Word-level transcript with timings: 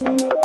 ¿Cómo 0.00 0.39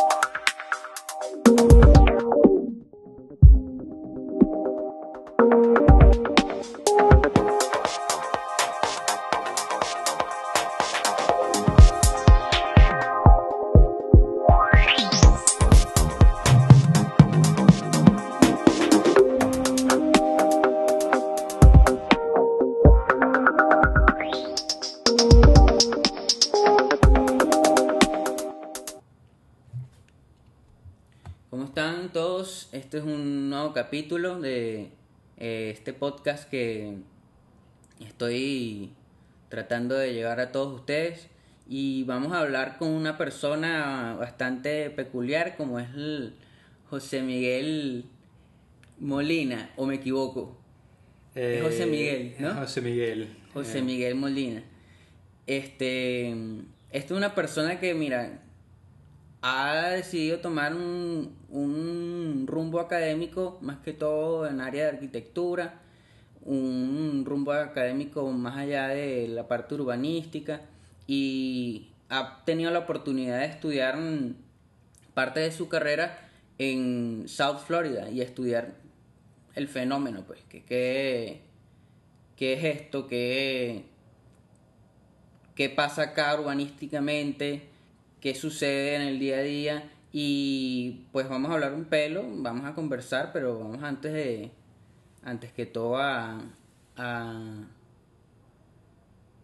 capítulo 33.96 34.42
de 34.42 34.90
eh, 35.38 35.72
este 35.74 35.94
podcast 35.94 36.50
que 36.50 36.98
estoy 38.02 38.92
tratando 39.48 39.96
de 39.96 40.12
llegar 40.12 40.42
a 40.42 40.52
todos 40.52 40.82
ustedes 40.82 41.30
y 41.66 42.04
vamos 42.04 42.34
a 42.34 42.42
hablar 42.42 42.78
con 42.78 42.90
una 42.90 43.18
persona 43.18 44.18
bastante 44.20 44.90
peculiar 44.90 45.56
como 45.56 45.80
es 45.80 45.88
el 45.96 46.36
José 46.90 47.22
Miguel 47.22 48.04
Molina, 49.00 49.72
o 49.78 49.86
me 49.86 49.96
equivoco. 49.96 50.58
Es 51.34 51.64
José 51.64 51.86
Miguel, 51.86 52.36
¿no? 52.38 52.50
Eh, 52.50 52.54
José 52.56 52.82
Miguel. 52.82 53.30
José 53.54 53.80
Eh, 53.80 53.82
Miguel 53.82 54.16
Molina. 54.16 54.62
Este, 55.48 56.32
esta 56.92 57.14
es 57.14 57.18
una 57.18 57.34
persona 57.34 57.80
que, 57.80 57.94
mira, 57.94 58.44
ha 59.48 59.92
decidido 59.92 60.40
tomar 60.40 60.74
un, 60.74 62.46
rumbo 62.48 62.80
académico, 62.80 63.60
más 63.62 63.78
que 63.78 63.94
todo 63.94 64.48
en 64.48 64.60
área 64.60 64.86
de 64.86 64.90
arquitectura, 64.90 65.82
un 66.42 67.24
rumbo 67.28 67.52
académico 67.52 68.28
más 68.32 68.58
allá 68.58 68.88
de 68.88 69.28
la 69.28 69.48
parte 69.48 69.76
urbanística 69.76 70.62
y 71.06 71.92
ha 72.10 72.44
tenido 72.44 72.72
la 72.72 72.80
oportunidad 72.80 73.38
de 73.42 73.46
estudiar 73.46 74.00
parte 75.14 75.42
de 75.42 75.52
su 75.52 75.70
carrera 75.70 76.28
en 76.58 77.26
South 77.28 77.60
Florida 77.68 78.10
y 78.10 78.22
estudiar 78.22 78.74
el 79.54 79.68
fenómeno, 79.68 80.24
pues, 80.26 80.42
que, 80.50 80.64
que, 80.64 81.42
qué 82.36 82.54
es 82.54 82.64
esto, 82.64 83.08
qué, 83.08 83.86
qué 85.54 85.70
pasa 85.70 86.02
acá 86.02 86.34
urbanísticamente, 86.34 87.75
qué 88.26 88.34
sucede 88.34 88.96
en 88.96 89.04
el 89.04 89.20
día 89.20 89.38
a 89.38 89.42
día 89.44 89.92
y 90.12 91.04
pues 91.12 91.30
vamos 91.30 91.52
a 91.52 91.54
hablar 91.54 91.76
un 91.76 91.86
pelo, 91.86 92.24
vamos 92.28 92.66
a 92.66 92.74
conversar, 92.74 93.30
pero 93.32 93.60
vamos 93.60 93.84
antes 93.84 94.14
de 94.14 94.50
antes 95.24 95.52
que 95.52 95.68
todo 95.68 95.98
a 95.98 96.42
a, 96.98 97.44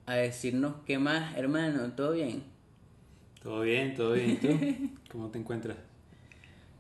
a 0.08 0.16
decirnos 0.16 0.78
qué 0.88 0.98
más, 0.98 1.38
hermano, 1.38 1.92
todo 1.92 2.14
bien. 2.14 2.42
Todo 3.44 3.62
bien, 3.62 3.94
todo 3.94 4.14
bien. 4.14 4.32
¿Y 4.32 4.36
tú? 4.38 4.50
¿Cómo 5.12 5.30
te 5.30 5.38
encuentras? 5.38 5.78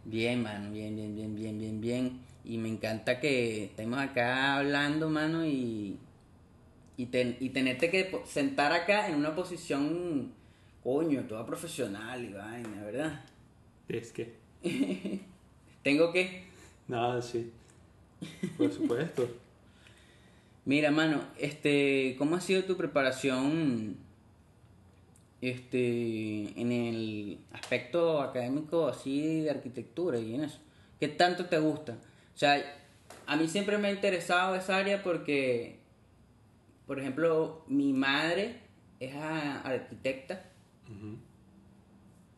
Bien, 0.03 0.41
mano, 0.41 0.71
bien, 0.71 0.95
bien, 0.95 1.15
bien, 1.15 1.35
bien, 1.35 1.59
bien, 1.59 1.81
bien. 1.81 2.19
Y 2.43 2.57
me 2.57 2.69
encanta 2.69 3.19
que 3.19 3.65
estemos 3.65 3.99
acá 3.99 4.57
hablando, 4.57 5.07
mano, 5.09 5.45
y, 5.45 5.99
y, 6.97 7.05
ten- 7.07 7.37
y 7.39 7.49
tenerte 7.49 7.91
que 7.91 8.21
sentar 8.25 8.71
acá 8.73 9.07
en 9.07 9.15
una 9.15 9.35
posición, 9.35 10.33
coño, 10.83 11.23
toda 11.27 11.45
profesional 11.45 12.23
y 12.23 12.33
vaina, 12.33 12.83
¿verdad? 12.83 13.25
Es 13.87 14.11
que. 14.11 14.35
Tengo 15.83 16.11
que... 16.11 16.43
Nada, 16.87 17.21
sí. 17.21 17.51
Por 18.57 18.71
supuesto. 18.71 19.27
Mira, 20.65 20.91
mano, 20.91 21.21
este, 21.39 22.15
¿cómo 22.19 22.35
ha 22.35 22.41
sido 22.41 22.63
tu 22.65 22.77
preparación 22.77 23.97
este, 25.41 26.59
en 26.59 26.71
el 26.71 27.39
aspecto 27.51 28.21
académico 28.21 28.87
así 28.87 29.41
de 29.41 29.49
arquitectura 29.49 30.19
y 30.19 30.35
en 30.35 30.43
eso? 30.43 30.59
¿Qué 30.99 31.07
tanto 31.07 31.45
te 31.45 31.57
gusta? 31.57 31.93
O 31.93 32.37
sea, 32.37 32.63
a 33.25 33.35
mí 33.35 33.47
siempre 33.47 33.77
me 33.79 33.87
ha 33.87 33.91
interesado 33.91 34.55
esa 34.55 34.77
área 34.77 35.01
porque, 35.01 35.79
por 36.85 36.99
ejemplo, 36.99 37.63
mi 37.67 37.91
madre 37.93 38.57
es 38.99 39.15
a- 39.15 39.63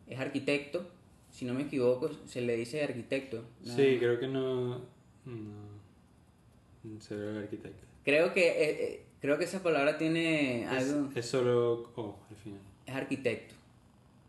es 0.07 0.19
arquitecto, 0.19 0.85
si 1.31 1.45
no 1.45 1.53
me 1.53 1.63
equivoco, 1.63 2.09
se 2.25 2.41
le 2.41 2.55
dice 2.55 2.83
arquitecto. 2.83 3.43
¿no? 3.63 3.75
Sí, 3.75 3.97
creo 3.99 4.19
que 4.19 4.27
no. 4.27 4.79
No. 5.25 6.99
Se 6.99 7.15
ve 7.15 7.39
arquitecto. 7.39 7.85
Creo 8.03 8.33
que, 8.33 8.47
eh, 8.47 8.55
eh, 8.83 9.03
creo 9.21 9.37
que 9.37 9.45
esa 9.45 9.63
palabra 9.63 9.97
tiene 9.97 10.67
algo... 10.67 11.09
es 11.15 11.25
solo 11.25 11.91
O 11.95 12.17
al 12.29 12.35
final. 12.35 12.59
es 12.85 12.93
arquitecto. 12.95 13.55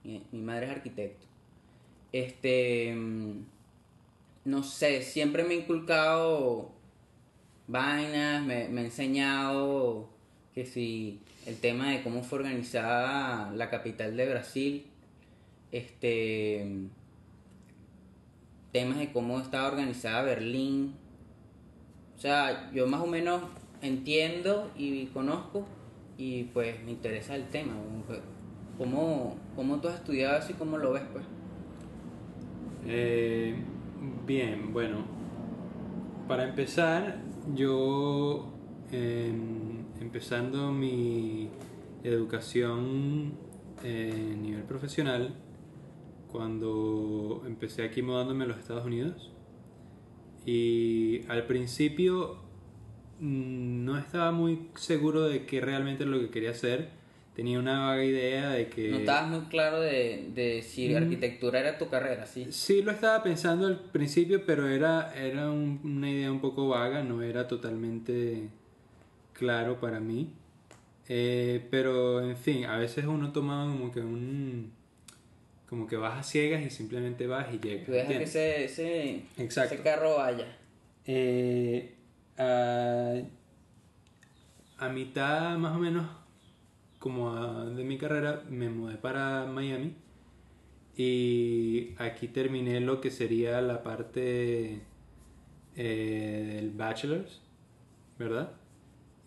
Mi, 0.04 0.22
mi 0.32 0.40
madre 0.40 0.66
es 0.66 0.72
arquitecto. 0.72 1.26
Este. 2.12 2.94
mm, 2.94 3.44
No 4.44 4.62
sé, 4.62 5.02
siempre 5.02 5.42
me 5.44 5.54
ha 5.54 5.56
inculcado 5.56 6.70
vainas, 7.66 8.44
me, 8.44 8.68
me 8.68 8.82
ha 8.82 8.84
enseñado 8.84 10.08
que 10.54 10.64
si 10.66 11.18
el 11.47 11.56
tema 11.56 11.91
de 11.91 12.03
cómo 12.03 12.22
fue 12.22 12.38
organizada 12.38 13.50
la 13.53 13.71
capital 13.71 14.16
de 14.16 14.28
Brasil, 14.28 14.87
este. 15.72 16.66
temas 18.72 18.99
de 18.99 19.12
cómo 19.12 19.41
estaba 19.41 19.69
organizada 19.69 20.22
Berlín. 20.22 20.94
O 22.16 22.19
sea, 22.19 22.71
yo 22.72 22.87
más 22.87 23.00
o 23.00 23.06
menos 23.06 23.43
entiendo 23.82 24.71
y 24.77 25.06
conozco 25.06 25.66
y 26.16 26.44
pues 26.44 26.82
me 26.84 26.93
interesa 26.93 27.34
el 27.34 27.49
tema. 27.49 27.75
¿Cómo, 28.78 29.37
cómo 29.55 29.81
tú 29.81 29.88
has 29.88 29.97
estudiado 29.97 30.38
eso 30.38 30.53
y 30.53 30.55
cómo 30.55 30.78
lo 30.78 30.93
ves 30.93 31.03
pues? 31.12 31.25
Eh, 32.87 33.55
bien, 34.26 34.72
bueno. 34.72 35.05
Para 36.28 36.44
empezar, 36.49 37.19
yo 37.55 38.53
em, 38.91 39.63
empezando 40.14 40.70
mi 40.70 41.48
educación 42.04 43.32
eh, 43.82 44.12
a 44.32 44.36
nivel 44.36 44.62
profesional, 44.62 45.34
cuando 46.30 47.42
empecé 47.48 47.82
aquí 47.82 48.00
mudándome 48.00 48.44
a 48.44 48.47
los 48.47 48.58
Estados 48.58 48.86
Unidos, 48.86 49.32
y 50.47 51.22
al 51.28 51.47
principio 51.48 52.36
mm, 53.19 53.84
no 53.84 53.98
estaba 53.98 54.30
muy 54.30 54.69
seguro 54.76 55.22
de 55.22 55.47
qué 55.47 55.60
realmente 55.60 56.04
era 56.04 56.12
lo 56.12 56.20
que 56.20 56.31
quería 56.31 56.50
hacer. 56.52 56.91
Tenía 57.34 57.58
una 57.58 57.81
vaga 57.88 58.04
idea 58.04 58.50
de 58.50 58.69
que... 58.69 58.91
No 58.91 58.98
estabas 58.98 59.28
muy 59.28 59.41
claro 59.48 59.81
de, 59.81 60.31
de 60.32 60.62
si 60.62 60.91
Mm. 60.94 60.96
arquitectura 60.96 61.58
era 61.58 61.76
tu 61.76 61.88
carrera, 61.88 62.25
¿sí? 62.26 62.46
Sí, 62.52 62.82
lo 62.82 62.92
estaba 62.92 63.20
pensando 63.25 63.66
al 63.66 63.81
principio, 63.91 64.46
pero 64.46 64.69
era, 64.69 65.12
era 65.16 65.50
un- 65.50 65.81
una 65.82 66.08
idea 66.08 66.31
un 66.31 66.41
poco 66.41 66.69
vaga, 66.69 67.02
no 67.02 67.20
era 67.20 67.48
totalmente 67.48 68.50
claro 69.34 69.78
para 69.78 70.00
mí. 70.00 70.32
Eh, 71.08 71.66
pero, 71.70 72.22
en 72.22 72.36
fin, 72.36 72.64
a 72.64 72.78
veces 72.78 73.04
uno 73.04 73.30
toma 73.32 73.66
como 73.70 73.92
que 73.92 74.00
un... 74.00 74.72
como 75.68 75.86
que 75.86 75.96
vas 75.96 76.18
a 76.18 76.22
ciegas 76.22 76.62
y 76.64 76.70
simplemente 76.70 77.26
vas 77.26 77.52
y 77.52 77.58
llegas. 77.58 77.84
Tú 77.86 77.92
dejas 77.92 78.08
que 78.16 78.22
ese, 78.22 78.64
ese, 78.64 79.22
ese 79.36 79.80
carro 79.82 80.16
vaya. 80.16 80.46
Eh, 81.06 81.94
a, 82.38 83.14
a 84.78 84.88
mitad 84.88 85.56
más 85.58 85.76
o 85.76 85.78
menos 85.78 86.06
como 86.98 87.30
a- 87.37 87.66
de 87.66 87.84
mi 87.84 87.98
carrera 87.98 88.42
me 88.48 88.70
mudé 88.70 88.96
para 88.96 89.44
Miami 89.44 89.94
y 90.96 91.94
aquí 91.98 92.28
terminé 92.28 92.80
lo 92.80 93.00
que 93.00 93.10
sería 93.10 93.60
la 93.60 93.82
parte 93.82 94.80
eh, 95.76 96.52
del 96.56 96.70
bachelor's, 96.70 97.40
¿verdad? 98.19 98.52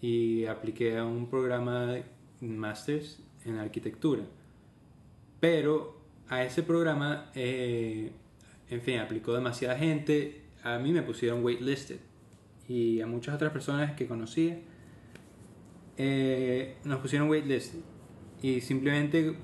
Y 0.01 0.45
apliqué 0.45 0.97
a 0.97 1.05
un 1.05 1.29
programa 1.29 1.95
masters 2.41 3.19
en 3.45 3.57
arquitectura. 3.57 4.23
Pero 5.39 5.97
a 6.29 6.43
ese 6.43 6.63
programa, 6.63 7.31
eh, 7.35 8.11
en 8.69 8.81
fin, 8.81 8.99
aplicó 8.99 9.33
demasiada 9.33 9.77
gente. 9.77 10.41
A 10.63 10.77
mí 10.77 10.91
me 10.91 11.01
pusieron 11.01 11.43
waitlisted. 11.43 11.99
Y 12.67 13.01
a 13.01 13.07
muchas 13.07 13.35
otras 13.35 13.51
personas 13.51 13.93
que 13.93 14.07
conocía 14.07 14.59
eh, 15.97 16.75
nos 16.83 16.99
pusieron 16.99 17.29
waitlisted. 17.29 17.79
Y 18.41 18.61
simplemente 18.61 19.35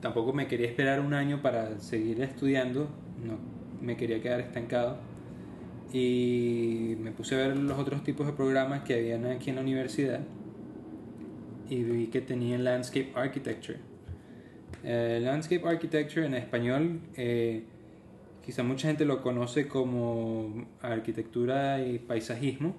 tampoco 0.00 0.32
me 0.32 0.46
quería 0.46 0.66
esperar 0.66 1.00
un 1.00 1.14
año 1.14 1.42
para 1.42 1.80
seguir 1.80 2.20
estudiando. 2.22 2.88
No 3.24 3.38
me 3.80 3.96
quería 3.96 4.20
quedar 4.20 4.40
estancado. 4.40 4.98
Y 5.92 6.96
me 7.00 7.12
puse 7.12 7.34
a 7.36 7.38
ver 7.38 7.56
los 7.56 7.78
otros 7.78 8.02
tipos 8.02 8.26
de 8.26 8.32
programas 8.32 8.82
que 8.82 8.94
habían 8.94 9.26
aquí 9.26 9.50
en 9.50 9.56
la 9.56 9.62
universidad. 9.62 10.20
Y 11.68 11.82
vi 11.82 12.06
que 12.08 12.20
tenían 12.20 12.64
landscape 12.64 13.12
architecture. 13.14 13.78
Eh, 14.88 15.18
landscape 15.20 15.66
Architecture 15.66 16.24
en 16.24 16.34
español, 16.34 17.00
eh, 17.16 17.64
quizá 18.44 18.62
mucha 18.62 18.86
gente 18.86 19.04
lo 19.04 19.20
conoce 19.20 19.66
como 19.66 20.64
arquitectura 20.80 21.84
y 21.84 21.98
paisajismo, 21.98 22.76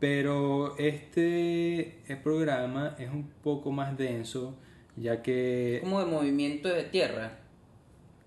pero 0.00 0.74
este 0.78 1.98
eh, 2.10 2.16
programa 2.22 2.96
es 2.98 3.10
un 3.10 3.28
poco 3.42 3.70
más 3.72 3.96
denso, 3.98 4.56
ya 4.96 5.20
que... 5.20 5.80
Como 5.82 6.00
de 6.00 6.06
movimiento 6.06 6.70
de 6.70 6.84
tierra. 6.84 7.40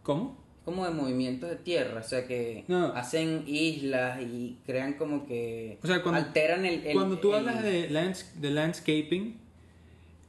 ¿Cómo? 0.03 0.37
Como 0.65 0.83
de 0.83 0.91
movimiento 0.91 1.45
de 1.45 1.55
tierra, 1.57 2.01
o 2.01 2.03
sea 2.03 2.25
que 2.27 2.65
No. 2.67 2.87
hacen 2.87 3.43
islas 3.45 4.19
y 4.21 4.57
crean 4.65 4.93
como 4.93 5.25
que 5.27 5.77
O 5.83 5.87
sea, 5.87 6.01
cuando- 6.01 6.19
alteran 6.21 6.65
el, 6.65 6.83
el- 6.87 6.93
Cuando 6.93 7.19
tú 7.19 7.29
el- 7.29 7.35
hablas 7.47 7.61
de, 7.63 7.89
lands- 7.91 8.33
de 8.33 8.49
landscaping, 8.49 9.37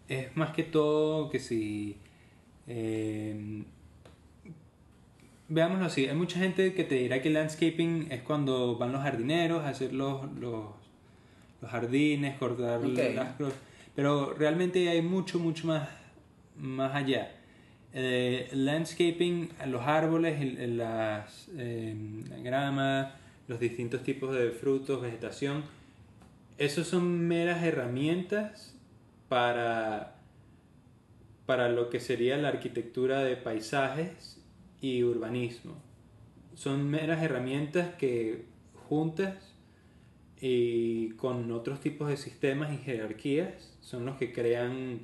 es 0.08 0.36
más 0.36 0.50
que 0.54 0.62
todo 0.62 1.30
que 1.30 1.38
si... 1.40 1.96
eh, 2.68 3.62
veámoslo 5.48 5.86
así, 5.86 6.06
hay 6.06 6.16
mucha 6.16 6.38
gente 6.38 6.74
que 6.74 6.84
te 6.84 6.96
dirá 6.96 7.22
que 7.22 7.30
landscaping 7.30 8.08
es 8.10 8.20
cuando 8.22 8.76
van 8.76 8.92
los 8.92 9.02
jardineros 9.02 9.62
a 9.64 9.68
hacer 9.68 9.92
los, 9.92 10.30
los, 10.34 10.64
los 11.62 11.70
jardines, 11.70 12.36
cortar 12.38 12.84
Ok. 12.84 12.98
las 13.14 13.28
pero 13.94 14.34
realmente 14.34 14.88
hay 14.90 15.00
mucho, 15.00 15.38
mucho 15.38 15.66
más, 15.68 15.88
más 16.58 16.94
allá. 16.94 17.32
Eh, 17.98 18.50
landscaping, 18.52 19.48
los 19.69 19.81
árboles, 19.87 20.38
el- 20.38 20.76
las, 20.76 21.48
la 21.48 22.37
grama, 22.43 23.14
los 23.48 23.58
distintos 23.58 24.02
tipos 24.02 24.34
de 24.37 24.50
frutos, 24.50 25.00
vegetación, 25.00 25.64
esos 26.58 26.87
son 26.88 27.26
meras 27.26 27.62
herramientas 27.62 28.75
para, 29.31 30.16
para 31.46 31.70
lo 31.70 31.88
que 31.88 31.98
sería 32.00 32.37
la 32.37 32.48
arquitectura 32.48 33.25
de 33.25 33.34
paisajes 33.37 34.42
y 34.82 35.02
urbanismo. 35.02 35.75
Son 36.54 36.90
meras 36.90 37.22
herramientas 37.22 37.94
que 37.94 38.44
juntas 38.88 39.54
y 40.38 41.12
con 41.12 41.50
otros 41.50 41.81
tipos 41.81 42.08
de 42.08 42.19
sistemas 42.19 42.75
y 42.75 42.76
jerarquías 42.76 43.75
son 43.81 44.04
los 44.04 44.16
que 44.19 44.34
crean 44.34 45.00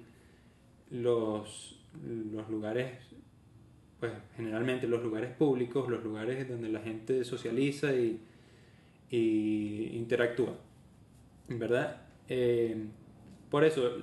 los, 0.90 1.78
los 2.32 2.48
lugares, 2.48 2.92
pues 4.00 4.12
generalmente 4.36 4.86
los 4.86 5.02
lugares 5.02 5.30
públicos, 5.36 5.88
los 5.88 6.02
lugares 6.02 6.48
donde 6.48 6.68
la 6.68 6.80
gente 6.80 7.24
socializa 7.24 7.92
y, 7.94 8.20
y 9.10 9.90
interactúa. 9.94 10.54
¿Verdad? 11.48 12.02
Eh, 12.28 12.86
por 13.50 13.64
eso, 13.64 13.98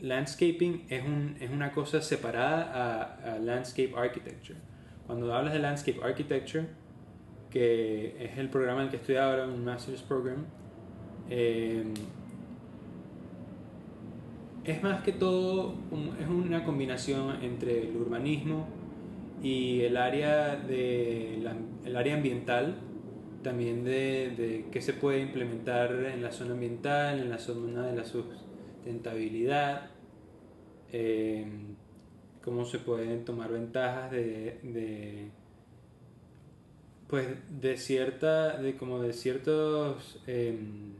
landscaping 0.00 0.86
es, 0.88 1.04
un, 1.04 1.36
es 1.40 1.50
una 1.50 1.72
cosa 1.72 2.00
separada 2.00 2.72
a, 2.72 3.34
a 3.34 3.38
landscape 3.38 3.92
architecture. 3.96 4.58
Cuando 5.06 5.34
hablas 5.34 5.52
de 5.52 5.58
landscape 5.58 6.00
architecture, 6.02 6.66
que 7.50 8.16
es 8.18 8.38
el 8.38 8.48
programa 8.48 8.80
en 8.80 8.86
el 8.86 8.90
que 8.90 8.96
estoy 8.96 9.16
ahora, 9.16 9.46
un 9.46 9.64
master's 9.64 10.02
program, 10.02 10.46
eh, 11.28 11.84
es 14.64 14.82
más 14.82 15.02
que 15.02 15.12
todo 15.12 15.74
es 16.20 16.26
una 16.28 16.64
combinación 16.64 17.42
entre 17.42 17.88
el 17.88 17.96
urbanismo 17.96 18.66
y 19.42 19.82
el 19.82 19.96
área 19.96 20.56
de 20.56 21.38
la- 21.42 21.56
el 21.84 21.96
área 21.96 22.14
ambiental 22.16 22.76
también 23.42 23.84
de, 23.84 24.32
de 24.36 24.64
qué 24.72 24.80
se 24.80 24.94
puede 24.94 25.20
implementar 25.20 25.92
en 26.06 26.22
la 26.22 26.32
zona 26.32 26.52
ambiental 26.52 27.20
en 27.20 27.28
la 27.30 27.38
zona 27.38 27.86
de 27.86 27.96
la 27.96 28.04
sustentabilidad 28.04 29.90
eh, 30.92 31.46
cómo 32.42 32.64
se 32.64 32.78
pueden 32.78 33.24
tomar 33.24 33.50
ventajas 33.52 34.10
de, 34.10 34.60
de 34.62 35.28
pues 37.08 37.26
de 37.60 37.76
cierta 37.76 38.56
de 38.56 38.76
como 38.76 39.00
de 39.00 39.12
ciertos 39.12 40.20
em, 40.26 40.93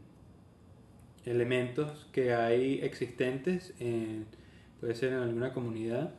elementos 1.27 2.07
que 2.11 2.33
hay 2.33 2.79
existentes 2.81 3.73
en, 3.79 4.25
puede 4.79 4.95
ser 4.95 5.13
en 5.13 5.19
alguna 5.19 5.53
comunidad 5.53 6.13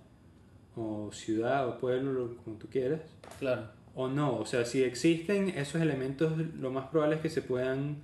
o 0.75 1.11
ciudad 1.13 1.69
o 1.69 1.79
pueblo 1.79 2.13
lo- 2.13 2.37
como 2.39 2.57
tú 2.57 2.69
quieras 2.69 3.01
Claro. 3.39 3.69
o 3.95 4.09
no 4.09 4.37
o 4.39 4.45
sea 4.47 4.65
si 4.65 4.83
existen 4.83 5.49
esos 5.51 5.81
elementos 5.81 6.37
lo 6.59 6.71
más 6.71 6.87
probable 6.89 7.17
es 7.17 7.23
que 7.23 7.31
se 7.31 7.43
puedan 7.43 7.97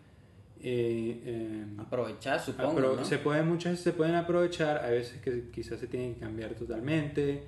eh, 0.64 1.20
em, 1.66 1.80
Aprovechar, 1.80 2.40
supongo, 2.40 2.78
Apro- 2.78 2.96
¿no? 2.96 3.04
se 3.04 3.18
pueden 3.18 3.48
muchas 3.48 3.72
veces 3.72 3.84
se 3.84 3.92
pueden 3.92 4.14
aprovechar 4.14 4.78
hay 4.84 4.98
veces 4.98 5.20
que 5.20 5.50
quizás 5.50 5.80
se 5.80 5.86
tienen 5.88 6.14
que 6.14 6.20
cambiar 6.20 6.54
totalmente 6.54 7.42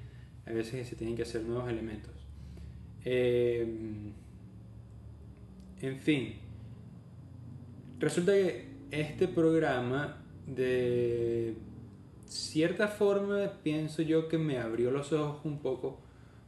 hay 0.46 0.54
veces 0.54 0.74
que 0.74 0.84
se 0.84 0.96
tienen 0.96 1.14
que 1.16 1.22
hacer 1.22 1.42
nuevos 1.44 1.70
elementos 1.70 2.10
Eh, 3.04 3.66
en 5.82 6.00
fin 6.00 6.34
resulta 8.00 8.32
que 8.32 8.73
este 9.00 9.28
programa 9.28 10.22
de 10.46 11.54
cierta 12.26 12.88
forma 12.88 13.52
pienso 13.62 14.02
yo 14.02 14.28
que 14.28 14.38
me 14.38 14.58
abrió 14.58 14.90
los 14.90 15.12
ojos 15.12 15.44
un 15.44 15.58
poco 15.58 15.98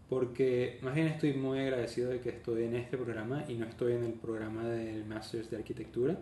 porque 0.09 0.79
más 0.83 0.95
bien 0.95 1.09
estoy 1.09 1.35
muy 1.35 1.59
agradecido 1.59 2.11
de 2.11 2.21
que 2.21 2.31
estoy 2.31 2.65
en 2.65 2.77
este 2.77 2.97
programa 2.97 3.45
y 3.49 3.55
no 3.55 3.67
estoy 3.67 3.95
en 3.95 4.05
el 4.05 4.13
programa 4.13 4.65
del 4.65 5.05
Masters 5.05 5.51
de 5.51 5.57
Arquitectura 5.57 6.19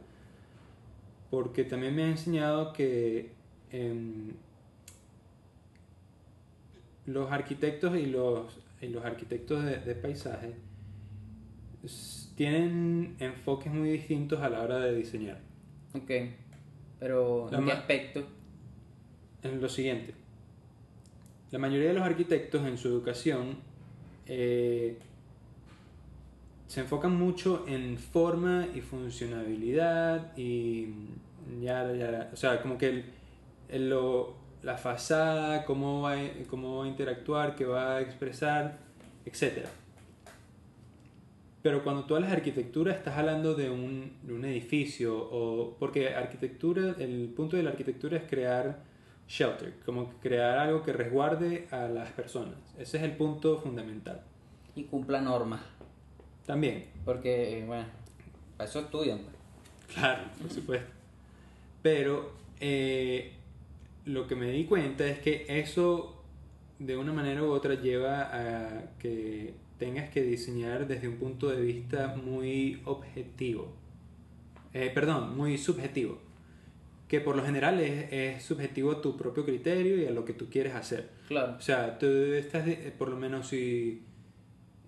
porque 1.30 1.64
también 1.64 1.94
me 1.94 2.04
ha 2.04 2.08
enseñado 2.08 2.72
que 2.72 3.32
em, 3.72 4.32
los 7.06 7.30
arquitectos 7.30 7.96
y 7.96 8.06
los, 8.06 8.58
y 8.80 8.88
los 8.88 9.04
arquitectos 9.04 9.64
de, 9.64 9.94
paisaje 9.94 10.54
tienen 12.36 13.16
enfoques 13.18 13.72
muy 13.72 13.90
distintos 13.90 14.40
a 14.40 14.48
la 14.48 14.62
hora 14.62 14.78
de 14.78 14.94
diseñar. 14.94 15.53
Ok. 15.94 16.10
Pero, 17.00 17.48
¿en 17.58 17.64
qué 17.66 17.72
aspecto? 17.72 18.26
En 19.42 19.60
lo 19.60 19.68
siguiente, 19.68 20.14
la 21.50 21.58
mayoría 21.58 21.88
de 21.88 21.94
los 21.94 22.02
arquitectos 22.04 22.66
en 22.66 22.78
su 22.78 22.88
educación 22.88 23.58
eh, 24.26 24.98
se 26.66 26.80
enfocan 26.80 27.14
mucho 27.16 27.64
en 27.68 27.98
forma 27.98 28.66
y 28.74 28.80
funcionabilidad 28.80 30.36
y 30.36 30.94
ya, 31.60 31.92
ya, 31.92 32.30
o 32.32 32.36
sea, 32.36 32.62
como 32.62 32.78
que 32.78 32.88
el, 32.88 33.04
el- 33.68 33.90
lo- 33.90 34.34
la 34.62 34.78
fachada, 34.78 35.66
cómo 35.66 36.00
va, 36.00 36.16
cómo 36.48 36.78
va 36.78 36.84
a 36.86 36.88
interactuar, 36.88 37.54
qué 37.54 37.66
va 37.66 37.96
a 37.96 38.00
expresar, 38.00 38.78
etc. 39.26 39.66
Pero 41.64 41.82
cuando 41.82 42.04
tú 42.04 42.14
hablas 42.14 42.28
de 42.28 42.36
arquitectura 42.36 42.92
estás 42.92 43.16
hablando 43.16 43.54
de 43.54 43.70
un, 43.70 44.18
de 44.22 44.34
un 44.34 44.44
edificio, 44.44 45.16
o, 45.16 45.74
porque 45.78 46.14
arquitectura, 46.14 46.94
el 46.98 47.32
punto 47.34 47.56
de 47.56 47.62
la 47.62 47.70
arquitectura 47.70 48.18
es 48.18 48.24
crear 48.28 48.82
shelter, 49.26 49.72
como 49.86 50.10
crear 50.20 50.58
algo 50.58 50.82
que 50.82 50.92
resguarde 50.92 51.66
a 51.70 51.88
las 51.88 52.10
personas. 52.10 52.56
Ese 52.78 52.98
es 52.98 53.02
el 53.02 53.12
punto 53.12 53.58
fundamental. 53.60 54.20
Y 54.76 54.82
cumpla 54.82 55.22
normas. 55.22 55.62
También, 56.44 56.84
Porque, 57.02 57.60
eh, 57.60 57.64
bueno, 57.64 57.86
para 58.58 58.68
eso 58.68 58.80
estudian. 58.80 59.20
pues. 59.20 59.34
Claro, 59.94 60.24
por 60.38 60.50
supuesto. 60.50 60.92
Pero 61.80 62.32
eh, 62.60 63.32
lo 64.04 64.26
que 64.26 64.36
me 64.36 64.50
di 64.50 64.66
cuenta 64.66 65.06
es 65.06 65.18
que 65.20 65.46
eso 65.48 66.22
de 66.78 66.94
una 66.98 67.14
manera 67.14 67.42
u 67.42 67.50
otra 67.50 67.72
lleva 67.80 68.28
a 68.34 68.82
que 68.98 69.63
tengas 69.78 70.08
que 70.10 70.22
diseñar 70.22 70.86
desde 70.86 71.08
un 71.08 71.16
punto 71.16 71.48
de 71.50 71.60
vista 71.62 72.14
muy 72.16 72.80
objetivo. 72.84 73.72
Eh, 74.72 74.90
perdón, 74.94 75.36
muy 75.36 75.58
subjetivo. 75.58 76.18
Que 77.08 77.20
por 77.20 77.36
lo 77.36 77.44
general 77.44 77.80
es, 77.80 78.12
es 78.12 78.42
subjetivo 78.42 78.90
a 78.92 79.00
tu 79.02 79.16
propio 79.16 79.44
criterio 79.44 79.96
y 79.98 80.06
a 80.06 80.10
lo 80.10 80.24
que 80.24 80.32
tú 80.32 80.48
quieres 80.50 80.74
hacer. 80.74 81.10
Claro. 81.28 81.56
O 81.58 81.60
sea, 81.60 81.98
tú 81.98 82.06
estás, 82.06 82.64
de- 82.66 82.92
por 82.98 83.08
lo 83.08 83.16
menos 83.16 83.48
si 83.48 84.02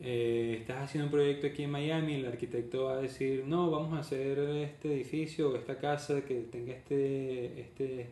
eh, 0.00 0.56
estás 0.60 0.82
haciendo 0.84 1.06
un 1.06 1.12
proyecto 1.12 1.46
aquí 1.46 1.62
en 1.64 1.70
Miami, 1.70 2.14
el 2.14 2.26
arquitecto 2.26 2.84
va 2.84 2.94
a 2.94 3.00
decir, 3.00 3.44
no, 3.46 3.70
vamos 3.70 3.92
a 3.94 4.00
hacer 4.00 4.38
este 4.38 4.92
edificio 4.94 5.50
o 5.50 5.56
esta 5.56 5.78
casa 5.78 6.22
que 6.24 6.34
tenga 6.50 6.72
este, 6.72 7.60
este 7.60 8.10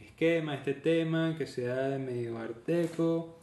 esquema, 0.00 0.54
este 0.54 0.74
tema, 0.74 1.34
que 1.38 1.46
sea 1.46 1.88
de 1.90 1.98
medio 1.98 2.38
arteco. 2.38 3.36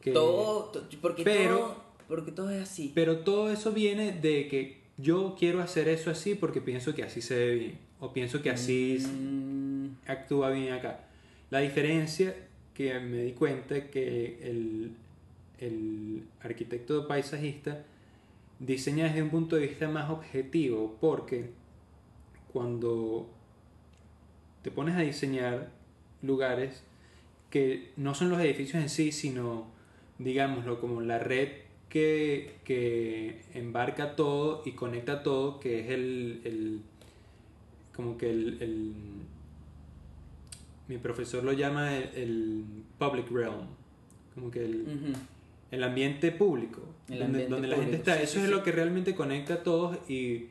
Que... 0.00 0.12
Todo, 0.12 0.64
to- 0.70 0.86
porque 1.00 1.24
pero- 1.24 1.58
todo, 1.58 1.83
porque 2.08 2.32
todo 2.32 2.50
es 2.50 2.62
así. 2.62 2.92
Pero 2.94 3.18
todo 3.18 3.50
eso 3.50 3.72
viene 3.72 4.12
de 4.12 4.48
que 4.48 4.78
yo 4.96 5.34
quiero 5.38 5.60
hacer 5.60 5.88
eso 5.88 6.10
así 6.10 6.34
porque 6.34 6.60
pienso 6.60 6.94
que 6.94 7.02
así 7.02 7.20
se 7.20 7.36
ve 7.36 7.54
bien. 7.54 7.78
O 8.00 8.12
pienso 8.12 8.42
que 8.42 8.50
así 8.50 8.98
Mm, 8.98 9.88
actúa 10.06 10.50
bien 10.50 10.72
acá. 10.72 11.00
La 11.50 11.60
diferencia 11.60 12.34
que 12.74 12.98
me 13.00 13.22
di 13.22 13.32
cuenta 13.32 13.90
que 13.90 14.38
el, 14.42 14.92
el 15.58 16.24
arquitecto 16.42 17.06
paisajista 17.06 17.84
diseña 18.58 19.04
desde 19.04 19.22
un 19.22 19.30
punto 19.30 19.56
de 19.56 19.66
vista 19.66 19.88
más 19.88 20.10
objetivo 20.10 20.96
porque 21.00 21.50
cuando 22.52 23.28
te 24.62 24.70
pones 24.70 24.96
a 24.96 25.00
diseñar 25.00 25.70
lugares, 26.22 26.82
que 27.50 27.92
no 27.96 28.14
son 28.14 28.30
los 28.30 28.40
edificios 28.40 28.82
en 28.82 28.88
sí, 28.88 29.12
sino, 29.12 29.66
digámoslo, 30.18 30.80
como 30.80 31.00
la 31.00 31.18
red 31.18 31.48
que, 31.94 32.56
que 32.64 33.40
embarca 33.54 34.16
todo 34.16 34.62
y 34.64 34.72
conecta 34.72 35.22
todo, 35.22 35.60
que 35.60 35.78
es 35.78 35.90
el, 35.90 36.40
el 36.42 36.80
como 37.94 38.18
que 38.18 38.28
el, 38.32 38.56
el, 38.60 38.92
mi 40.88 40.98
profesor 40.98 41.44
lo 41.44 41.52
llama 41.52 41.96
el, 41.96 42.10
el 42.16 42.64
public 42.98 43.30
realm, 43.30 43.68
como 44.34 44.50
que 44.50 44.64
el, 44.64 45.14
el 45.70 45.84
ambiente 45.84 46.32
público, 46.32 46.80
El 47.08 47.20
donde, 47.20 47.24
ambiente 47.26 47.50
donde 47.52 47.68
la 47.68 47.76
gente 47.76 47.98
público, 47.98 48.10
está. 48.10 48.16
sí, 48.16 48.24
Eso 48.24 48.32
sí, 48.32 48.38
es 48.40 48.46
sí. 48.46 48.50
lo 48.50 48.64
que 48.64 48.72
realmente 48.72 49.14
conecta 49.14 49.54
a 49.54 49.62
todos 49.62 49.96
y, 50.10 50.46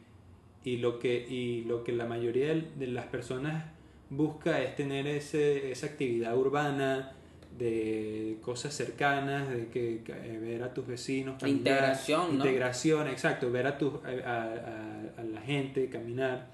y, 0.64 0.78
lo 0.78 0.98
que, 0.98 1.28
y 1.30 1.66
lo 1.66 1.84
que 1.84 1.92
la 1.92 2.06
mayoría 2.06 2.54
de 2.54 2.88
las 2.88 3.08
personas 3.08 3.66
busca 4.10 4.62
es 4.62 4.78
tener 4.78 5.08
ese, 5.08 5.74
esa 5.74 5.88
actividad 5.88 6.38
urbana 6.38 7.12
de 7.58 8.40
cosas 8.42 8.74
cercanas, 8.74 9.50
de 9.50 9.68
que, 9.68 10.02
que, 10.04 10.12
eh, 10.12 10.40
ver 10.40 10.64
a 10.64 10.74
tus 10.74 10.88
vecinos, 10.88 11.36
caminar, 11.40 11.58
Integración, 11.60 12.38
¿no? 12.38 12.46
integración, 12.46 13.08
exacto, 13.08 13.52
ver 13.52 13.68
a, 13.68 13.78
tus, 13.78 13.94
a, 14.04 14.10
a- 14.10 15.22
a 15.22 15.24
la 15.24 15.42
gente, 15.42 15.88
caminar. 15.90 16.52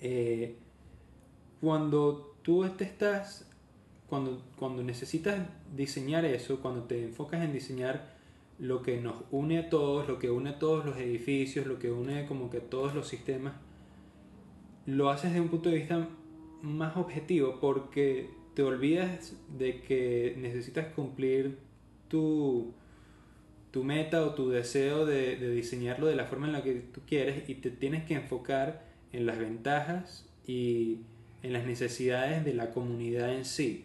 Eh, 0.00 0.56
cuando 1.60 2.36
tú 2.42 2.68
te 2.76 2.84
estás, 2.84 3.48
cuando, 4.08 4.42
cuando 4.58 4.82
necesitas 4.82 5.38
diseñar 5.74 6.24
eso, 6.24 6.60
cuando 6.60 6.84
te 6.84 7.02
enfocas 7.04 7.42
en 7.42 7.52
diseñar 7.52 8.14
lo 8.58 8.82
que 8.82 9.00
nos 9.00 9.14
une 9.30 9.58
a 9.58 9.68
todos, 9.70 10.06
lo 10.08 10.18
que 10.18 10.30
une 10.30 10.50
a 10.50 10.58
todos 10.58 10.84
los 10.84 10.96
edificios, 10.98 11.66
lo 11.66 11.78
que 11.78 11.90
une 11.90 12.26
como 12.26 12.50
que 12.50 12.60
todos 12.60 12.94
los 12.94 13.08
sistemas, 13.08 13.54
lo 14.86 15.10
haces 15.10 15.30
desde 15.30 15.40
un 15.42 15.48
punto 15.48 15.68
de 15.70 15.76
vista 15.76 16.08
más 16.62 16.96
objetivo 16.96 17.58
porque 17.60 18.30
te 18.56 18.64
olvidas 18.64 19.34
de 19.58 19.82
que 19.82 20.34
necesitas 20.38 20.88
cumplir 20.94 21.58
tu, 22.08 22.74
tu 23.70 23.84
meta 23.84 24.24
o 24.24 24.34
tu 24.34 24.50
deseo 24.50 25.06
de, 25.06 25.36
de 25.36 25.50
diseñarlo 25.50 26.06
de 26.06 26.16
la 26.16 26.24
forma 26.26 26.46
en 26.46 26.52
la 26.54 26.62
que 26.62 26.74
tú 26.74 27.02
quieres 27.06 27.48
y 27.48 27.56
te 27.56 27.70
tienes 27.70 28.04
que 28.04 28.14
enfocar 28.14 28.84
en 29.12 29.26
las 29.26 29.38
ventajas 29.38 30.26
y 30.46 31.00
en 31.42 31.52
las 31.52 31.66
necesidades 31.66 32.44
de 32.44 32.54
la 32.54 32.70
comunidad 32.72 33.34
en 33.34 33.44
sí, 33.44 33.84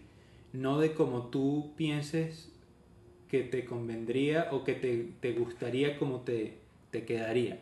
no 0.54 0.80
de 0.80 0.94
cómo 0.94 1.28
tú 1.28 1.74
pienses 1.76 2.50
que 3.30 3.44
te 3.44 3.66
convendría 3.66 4.50
o 4.52 4.64
que 4.64 4.74
te, 4.74 5.10
te 5.22 5.34
gustaría 5.34 5.98
como 5.98 6.22
te, 6.22 6.60
te 6.92 7.06
quedaría. 7.06 7.60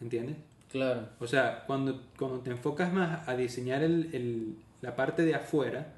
¿Entiendes? 0.00 0.36
Claro. 0.70 1.08
O 1.20 1.26
sea, 1.26 1.64
cuando, 1.66 2.02
cuando 2.18 2.40
te 2.40 2.50
enfocas 2.50 2.92
más 2.92 3.28
a 3.28 3.36
diseñar 3.36 3.82
el, 3.82 4.10
el- 4.12 4.56
la 4.82 4.94
parte 4.96 5.24
de 5.24 5.34
afuera, 5.34 5.94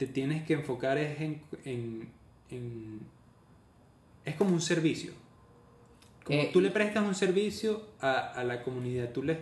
te 0.00 0.06
tienes 0.06 0.44
que 0.44 0.54
enfocar 0.54 0.96
es 0.96 1.20
en, 1.20 1.42
en- 1.66 2.08
en- 2.50 3.00
Es 4.24 4.34
como 4.34 4.54
un 4.54 4.62
servicio. 4.62 5.12
Como 6.24 6.38
Eh, 6.38 6.48
tú 6.54 6.62
le 6.62 6.70
prestas 6.70 7.04
un 7.06 7.14
servicio 7.14 7.82
a, 8.00 8.12
a 8.32 8.42
la 8.44 8.62
comunidad, 8.62 9.10
tú, 9.12 9.22
les, 9.22 9.36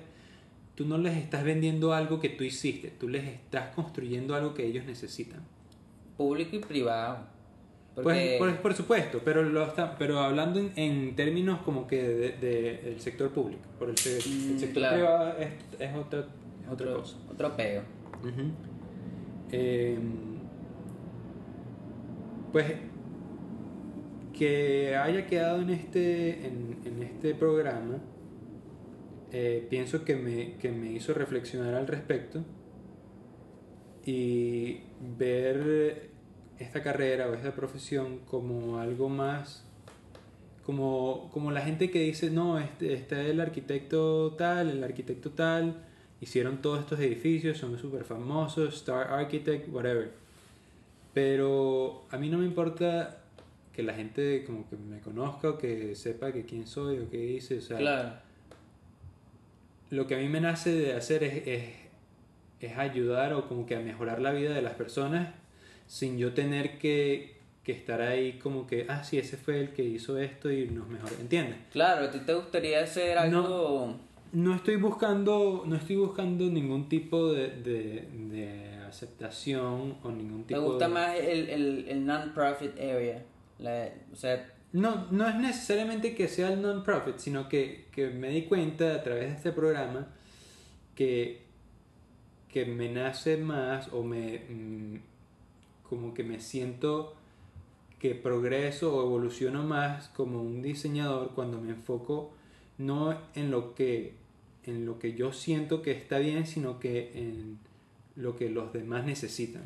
tú 0.75 0.85
no 0.85 0.99
les 0.99 1.17
estás 1.17 1.45
vendiendo 1.45 1.93
algo 1.93 2.19
que 2.19 2.29
tú 2.31 2.43
hiciste, 2.43 2.91
tú 2.91 3.09
les 3.09 3.25
estás 3.25 3.73
construyendo 3.77 4.35
algo 4.35 4.53
que 4.55 4.67
ellos 4.67 4.85
necesitan. 4.85 5.43
Público 6.17 6.57
y 6.57 6.59
privado. 6.59 7.27
Pues, 8.03 8.39
por, 8.39 8.57
por 8.57 8.75
supuesto, 8.75 9.21
pero, 9.25 9.45
lo 9.45 9.65
está, 9.65 9.97
pero 9.97 10.19
hablando 10.21 10.59
en, 10.59 10.73
en 10.75 11.15
términos 11.15 11.61
como 11.63 11.87
que 11.87 12.03
de- 12.03 12.33
de- 12.33 12.77
del 12.85 13.01
sector 13.01 13.31
público. 13.31 13.63
Por 13.79 13.91
el, 13.91 13.95
el 14.05 14.55
Mm, 14.55 14.59
sector 14.59 14.73
claro. 14.83 14.97
privado 14.97 15.39
es, 15.39 15.49
es 15.79 15.95
otra, 15.97 16.21
es 16.21 16.69
otra 16.69 16.87
otro, 16.91 17.01
cosa. 17.01 17.17
otro 17.31 17.57
peo. 17.57 17.83
Eh, 19.51 19.99
pues 22.53 22.67
que 24.37 24.97
haya 24.97 25.27
quedado 25.27 25.63
en 25.63 25.71
este, 25.71 26.47
en, 26.47 26.79
en 26.85 27.03
este 27.03 27.35
programa, 27.35 27.99
eh, 29.33 29.67
pienso 29.69 30.05
que 30.05 30.17
me, 30.17 30.55
que 30.57 30.71
me 30.71 30.93
hizo 30.93 31.13
reflexionar 31.15 31.75
al 31.75 31.87
respecto 31.87 32.45
y 34.05 34.81
ver 35.19 36.11
esta 36.59 36.83
carrera 36.83 37.29
o 37.29 37.35
esta 37.35 37.55
profesión 37.55 38.21
como 38.27 38.79
algo 38.79 39.09
más 39.09 39.69
como, 40.69 41.31
como 41.33 41.51
la 41.51 41.63
gente 41.63 41.91
que 41.91 42.01
dice, 42.01 42.31
no, 42.31 42.59
este, 42.59 42.93
está 42.93 43.23
el 43.23 43.41
arquitecto 43.41 44.35
tal, 44.37 44.69
el 44.69 44.85
arquitecto 44.85 45.31
tal, 45.31 45.83
hicieron 46.21 46.61
todos 46.61 46.81
estos 46.81 47.01
edificios, 47.01 47.57
son 47.57 47.79
súper 47.79 48.05
famosos, 48.05 48.75
Star 48.75 49.11
Architect, 49.11 49.67
whatever. 49.73 50.13
Pero 51.21 52.05
a 52.13 52.17
mí 52.17 52.29
no 52.29 52.39
me 52.39 52.45
importa 52.45 53.19
que 53.73 53.83
la 53.83 53.93
gente 53.93 54.45
como 54.47 54.69
que 54.71 54.77
me 54.77 55.01
conozca 55.01 55.51
o 55.51 55.59
que 55.59 55.97
sepa 55.97 56.31
que 56.31 56.45
quién 56.45 56.65
soy 56.65 57.01
o 57.01 57.11
qué 57.11 57.19
hice, 57.33 57.59
o 57.59 57.61
sea, 57.61 57.77
Claro. 57.77 58.11
lo 59.91 60.07
que 60.07 60.15
a 60.15 60.19
mí 60.19 60.29
me 60.29 60.41
nace 60.41 60.71
de 60.73 60.93
hacer 60.95 61.25
es, 61.25 61.45
es, 61.45 61.65
es 62.61 62.79
ayudar 62.79 63.33
o 63.35 63.49
como 63.49 63.67
que 63.67 63.75
a 63.75 63.81
mejorar 63.81 64.21
la 64.21 64.31
vida 64.31 64.55
de 64.55 64.63
las 64.63 64.75
personas 64.75 65.35
sin 65.89 66.19
yo 66.19 66.35
tener 66.35 66.79
que, 66.79 67.35
que 67.65 67.73
estar 67.73 68.01
ahí 68.01 68.35
como 68.39 68.69
que, 68.69 68.87
ah, 68.89 69.03
sí, 69.03 69.19
ese 69.19 69.37
fue 69.37 69.59
el 69.61 69.71
que 69.71 69.83
hizo 69.83 70.19
esto 70.21 70.53
y 70.53 70.69
nos 70.69 70.87
mejor, 70.89 71.11
¿entiendes? 71.21 71.57
Claro, 71.73 72.07
¿a 72.07 72.11
ti 72.13 72.21
te 72.21 72.33
gustaría 72.33 72.85
hacer 72.85 73.19
algo? 73.19 73.97
No 74.33 74.55
estoy 74.55 74.77
buscando, 74.77 75.65
no 75.67 75.75
estoy 75.75 75.97
buscando 75.97 76.45
ningún 76.45 76.89
tipo 76.89 77.33
de, 77.33 77.49
de, 77.49 78.09
de 78.31 78.68
aceptación 78.89 79.99
o 80.03 80.11
ningún 80.11 80.45
¿Te 80.45 80.55
tipo 80.55 80.63
gusta 80.63 80.89
de... 80.89 80.95
más 80.95 81.15
el, 81.17 81.49
el, 81.51 81.89
el 81.89 82.07
non-profit 82.07 82.79
area? 82.79 83.25
La- 83.59 83.91
o 84.13 84.17
sea, 84.17 84.53
No, 84.73 85.07
no 85.11 85.27
es 85.29 85.35
necesariamente 85.37 86.15
que 86.15 86.29
sea 86.29 86.53
el 86.53 86.61
non-profit, 86.63 87.19
sino 87.19 87.49
que, 87.49 87.87
que 87.93 88.09
me 88.11 88.29
di 88.31 88.43
cuenta 88.45 88.95
a 88.95 89.03
través 89.03 89.29
de 89.31 89.35
este 89.37 89.53
programa 89.53 90.09
que, 90.95 91.43
que 92.49 92.65
me 92.67 92.91
nace 92.91 93.37
más 93.37 93.89
o 93.93 94.03
me 94.03 94.39
mm, 94.49 94.97
como 95.89 96.13
que 96.15 96.23
me 96.25 96.41
siento 96.41 97.15
que 97.99 98.15
progreso 98.15 98.95
o 98.95 99.03
evoluciono 99.07 99.65
más 99.65 100.09
como 100.11 100.43
un 100.43 100.63
diseñador 100.63 101.33
cuando 101.35 101.61
me 101.61 101.71
enfoco 101.71 102.33
no 102.79 103.19
en 103.35 103.51
lo 103.51 103.75
que 103.75 104.15
en 104.65 104.85
lo 104.87 104.99
que 104.99 105.15
yo 105.15 105.33
siento 105.33 105.81
que 105.83 105.93
está 105.93 106.19
bien, 106.19 106.47
sino 106.47 106.79
que 106.79 107.11
en 107.15 107.59
lo 108.19 108.37
que 108.37 108.51
los 108.51 108.73
demás 108.73 109.07
necesitan, 109.07 109.63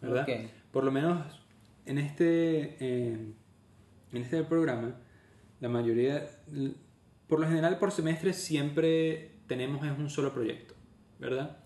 ¿verdad? 0.00 0.22
ok. 0.22 0.50
Por 0.70 0.84
lo 0.84 0.92
menos 0.92 1.40
en 1.84 1.98
este, 1.98 2.76
eh, 2.80 3.18
en 4.12 4.22
este 4.22 4.42
programa, 4.44 4.94
la 5.60 5.68
mayoría, 5.68 6.28
por 7.26 7.40
lo 7.40 7.48
general 7.48 7.78
por 7.78 7.90
semestre 7.90 8.32
siempre 8.32 9.32
tenemos 9.46 9.84
es 9.84 9.98
un 9.98 10.08
solo 10.08 10.32
proyecto, 10.32 10.74
¿verdad? 11.18 11.58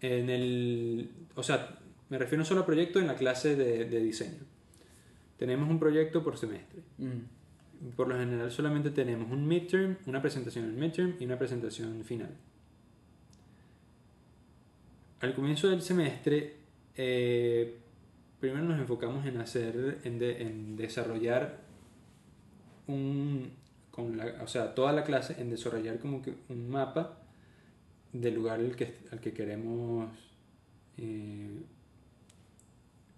En 0.00 0.30
el, 0.30 1.10
o 1.34 1.42
sea, 1.42 1.78
me 2.08 2.18
refiero 2.18 2.40
a 2.40 2.44
un 2.44 2.46
solo 2.46 2.64
proyecto 2.64 3.00
en 3.00 3.06
la 3.06 3.16
clase 3.16 3.56
de, 3.56 3.84
de 3.84 4.00
diseño. 4.00 4.44
Tenemos 5.36 5.68
un 5.68 5.78
proyecto 5.78 6.22
por 6.22 6.36
semestre. 6.36 6.82
Mm. 6.98 7.94
Por 7.96 8.08
lo 8.08 8.16
general 8.16 8.50
solamente 8.50 8.90
tenemos 8.90 9.30
un 9.30 9.46
midterm, 9.46 9.96
una 10.06 10.20
presentación 10.20 10.66
en 10.66 10.78
midterm 10.78 11.14
y 11.18 11.24
una 11.24 11.38
presentación 11.38 12.04
final. 12.04 12.36
Al 15.20 15.34
comienzo 15.34 15.68
del 15.68 15.82
semestre, 15.82 16.56
eh, 16.96 17.78
primero 18.40 18.62
nos 18.64 18.78
enfocamos 18.78 19.26
en 19.26 19.36
hacer, 19.38 19.98
en, 20.04 20.18
de- 20.18 20.42
en 20.42 20.76
desarrollar 20.76 21.58
un, 22.86 23.50
con 23.90 24.16
la, 24.16 24.34
o 24.42 24.46
sea, 24.48 24.74
toda 24.74 24.92
la 24.92 25.04
clase 25.04 25.36
en 25.38 25.50
desarrollar 25.50 25.98
como 25.98 26.22
que 26.22 26.34
un 26.48 26.70
mapa 26.70 27.18
del 28.12 28.34
lugar 28.34 28.60
al 28.60 28.74
que, 28.76 28.96
al 29.12 29.20
que 29.20 29.32
queremos 29.32 30.08
eh, 30.96 31.50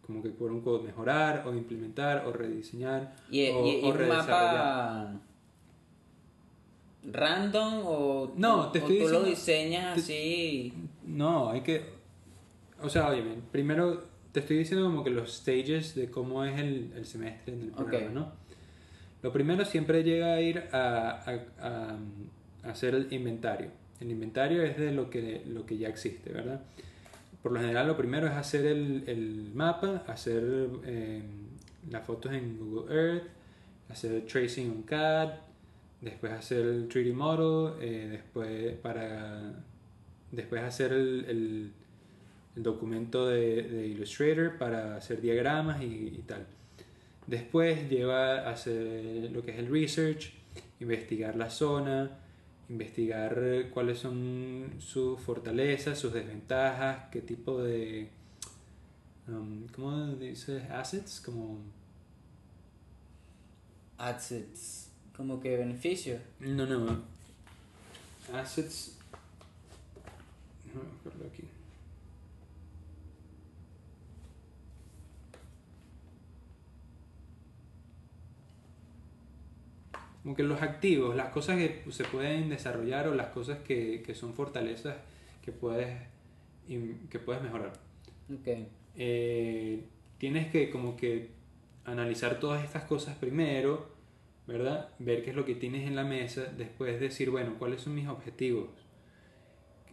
como 0.05 0.23
que 0.23 0.31
por 0.31 0.51
un 0.51 0.61
codo 0.61 0.83
mejorar 0.83 1.45
o 1.47 1.55
implementar 1.55 2.27
o 2.27 2.33
rediseñar 2.33 3.15
¿Y, 3.31 3.49
o, 3.49 3.65
y- 3.67 3.71
y 3.87 3.91
un 3.91 4.09
mapa 4.09 5.21
random 7.05 7.83
o, 7.87 8.33
No, 8.37 8.61
o 8.63 8.75
estoy 8.75 8.99
tú 8.99 9.09
lo 9.09 9.23
diseñas 9.23 9.95
te- 9.95 10.01
así? 10.01 10.73
No, 11.07 11.49
hay 11.51 11.61
que. 11.63 11.92
O 12.83 12.89
sea, 12.89 13.09
oye, 13.09 13.23
primero 13.51 14.05
te 14.33 14.41
estoy 14.41 14.59
diciendo 14.59 14.87
como 14.87 15.05
que 15.05 15.11
los 15.11 15.33
stages 15.37 15.95
de 15.95 16.11
cómo 16.11 16.45
es 16.45 16.59
el, 16.59 16.93
el 16.97 17.05
semestre 17.07 17.55
en 17.55 17.63
el 17.63 17.71
programa. 17.71 18.11
¿no? 18.13 18.33
Lo 19.23 19.33
primero 19.33 19.65
siempre 19.65 20.03
llega 20.03 20.35
a 20.35 20.41
ir 20.41 20.59
a, 20.73 21.11
a- 21.11 21.45
a- 21.61 21.99
a 22.65 22.71
hacer 22.71 22.95
el 22.95 23.13
inventario. 23.13 23.69
El 24.01 24.11
inventario 24.11 24.63
es 24.63 24.77
de 24.79 24.93
lo 24.93 25.11
que, 25.11 25.43
lo 25.47 25.65
que 25.67 25.79
ya 25.79 25.89
existe, 25.89 26.33
¿verdad? 26.33 26.61
Por 27.43 27.53
lo 27.53 27.61
general, 27.61 27.87
lo 27.89 27.97
primero 27.97 28.27
es 28.27 28.33
hacer 28.35 28.67
el, 28.67 29.05
el 29.07 29.51
mapa, 29.55 30.05
hacer 30.09 30.43
eh, 30.85 31.23
las 31.91 32.05
fotos 32.07 32.33
en 32.33 32.57
Google 32.59 32.95
Earth, 32.95 33.25
hacer 33.89 34.13
el 34.13 34.27
tracing 34.27 34.67
en 34.73 34.83
CAD, 34.83 35.31
después 36.01 36.33
hacer 36.33 36.61
el 36.67 36.89
3D 36.89 37.13
model, 37.15 37.75
eh, 37.81 38.09
después 38.13 38.75
para 38.79 39.53
después 40.33 40.63
hacer 40.63 40.93
el, 40.93 41.25
el- 41.29 41.73
el 42.57 42.63
documento 42.63 43.27
de, 43.29 43.63
de 43.63 43.87
Illustrator 43.87 44.59
para 44.59 44.97
hacer 44.97 45.21
diagramas 45.21 45.83
y, 45.83 45.87
y 45.87 46.25
tal. 46.27 46.47
Después 47.27 47.89
lleva 47.89 48.41
a 48.41 48.51
hacer 48.51 49.31
lo 49.33 49.43
que 49.45 49.53
es 49.53 49.59
el 49.59 49.69
research, 49.69 50.33
investigar 50.81 51.37
la 51.37 51.49
zona, 51.49 52.19
investigar 52.69 53.69
cuáles 53.73 53.99
son 53.99 54.75
sus 54.79 55.21
fortalezas, 55.21 55.99
sus 55.99 56.13
desventajas, 56.13 57.09
qué 57.11 57.21
tipo 57.21 57.63
de... 57.63 58.09
um, 59.29 59.67
¿Cómo 59.69 60.07
dices? 60.15 60.69
Assets, 60.71 61.21
como... 61.21 61.59
Assets. 63.99 64.91
Como 65.17 65.41
que 65.41 65.57
beneficio. 65.57 66.19
No, 66.41 66.67
no. 66.67 67.03
Assets... 68.33 68.99
No 70.75 70.83
me 70.83 70.89
acuerdo 70.99 71.27
aquí. 71.33 71.42
Como 80.23 80.37
que 80.37 80.43
los 80.45 80.63
activos, 80.63 81.17
las 81.17 81.31
cosas 81.31 81.57
que 81.59 81.83
se 81.91 82.05
pueden 82.05 82.49
desarrollar 82.49 83.09
o 83.09 83.15
las 83.15 83.29
cosas 83.29 83.59
que, 83.61 84.03
que 84.07 84.15
son 84.15 84.35
fortalezas 84.35 84.97
que 85.45 85.51
puedes, 85.53 85.89
que 87.11 87.19
puedes 87.19 87.43
mejorar. 87.43 87.73
Ok. 88.33 88.49
Eh, 88.97 89.85
tienes 90.19 90.51
que 90.53 90.71
como 90.71 90.97
que 90.97 91.31
analizar 91.85 92.39
todas 92.39 92.63
estas 92.65 92.85
cosas 92.85 93.17
primero, 93.17 93.91
¿verdad? 94.47 94.91
Ver 95.01 95.25
qué 95.25 95.31
es 95.31 95.37
lo 95.37 95.45
que 95.45 95.57
tienes 95.57 95.87
en 95.89 95.97
la 95.97 96.05
mesa, 96.05 96.45
después 96.57 97.01
decir, 97.01 97.31
bueno, 97.31 97.57
¿cuáles 97.59 97.81
son 97.81 97.95
mis 97.95 98.07
objetivos? 98.09 98.69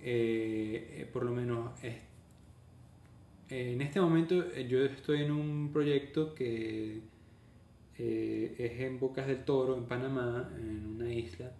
Eh, 0.01 1.01
eh, 1.01 1.09
por 1.11 1.23
lo 1.23 1.31
menos 1.31 1.71
es- 1.83 2.01
eh, 3.49 3.73
en 3.73 3.81
este 3.81 3.99
momento 4.01 4.43
eh, 4.53 4.67
yo 4.67 4.83
estoy 4.85 5.23
en 5.23 5.31
un 5.31 5.71
proyecto 5.73 6.33
que 6.35 7.01
eh, 7.99 8.55
es 8.57 8.79
en 8.81 8.99
Bocas 8.99 9.27
del 9.27 9.43
Toro, 9.45 9.77
en 9.77 9.83
Panamá, 9.85 10.49
en 10.57 10.85
una 10.95 11.13
isla, 11.13 11.51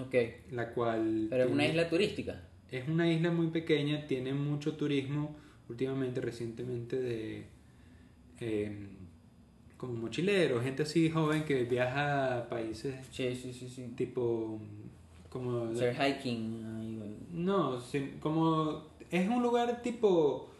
Ok. 0.00 0.14
la 0.50 0.72
cual... 0.72 1.26
Pero 1.30 1.44
es 1.44 1.50
una 1.50 1.66
isla 1.66 1.88
turística. 1.88 2.42
es 2.70 2.88
una 2.88 3.10
isla 3.12 3.30
muy 3.30 3.48
pequeña, 3.48 4.06
tiene 4.06 4.32
mucho 4.32 4.76
turismo 4.76 5.36
últimamente, 5.68 6.20
recientemente 6.20 6.98
de 7.00 7.44
eh, 8.40 8.88
como 9.76 9.92
mochileros, 9.94 10.62
gente 10.64 10.82
así 10.84 11.10
joven 11.10 11.44
que 11.44 11.64
viaja 11.64 12.38
a 12.38 12.48
países 12.48 12.94
Sí, 13.10 13.34
sí, 13.34 13.52
sí, 13.52 13.68
sí. 13.68 13.92
tipo 13.96 14.60
como 15.28 15.64
Hacer 15.66 15.94
hiking. 15.94 17.16
no, 17.32 17.78
como 18.20 18.84
es 19.10 19.28
un 19.28 19.42
lugar 19.42 19.82
tipo 19.82 20.51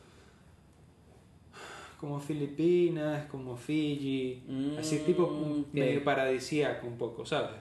como 2.03 2.19
Filipinas, 2.19 3.27
como 3.27 3.57
Fiji, 3.57 4.43
así 4.77 4.99
tipo 5.07 5.29
Mm, 5.29 5.61
ok. 5.61 5.67
medio 5.73 6.03
paradisíaco 6.03 6.89
un 6.89 6.99
poco, 6.99 7.25
¿sabes? 7.25 7.61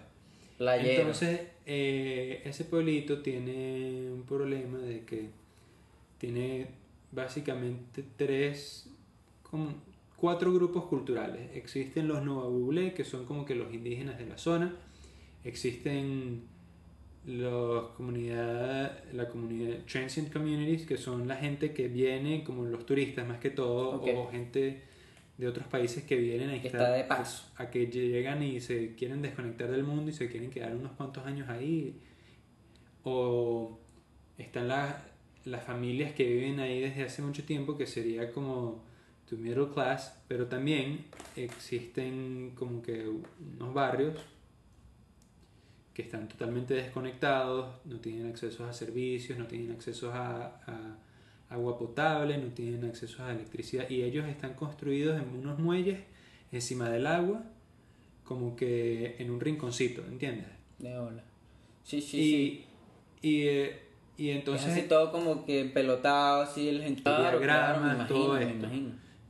Playero. 0.57 0.89
Entonces, 1.01 1.41
eh, 1.67 2.41
ese 2.43 2.65
pueblito 2.65 3.21
tiene 3.21 4.09
un 4.11 4.23
problema 4.23 4.79
de 4.79 5.01
que 5.05 5.29
tiene 6.17 6.69
básicamente 7.11 8.03
tres, 8.17 8.89
como 9.43 9.75
cuatro 10.15 10.51
grupos 10.51 10.85
culturales. 10.85 11.51
Existen 11.53 12.07
los 12.07 12.23
Novabuble, 12.23 12.95
que 12.95 13.03
son 13.03 13.25
como 13.25 13.45
que 13.45 13.53
los 13.53 13.71
indígenas 13.71 14.17
de 14.17 14.25
la 14.25 14.39
zona. 14.39 14.73
Existen 15.43 16.41
los 17.25 17.89
comunidad, 17.91 19.03
la 19.13 19.27
comunidad 19.29 19.77
transient 19.85 20.31
communities, 20.33 20.85
que 20.87 20.97
son 20.97 21.27
la 21.27 21.35
gente 21.35 21.71
que 21.73 21.87
viene, 21.87 22.43
como 22.43 22.65
los 22.65 22.85
turistas 22.85 23.27
más 23.27 23.39
que 23.39 23.49
todo, 23.51 24.01
o 24.17 24.27
gente 24.31 24.81
de 25.37 25.47
otros 25.47 25.67
países 25.67 26.03
que 26.03 26.15
vienen 26.15 26.49
a 26.49 26.55
estar- 26.55 26.65
está 26.81 26.91
de 26.93 27.03
paso. 27.03 27.47
a 27.57 27.69
que 27.69 27.87
llegan 27.87 28.41
y 28.43 28.59
se 28.59 28.95
quieren 28.95 29.21
desconectar 29.21 29.69
del 29.69 29.83
mundo 29.83 30.09
y 30.11 30.13
se 30.13 30.29
quieren 30.29 30.49
quedar 30.49 30.75
unos 30.75 30.91
cuantos 30.93 31.25
años 31.25 31.47
ahí. 31.49 31.99
O 33.03 33.79
están 34.37 34.67
las, 34.67 34.95
las 35.45 35.63
familias 35.63 36.13
que 36.13 36.25
viven 36.25 36.59
ahí 36.59 36.81
desde 36.81 37.03
hace 37.03 37.21
mucho 37.21 37.43
tiempo, 37.43 37.77
que 37.77 37.85
sería 37.87 38.31
como 38.31 38.83
tu 39.27 39.37
middle 39.37 39.69
class, 39.73 40.19
pero 40.27 40.47
también 40.47 41.05
existen 41.35 42.51
como 42.55 42.81
que 42.81 43.07
unos 43.57 43.73
barrios 43.73 44.15
que 45.93 46.03
están 46.03 46.27
totalmente 46.27 46.73
desconectados, 46.73 47.67
no 47.85 47.99
tienen 47.99 48.27
acceso 48.27 48.65
a 48.65 48.73
servicios, 48.73 49.37
no 49.37 49.45
tienen 49.45 49.71
acceso 49.71 50.11
a, 50.13 50.61
a 50.65 50.97
agua 51.49 51.77
potable, 51.77 52.37
no 52.37 52.47
tienen 52.47 52.85
acceso 52.85 53.23
a 53.23 53.31
electricidad 53.31 53.89
y 53.89 54.03
ellos 54.03 54.25
están 54.27 54.53
construidos 54.53 55.21
en 55.21 55.29
unos 55.37 55.59
muelles 55.59 55.99
encima 56.51 56.89
del 56.89 57.05
agua, 57.07 57.43
como 58.23 58.55
que 58.55 59.17
en 59.19 59.29
un 59.29 59.39
rinconcito, 59.39 60.01
¿entiendes? 60.07 60.47
De 60.79 60.97
hola. 60.97 61.23
Sí, 61.83 61.99
sí, 62.01 62.09
sí. 62.09 62.65
y, 63.21 63.27
y, 63.27 63.47
eh, 63.47 63.79
y 64.17 64.29
entonces 64.29 64.67
es 64.67 64.77
así 64.77 64.87
todo 64.87 65.11
como 65.11 65.45
que 65.45 65.65
pelotado, 65.65 66.43
así 66.43 66.69
el 66.69 66.81
gente. 66.83 67.01
Diagramas, 67.03 67.97
me 67.97 68.05
todo 68.05 68.37
esto. 68.37 68.67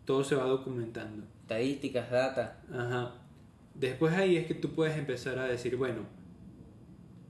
todo 0.05 0.23
se 0.23 0.35
va 0.35 0.43
documentando. 0.43 1.25
Estadísticas, 1.41 2.11
data. 2.11 2.61
Ajá. 2.71 3.15
Después 3.73 4.13
ahí 4.13 4.37
es 4.37 4.45
que 4.45 4.53
tú 4.53 4.75
puedes 4.75 4.97
empezar 4.97 5.39
a 5.39 5.45
decir, 5.45 5.75
bueno, 5.75 6.01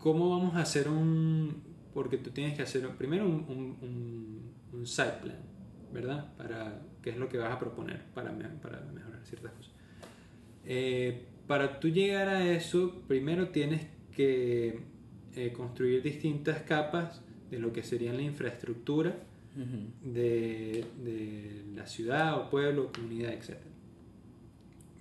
¿cómo 0.01 0.29
vamos 0.29 0.55
a 0.55 0.61
hacer 0.61 0.87
un... 0.87 1.63
Porque 1.93 2.17
tú 2.17 2.29
tienes 2.31 2.55
que 2.55 2.63
hacer 2.63 2.87
primero 2.97 3.25
un, 3.25 3.45
un, 3.49 3.77
un, 3.81 4.51
un 4.73 4.87
site 4.87 5.19
plan, 5.21 5.39
¿verdad? 5.91 6.35
Para 6.37 6.81
qué 7.01 7.11
es 7.11 7.17
lo 7.17 7.27
que 7.27 7.37
vas 7.37 7.51
a 7.51 7.59
proponer 7.59 8.01
para, 8.13 8.31
para 8.61 8.81
mejorar 8.93 9.19
ciertas 9.25 9.51
cosas. 9.51 9.73
Eh, 10.65 11.25
para 11.47 11.79
tú 11.79 11.89
llegar 11.89 12.29
a 12.29 12.49
eso, 12.49 13.03
primero 13.07 13.49
tienes 13.49 13.87
que 14.15 14.79
eh, 15.35 15.51
construir 15.53 16.01
distintas 16.01 16.61
capas 16.61 17.21
de 17.49 17.59
lo 17.59 17.73
que 17.73 17.83
sería 17.83 18.13
la 18.13 18.21
infraestructura 18.21 19.15
de, 20.01 20.85
de 21.03 21.65
la 21.75 21.85
ciudad 21.85 22.39
o 22.39 22.49
pueblo, 22.49 22.89
comunidad, 22.93 23.33
etc. 23.33 23.57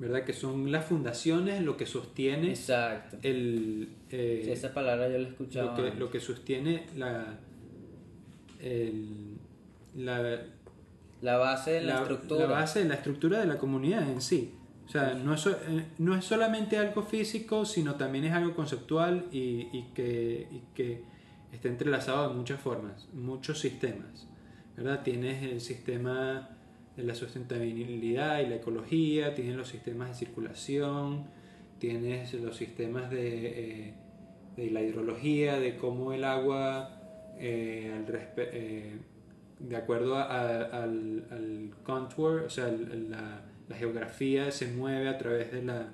¿Verdad? 0.01 0.25
Que 0.25 0.33
son 0.33 0.73
las 0.73 0.87
fundaciones 0.87 1.63
lo 1.63 1.77
que 1.77 1.87
sostiene 1.87 2.51
Exacto. 2.51 3.19
el, 3.23 3.91
eh, 4.11 4.41
Sí, 4.47 4.51
esa 4.51 4.75
palabra 4.75 5.09
yo 5.11 5.19
la 5.19 5.29
he 5.29 5.31
escuchado. 5.31 5.77
lo, 5.77 5.77
que, 5.93 5.97
lo 5.99 6.11
que 6.11 6.19
sostiene 6.21 6.87
la, 6.97 7.39
el- 8.61 9.37
la, 9.95 10.41
La 11.23 11.37
base 11.37 11.73
de 11.73 11.81
la, 11.83 11.95
la- 11.97 12.01
estructura. 12.01 12.47
la 12.47 12.53
base 12.53 12.83
de 12.83 12.89
la 12.89 12.95
estructura 12.95 13.41
de 13.41 13.47
la 13.47 13.59
comunidad 13.59 14.09
en 14.11 14.21
sí. 14.21 14.55
O 14.87 14.89
sea, 14.91 15.15
no 15.15 15.35
es, 15.35 15.47
eh, 15.47 15.53
no 15.99 16.17
es 16.17 16.25
solamente 16.25 16.77
algo 16.79 17.03
físico, 17.03 17.65
sino 17.65 17.95
también 17.95 18.25
es 18.25 18.33
algo 18.33 18.55
conceptual 18.57 19.27
y, 19.31 19.69
y 19.73 19.91
que, 19.95 20.49
y 20.51 20.63
que 20.75 21.03
está 21.53 21.69
entrelazado 21.69 22.29
de 22.31 22.35
muchas 22.35 22.59
formas, 22.61 23.07
muchos 23.13 23.61
sistemas. 23.61 24.27
¿verdad? 24.77 25.03
Tienes 25.05 25.43
el 25.43 25.61
sistema 25.61 26.49
de 27.01 27.07
la 27.07 27.15
sustentabilidad 27.15 28.41
y 28.41 28.47
la 28.47 28.57
ecología, 28.57 29.35
tienes 29.35 29.57
los 29.57 29.69
sistemas 29.69 30.09
de 30.11 30.15
circulación, 30.15 31.25
tienes 31.79 32.35
los 32.35 32.57
sistemas 32.57 33.11
de, 33.11 33.47
eh, 33.89 33.95
de 34.57 34.71
la 34.71 34.83
hidrología, 34.83 35.59
de 35.59 35.77
cómo 35.77 36.13
el 36.13 36.25
agua, 36.25 37.01
eh, 37.39 37.93
al 37.97 38.05
eh, 38.37 38.97
de 39.59 39.77
acuerdo 39.77 40.17
a- 40.17 40.25
a- 40.25 40.83
al, 40.83 41.25
al 41.31 41.71
contour, 41.83 42.43
o 42.47 42.51
sea, 42.51 42.69
el- 42.69 43.11
la, 43.11 43.43
la 43.69 43.77
geografía 43.77 44.51
se 44.51 44.69
mueve 44.73 45.09
a 45.09 45.17
través 45.19 45.53
de 45.53 45.63
la, 45.63 45.89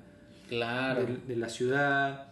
Claro. 0.48 1.06
de, 1.06 1.16
de 1.26 1.36
la 1.36 1.48
ciudad. 1.48 2.25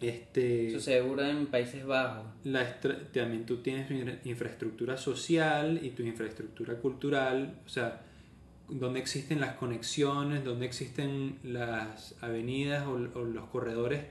Este, 0.00 0.68
Eso 0.68 0.80
seguro 0.80 1.24
en 1.24 1.46
Países 1.46 1.84
Bajos. 1.86 2.26
la 2.44 2.80
también 3.12 3.46
tú 3.46 3.58
tienes 3.58 3.88
tu 3.88 3.94
infra- 3.94 4.18
infraestructura 4.24 4.96
social 4.96 5.80
y 5.82 5.90
tu 5.90 6.02
infraestructura 6.02 6.74
cultural, 6.76 7.60
o 7.64 7.68
sea, 7.68 8.02
donde 8.68 8.98
existen 9.00 9.40
las 9.40 9.54
conexiones, 9.54 10.44
donde 10.44 10.66
existen 10.66 11.38
las 11.44 12.14
avenidas 12.22 12.86
o, 12.86 12.92
o 12.92 13.24
los 13.24 13.44
corredores 13.48 14.04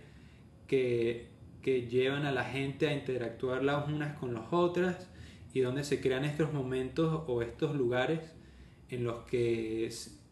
que, 0.67 1.28
que 1.62 1.88
llevan 1.88 2.26
a 2.26 2.32
la 2.32 2.45
gente 2.45 2.88
a 2.88 2.93
interactuar 2.93 3.63
las 3.63 3.88
unas 3.88 4.17
con 4.17 4.34
las 4.34 4.45
otras 4.52 5.08
y 5.54 5.60
donde 5.60 5.84
se 5.84 6.02
crean 6.02 6.26
estos 6.26 6.52
momentos 6.54 7.24
o 7.28 7.41
estos 7.41 7.76
lugares 7.76 8.19
en 8.89 9.04
los 9.04 9.19
que, 9.26 9.89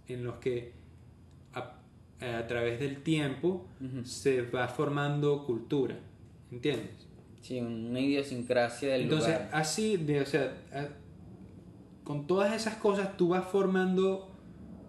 en 0.07 0.23
los 0.23 0.35
que 0.35 0.71
a, 2.21 2.37
a 2.39 2.47
través 2.47 2.79
del 2.79 3.01
tiempo 3.03 3.65
se 4.03 4.41
va 4.43 4.67
formando 4.67 5.45
cultura, 5.45 5.97
¿entiendes? 6.51 7.07
Sí, 7.41 7.59
una 7.59 7.99
idiosincrasia 7.99 8.93
del 8.93 9.01
Entonces, 9.03 9.33
lugar. 9.33 9.49
así, 9.51 9.97
de, 9.97 10.21
o 10.21 10.25
sea, 10.25 10.53
a- 10.71 10.87
con 12.03 12.27
todas 12.27 12.53
esas 12.53 12.75
cosas 12.75 13.15
tú 13.17 13.29
vas 13.29 13.45
formando 13.47 14.29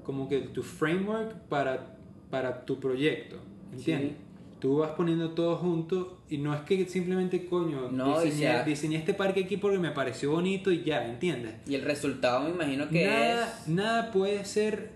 como 0.02 0.28
que 0.28 0.38
tu 0.40 0.62
framework 0.62 1.34
para, 1.48 1.96
para 2.30 2.64
tu 2.64 2.78
proyecto, 2.80 3.36
¿entiendes? 3.72 4.10
Sí. 4.12 4.16
tú 4.60 4.78
vas 4.78 4.90
poniendo 4.92 5.30
todo 5.32 5.56
junto 5.56 6.22
y 6.28 6.38
no 6.38 6.54
es 6.54 6.60
que 6.62 6.86
simplemente, 6.86 7.46
coño, 7.46 7.90
No, 7.90 8.20
diseñé, 8.20 8.36
sea- 8.46 8.64
diseñé 8.64 8.96
este 8.98 9.14
parque 9.14 9.44
aquí 9.44 9.56
porque 9.56 9.78
me 9.78 9.90
pareció 9.90 10.30
bonito 10.32 10.70
y 10.72 10.82
ya, 10.84 11.06
¿entiendes? 11.08 11.54
Y 11.66 11.74
el 11.74 11.82
resultado 11.82 12.44
me 12.44 12.50
imagino 12.50 12.88
que 12.88 13.06
nada, 13.06 13.46
es... 13.60 13.68
nada 13.68 14.10
puede 14.10 14.44
ser 14.44 14.90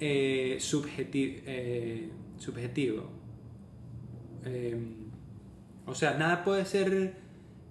eh, 0.00 0.56
subjeti- 0.58 1.42
eh, 1.46 2.10
subjetivo. 2.38 3.10
Eh, 4.44 4.76
o 5.86 5.94
sea, 5.94 6.16
nada 6.16 6.42
puede 6.44 6.64
ser 6.64 7.14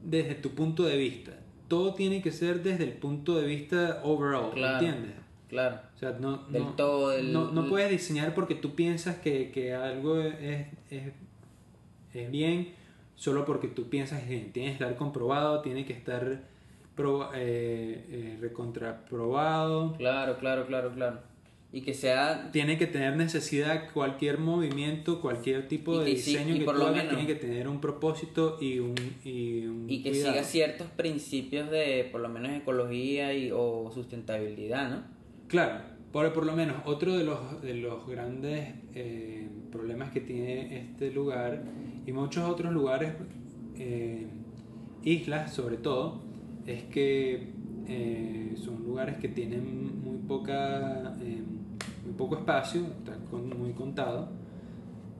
desde 0.03 0.35
tu 0.35 0.51
punto 0.51 0.83
de 0.83 0.97
vista. 0.97 1.39
Todo 1.67 1.93
tiene 1.93 2.21
que 2.21 2.31
ser 2.31 2.63
desde 2.63 2.83
el 2.83 2.93
punto 2.93 3.35
de 3.39 3.45
vista 3.47 4.01
overall, 4.03 4.51
Claro. 4.53 4.85
¿entiendes? 4.85 5.15
Claro. 5.49 5.79
O 5.95 5.97
sea, 5.97 6.11
no, 6.19 6.37
Del 6.49 6.63
no, 6.63 6.69
todo, 6.75 7.09
del- 7.09 7.33
no, 7.33 7.51
no 7.51 7.67
puedes 7.67 7.89
diseñar 7.89 8.33
porque 8.35 8.55
tú 8.55 8.75
piensas 8.75 9.17
que, 9.17 9.51
que 9.51 9.73
algo 9.73 10.21
es, 10.21 10.67
es, 10.91 11.11
es 12.13 12.31
bien 12.31 12.69
solo 13.15 13.45
porque 13.45 13.67
tú 13.67 13.89
piensas 13.89 14.21
que. 14.23 14.37
Tiene 14.53 14.69
que 14.69 14.73
estar 14.73 14.95
comprobado, 14.95 15.61
tiene 15.61 15.85
que 15.85 15.93
estar 15.93 16.23
eh, 17.33 18.05
eh, 18.09 18.37
recontraprobado. 18.41 19.93
Claro, 19.97 20.37
claro, 20.37 20.67
claro, 20.67 20.91
claro. 20.93 21.19
Y 21.71 21.81
que 21.81 21.93
sea... 21.93 22.49
Tiene 22.51 22.77
que 22.79 22.87
tener 22.87 23.15
necesidad, 23.15 23.91
cualquier 23.93 24.39
movimiento, 24.39 25.21
cualquier 25.21 25.67
tipo 25.67 25.99
de 25.99 26.05
que 26.13 26.17
sí, 26.17 26.31
diseño 26.31 26.55
y 26.55 26.59
que 26.59 26.65
por 26.65 26.73
tú 26.75 26.79
lo 26.81 26.87
hagas 26.87 27.03
menos- 27.03 27.15
tiene 27.15 27.27
que 27.27 27.35
tener 27.35 27.67
un 27.67 27.79
propósito 27.79 28.57
y 28.59 28.79
un, 28.79 28.95
y 29.23 29.65
un 29.67 29.85
Y 29.87 30.01
que 30.01 30.09
cuidado. 30.09 30.31
siga 30.33 30.43
ciertos 30.43 30.87
principios 30.87 31.69
de, 31.69 32.07
por 32.11 32.21
lo 32.21 32.29
menos, 32.29 32.51
ecología 32.53 33.33
y, 33.35 33.51
o 33.53 33.91
sustentabilidad, 33.93 34.89
¿no? 34.89 35.03
Claro, 35.47 35.81
por, 36.11 36.33
por 36.33 36.45
lo 36.47 36.53
menos 36.53 36.77
otro 36.85 37.15
de 37.15 37.23
los, 37.23 37.61
de 37.61 37.75
los 37.75 38.07
grandes 38.07 38.73
eh, 38.95 39.47
problemas 39.71 40.09
que 40.11 40.21
tiene 40.21 40.75
este 40.79 41.11
lugar 41.11 41.63
y 42.07 42.11
muchos 42.11 42.49
otros 42.49 42.73
lugares, 42.73 43.13
eh, 43.77 44.25
islas 45.03 45.53
sobre 45.53 45.77
todo, 45.77 46.23
es 46.65 46.81
que 46.85 47.49
eh, 47.87 48.53
son 48.57 48.83
lugares 48.83 49.17
que 49.17 49.27
tienen 49.29 50.01
muy 50.03 50.17
poca 50.27 51.15
eh, 51.21 51.41
muy 52.09 52.17
poco 52.17 52.35
espacio, 52.37 52.81
está 52.81 53.15
muy 53.31 53.73
contado 53.73 54.29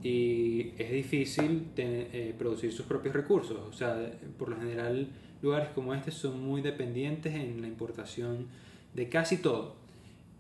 y 0.02 0.74
es 0.78 0.92
difícil 0.92 1.68
eh, 1.78 2.34
producir 2.38 2.72
sus 2.72 2.86
propios 2.86 3.14
recursos. 3.14 3.58
O 3.70 3.74
sea, 3.74 4.12
por 4.38 4.50
lo 4.50 4.58
general 4.58 5.10
lugares 5.42 5.70
como 5.70 5.94
este 5.94 6.12
son 6.12 6.44
muy 6.44 6.62
dependientes 6.62 7.34
en 7.36 7.62
la 7.62 7.68
importación 7.68 8.48
de 8.94 9.08
casi 9.08 9.38
todo. 9.38 9.76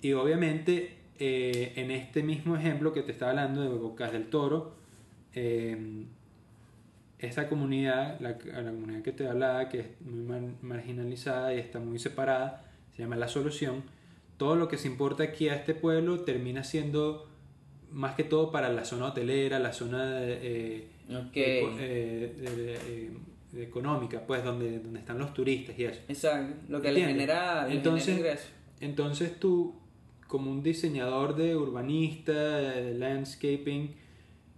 Y 0.01 0.13
obviamente 0.13 0.97
eh, 1.19 1.73
en 1.75 1.91
este 1.91 2.23
mismo 2.23 2.55
ejemplo 2.55 2.93
que 2.93 3.03
te 3.03 3.11
estaba 3.11 3.31
hablando 3.31 3.61
de 3.61 3.69
Bocas 3.69 4.11
del 4.11 4.29
Toro, 4.29 4.75
eh, 5.33 6.05
esa 7.19 7.49
comunidad, 7.49 8.19
la, 8.21 8.29
la 8.61 8.71
comunidad 8.71 9.01
que 9.01 9.11
te 9.11 9.27
hablaba, 9.27 9.67
que 9.67 9.79
es 9.81 9.87
muy 10.01 10.21
mar- 10.21 10.55
marginalizada 10.61 11.53
y 11.53 11.59
está 11.59 11.79
muy 11.79 11.99
separada, 11.99 12.65
se 12.95 13.03
llama 13.03 13.17
La 13.17 13.27
Solución, 13.27 13.83
todo 14.39 14.55
lo 14.55 14.67
que 14.67 14.77
se 14.77 14.87
importa 14.87 15.21
aquí 15.23 15.49
a 15.49 15.53
este 15.55 15.75
pueblo 15.75 16.21
termina 16.21 16.63
siendo 16.63 17.29
más 17.91 18.15
que 18.15 18.23
todo 18.23 18.51
para 18.51 18.69
la 18.69 18.85
zona 18.85 19.05
hotelera, 19.07 19.59
la 19.59 19.73
zona 19.73 20.23
eh, 20.23 20.87
eh, 21.09 22.33
eh, 22.41 23.11
económica, 23.61 24.25
pues 24.25 24.43
donde, 24.43 24.79
donde 24.79 24.99
están 24.99 25.17
los 25.19 25.33
turistas 25.33 25.77
y 25.77 25.83
eso. 25.85 26.01
Exacto. 26.07 26.55
Lo 26.69 26.81
que 26.81 26.91
le 26.91 27.01
genera, 27.05 27.67
le 27.67 27.75
Entonces- 27.75 28.15
genera. 28.17 28.39
Entonces 28.79 29.39
tú, 29.39 29.75
como 30.27 30.49
un 30.51 30.63
diseñador 30.63 31.35
de 31.35 31.55
urbanista, 31.55 32.57
de 32.59 32.93
landscaping, 32.93 33.93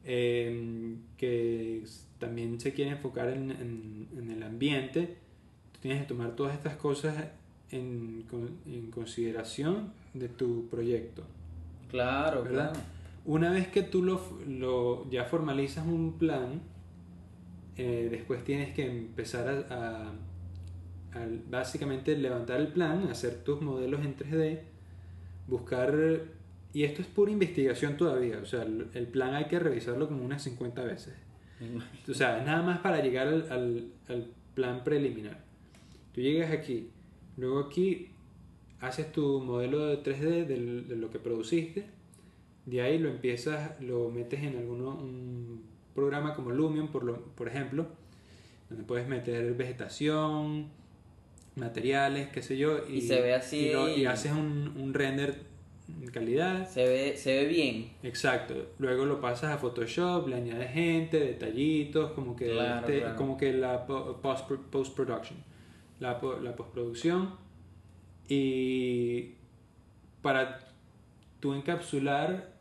eh, 0.04 0.96
que 1.17 1.84
también 2.20 2.60
se 2.60 2.74
quiere 2.74 2.91
enfocar 2.91 3.30
en, 3.30 3.52
en- 3.52 4.08
en 4.17 4.30
el 4.32 4.44
ambiente, 4.44 5.17
tú 5.72 5.80
tienes 5.80 6.02
que 6.02 6.08
tomar 6.08 6.36
todas 6.36 6.54
estas 6.54 6.76
cosas 6.76 7.15
en, 7.71 8.25
en 8.65 8.91
consideración 8.91 9.93
de 10.13 10.27
tu 10.29 10.67
proyecto. 10.69 11.23
Claro, 11.89 12.43
¿verdad? 12.43 12.71
claro. 12.73 12.86
Una 13.25 13.51
vez 13.51 13.67
que 13.67 13.84
tú 13.84 14.01
lo, 14.03 14.19
lo- 14.47 15.10
ya 15.12 15.25
formalizas 15.25 15.86
un 15.86 16.17
plan, 16.17 16.62
eh, 17.77 18.07
después 18.12 18.43
tienes 18.43 18.73
que 18.73 18.86
empezar 18.89 19.47
a, 19.69 19.75
a- 19.75 20.10
a 21.13 21.27
básicamente 21.49 22.17
levantar 22.17 22.60
el 22.62 22.67
plan, 22.69 23.07
hacer 23.10 23.43
tus 23.43 23.62
modelos 23.62 24.01
en 24.01 24.15
3D, 24.15 24.60
buscar, 25.47 25.93
y 26.73 26.84
esto 26.84 27.01
es 27.01 27.07
pura 27.07 27.31
investigación 27.31 27.97
todavía, 27.97 28.39
o 28.41 28.45
sea, 28.45 28.63
el, 28.63 28.88
el 28.93 29.07
plan 29.07 29.34
hay 29.36 29.45
que 29.45 29.60
revisarlo 29.60 30.07
como 30.07 30.23
unas 30.23 30.41
50 30.43 30.84
veces. 30.84 31.13
O 32.10 32.13
sea, 32.13 32.39
es 32.39 32.45
nada 32.45 32.63
más 32.63 32.79
para 32.79 33.01
llegar 33.03 33.27
al, 33.27 33.51
al- 33.51 33.88
al 34.07 34.27
plan 34.55 34.84
preliminar. 34.84 35.43
Tú 36.13 36.21
llegas 36.21 36.51
aquí, 36.51 36.89
luego 37.38 37.60
aquí 37.60 38.10
haces 38.80 39.12
tu 39.12 39.39
modelo 39.41 39.86
de 39.88 39.98
3D 39.98 40.46
del- 40.46 40.88
de 40.88 40.96
lo 40.96 41.10
que 41.10 41.20
produciste, 41.20 41.86
de 42.65 42.82
ahí 42.82 42.98
lo 43.00 43.10
empiezas, 43.10 43.80
lo 43.82 44.10
metes 44.10 44.41
en 44.44 44.58
alguno, 44.58 44.89
un 44.91 45.63
programa 45.96 46.34
como 46.36 46.52
Lumion, 46.52 46.88
por, 46.89 47.04
lo, 47.04 47.22
por 47.36 47.48
ejemplo, 47.48 47.88
donde 48.70 48.84
puedes 48.86 49.08
meter 49.08 49.54
vegetación, 49.54 50.67
materiales, 51.56 52.30
qué 52.30 52.41
sé 52.41 52.58
yo, 52.58 52.88
Y 52.88 53.02
se 53.02 53.22
ve 53.22 53.34
así. 53.34 53.58
y, 53.67 53.74
lo- 53.74 53.89
y 53.89 54.06
haces 54.06 54.32
un, 54.32 54.74
un 54.78 54.94
render 54.94 55.36
en 56.02 56.10
calidad. 56.10 56.70
Se 56.70 56.88
ve, 56.88 57.17
se 57.17 57.41
ve 57.44 57.46
bien. 57.48 57.89
Exacto. 58.04 58.56
Luego 58.80 59.06
lo 59.06 59.20
pasas 59.20 59.52
a 59.52 59.58
Photoshop, 59.58 60.28
le 60.30 60.36
añades 60.38 60.72
gente, 60.72 61.20
detallitos, 61.20 62.12
como 62.13 62.36
que, 62.36 62.52
Claro, 62.52 62.88
este- 62.88 63.00
claro. 63.02 63.15
como 63.17 63.38
que 63.38 63.52
la 63.54 63.86
po- 63.86 64.17
post 64.22 64.96
production, 64.96 65.38
la, 66.02 66.20
la 66.42 66.56
postproducción 66.58 67.36
y 68.28 69.36
para 70.22 70.60
tú 71.40 71.54
encapsular 71.54 72.52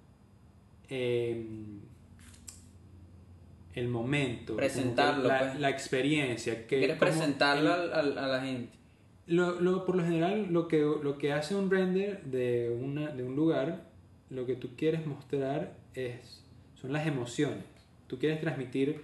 em, 0.88 1.80
el 3.74 3.88
momento, 3.88 4.56
Presentarlo, 4.56 5.28
la, 5.28 5.38
pues. 5.38 5.60
la 5.60 5.70
experiencia, 5.70 6.66
que 6.66 6.78
Quieres 6.78 6.98
presentarlo 6.98 7.74
el- 7.84 7.92
al- 7.92 8.18
a 8.18 8.26
la 8.26 8.40
gente. 8.42 8.72
lo, 9.26 9.60
lo- 9.60 9.84
por 9.86 9.96
lo 9.96 10.02
general, 10.04 10.48
lo 10.50 10.66
que, 10.68 10.80
lo 10.80 11.18
que 11.18 11.32
hace 11.32 11.54
un 11.54 11.70
render 11.70 12.22
de, 12.24 12.76
una, 12.82 13.10
de 13.10 13.22
un 13.22 13.36
lugar, 13.36 13.88
lo 14.28 14.44
que 14.46 14.56
tú 14.56 14.70
quieres 14.76 15.06
mostrar 15.06 15.76
es, 15.94 16.42
son 16.74 16.92
las 16.92 17.06
emociones. 17.06 17.64
Tú 18.08 18.18
quieres 18.18 18.40
transmitir 18.40 19.02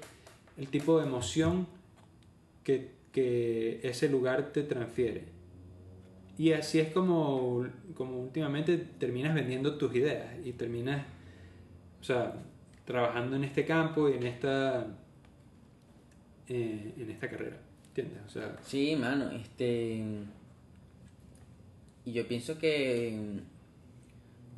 el 0.56 0.68
tipo 0.68 0.98
de 0.98 1.06
emoción 1.06 1.68
que, 2.64 2.90
que 3.16 3.80
ese 3.82 4.10
lugar 4.10 4.52
te 4.52 4.62
transfiere. 4.62 5.24
Y 6.36 6.52
así 6.52 6.80
es 6.80 6.92
como, 6.92 7.66
como 7.94 8.20
últimamente 8.20 8.76
terminas 8.76 9.34
vendiendo 9.34 9.78
tus 9.78 9.94
ideas 9.94 10.34
y 10.44 10.52
terminas, 10.52 11.06
o 11.98 12.04
sea, 12.04 12.34
trabajando 12.84 13.36
en 13.36 13.44
este 13.44 13.64
campo 13.64 14.10
y 14.10 14.16
en 14.16 14.24
esta, 14.24 14.86
eh, 16.46 16.92
en 16.94 17.10
esta 17.10 17.30
carrera. 17.30 17.56
¿Entiendes? 17.86 18.18
O 18.26 18.28
sea, 18.28 18.54
Sí, 18.62 18.94
mano, 18.96 19.30
este. 19.30 20.04
Y 22.04 22.12
yo 22.12 22.28
pienso 22.28 22.58
que. 22.58 23.18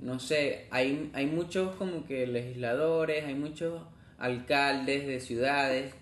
No 0.00 0.18
sé, 0.18 0.66
hay, 0.70 1.12
hay 1.12 1.26
muchos 1.26 1.76
como 1.76 2.04
que 2.06 2.26
legisladores, 2.26 3.24
hay 3.24 3.36
muchos 3.36 3.82
alcaldes 4.18 5.06
de 5.06 5.20
ciudades 5.20 5.94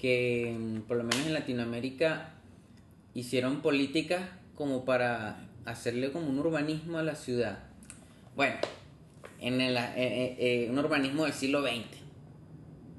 que, 0.00 0.56
mm, 0.58 0.80
por 0.82 0.96
lo 0.96 1.04
menos 1.04 1.26
en 1.26 1.34
Latinoamérica, 1.34 2.34
hicieron 3.14 3.60
políticas 3.60 4.22
como 4.54 4.84
para 4.84 5.48
hacerle 5.64 6.10
como 6.10 6.28
un 6.28 6.38
urbanismo 6.38 6.98
a 6.98 7.02
la 7.02 7.14
ciudad. 7.14 7.58
Bueno, 8.34 8.56
en 9.40 9.60
el, 9.60 9.76
eh, 9.76 9.92
eh, 9.96 10.36
eh, 10.38 10.68
un 10.70 10.78
urbanismo 10.78 11.24
del 11.24 11.32
siglo 11.32 11.62
XX, 11.62 11.84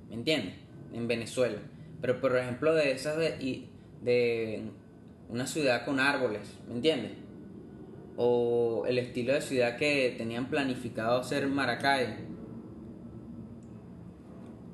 ¿me 0.09 0.15
entiendes? 0.15 0.55
En 0.93 1.07
Venezuela. 1.07 1.59
Pero 2.01 2.19
por 2.19 2.35
ejemplo 2.37 2.73
de 2.73 2.91
esas 2.91 3.17
de, 3.17 3.67
de 4.01 4.63
una 5.29 5.47
ciudad 5.47 5.85
con 5.85 5.99
árboles, 5.99 6.41
¿me 6.67 6.75
entiendes? 6.75 7.13
O 8.17 8.85
el 8.87 8.97
estilo 8.97 9.33
de 9.33 9.41
ciudad 9.41 9.77
que 9.77 10.13
tenían 10.17 10.49
planificado 10.49 11.23
ser 11.23 11.47
Maracay 11.47 12.30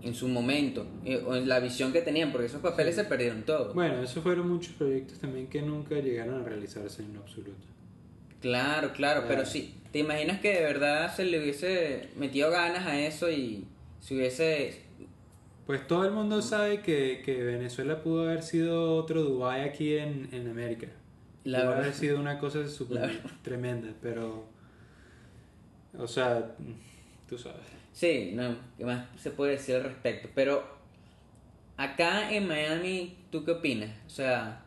en 0.03 0.13
su 0.13 0.27
momento, 0.27 0.85
eh, 1.05 1.23
o 1.25 1.35
en 1.35 1.47
la 1.49 1.59
visión 1.59 1.91
que 1.91 2.01
tenían, 2.01 2.31
porque 2.31 2.47
esos 2.47 2.61
papeles 2.61 2.95
se 2.95 3.03
perdieron 3.05 3.43
todos. 3.43 3.73
Bueno, 3.73 4.01
esos 4.01 4.23
fueron 4.23 4.47
muchos 4.49 4.73
proyectos 4.73 5.19
también 5.19 5.47
que 5.47 5.61
nunca 5.61 5.95
llegaron 5.95 6.41
a 6.41 6.43
realizarse 6.43 7.03
en 7.03 7.15
absoluto. 7.17 7.51
Claro, 8.41 8.93
claro, 8.93 9.21
Claro. 9.21 9.25
pero 9.27 9.45
sí, 9.45 9.75
¿te 9.91 9.99
imaginas 9.99 10.39
que 10.39 10.53
de 10.53 10.61
verdad 10.61 11.13
se 11.15 11.25
le 11.25 11.39
hubiese 11.41 12.09
metido 12.15 12.51
ganas 12.51 12.85
a 12.85 12.99
eso 12.99 13.29
y 13.31 13.65
se 13.99 14.15
hubiese... 14.15 14.83
Pues 15.65 15.85
todo 15.87 16.05
el 16.05 16.11
mundo 16.11 16.41
sabe 16.41 16.81
que, 16.81 17.21
que 17.25 17.43
Venezuela 17.43 18.01
pudo 18.01 18.23
haber 18.29 18.43
sido 18.43 18.95
otro 18.95 19.21
Dubái 19.23 19.61
aquí 19.61 19.97
en, 19.97 20.29
en 20.31 20.47
América. 20.49 20.87
La 21.43 21.57
pudo 21.59 21.67
verdad. 21.69 21.83
haber 21.85 21.93
sido 21.95 22.19
una 22.19 22.39
cosa 22.39 22.67
súper 22.67 23.19
tremenda, 23.41 23.89
pero... 24.01 24.45
O 25.97 26.07
sea, 26.07 26.55
tú 27.27 27.37
sabes. 27.37 27.65
Sí, 27.97 28.33
no, 28.35 28.55
¿qué 28.77 28.85
más 28.85 29.07
se 29.19 29.31
puede 29.31 29.53
decir 29.53 29.73
al 29.77 29.83
respecto? 29.85 30.29
Pero 30.35 30.63
acá 31.77 32.31
en 32.31 32.47
Miami, 32.47 33.17
¿tú 33.31 33.43
qué 33.43 33.51
opinas? 33.53 33.89
O 34.05 34.09
sea, 34.11 34.61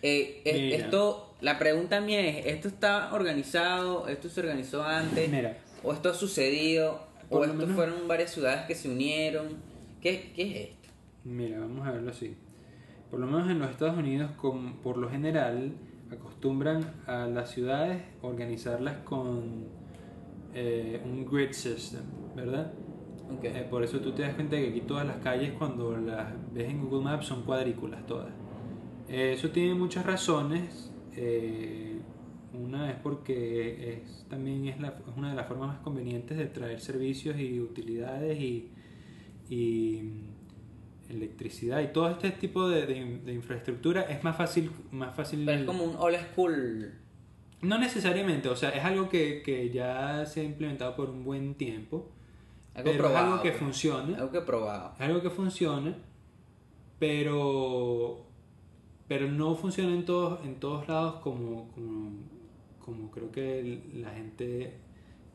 eh, 0.00 0.42
eh, 0.44 0.52
Mira. 0.70 0.76
esto, 0.84 1.34
la 1.40 1.58
pregunta 1.58 2.00
mía 2.00 2.20
es, 2.24 2.46
¿esto 2.46 2.68
está 2.68 3.12
organizado? 3.12 4.06
¿Esto 4.06 4.28
se 4.28 4.40
organizó 4.40 4.84
antes? 4.84 5.28
Mira, 5.28 5.58
¿O 5.82 5.92
esto 5.92 6.08
ha 6.10 6.14
sucedido? 6.14 7.00
¿O 7.30 7.42
esto 7.42 7.56
menos- 7.56 7.74
fueron 7.74 8.06
varias 8.06 8.30
ciudades 8.32 8.66
que 8.66 8.76
se 8.76 8.88
unieron? 8.88 9.56
¿Qué, 10.00 10.32
qué 10.36 10.42
es 10.42 10.68
esto? 10.70 10.88
Mira, 11.24 11.58
vamos 11.58 11.84
a 11.84 11.90
verlo 11.90 12.12
así. 12.12 12.36
Por 13.10 13.18
lo 13.18 13.26
menos 13.26 13.50
en 13.50 13.58
los 13.58 13.70
Estados 13.72 13.96
Unidos, 13.98 14.30
con- 14.36 14.74
por 14.82 14.98
lo 14.98 15.10
general, 15.10 15.72
acostumbran 16.12 16.94
a 17.08 17.26
las 17.26 17.50
ciudades 17.50 18.02
organizarlas 18.22 18.98
con 18.98 19.66
eh, 20.60 21.00
un 21.04 21.24
grid 21.24 21.52
system, 21.52 22.02
¿verdad? 22.34 22.72
Eh, 23.42 23.66
por 23.70 23.82
eso 23.84 24.00
tú 24.00 24.12
te 24.12 24.22
das 24.22 24.34
cuenta 24.34 24.56
que 24.56 24.68
aquí 24.68 24.80
todas 24.80 25.06
las 25.06 25.18
calles, 25.18 25.52
cuando 25.58 25.96
las 25.96 26.28
ves 26.52 26.68
en 26.70 26.80
Google 26.82 27.04
Maps, 27.04 27.26
son 27.26 27.42
cuadrículas 27.42 28.06
todas. 28.06 28.32
Eh, 29.08 29.32
eso 29.36 29.50
tiene 29.50 29.74
muchas 29.74 30.04
razones. 30.06 30.92
una 32.52 32.90
es 32.90 32.96
porque 33.02 34.00
es, 34.02 34.24
también 34.28 34.66
es, 34.66 34.80
la- 34.80 34.88
es 35.08 35.16
una 35.16 35.30
de 35.30 35.36
las 35.36 35.46
formas 35.46 35.68
más 35.68 35.78
convenientes 35.78 36.36
de 36.38 36.46
traer 36.46 36.80
servicios 36.80 37.38
y 37.38 37.60
utilidades 37.60 38.40
y, 38.40 38.70
y, 39.48 40.00
mm, 40.02 41.10
electricidad 41.12 41.80
y 41.82 41.88
todo 41.92 42.10
este 42.10 42.30
tipo 42.32 42.68
de, 42.68 42.86
de- 42.86 43.18
de 43.24 43.32
infraestructura 43.32 44.02
es 44.02 44.22
más 44.24 44.36
fácil 44.36 44.70
más 44.90 45.14
fácil 45.14 45.44
Pero 45.46 45.60
es 45.60 45.66
como 45.66 45.84
un 45.84 45.96
old 45.98 46.16
school. 46.32 46.92
No 47.62 47.78
necesariamente 47.78 48.48
o 48.48 48.56
sea 48.56 48.70
es 48.70 48.84
algo 48.84 49.08
que, 49.08 49.42
que 49.42 49.70
ya 49.70 50.24
se 50.26 50.40
ha 50.40 50.44
implementado 50.44 50.94
por 50.96 51.10
un 51.10 51.24
buen 51.24 51.54
tiempo 51.54 52.10
Algo 52.74 52.84
pero 52.92 52.98
probado. 52.98 53.16
es 53.18 53.32
algo 53.32 53.42
que 53.42 53.50
pues. 53.50 53.62
funciona 53.62 54.16
Algo 54.18 54.30
que 54.30 54.40
probado. 54.42 54.94
es 54.94 55.00
algo 55.00 55.22
que 55.22 55.30
funciona, 55.30 55.96
pero 56.98 58.24
pero 59.06 59.26
no 59.30 59.54
funciona 59.54 59.92
en 59.94 60.04
todos 60.04 60.44
en 60.44 60.56
todos 60.60 60.86
lados 60.88 61.16
como 61.22 61.68
como, 61.74 62.10
como 62.84 63.10
creo 63.10 63.30
que 63.32 63.82
la 63.94 64.10
gente 64.10 64.74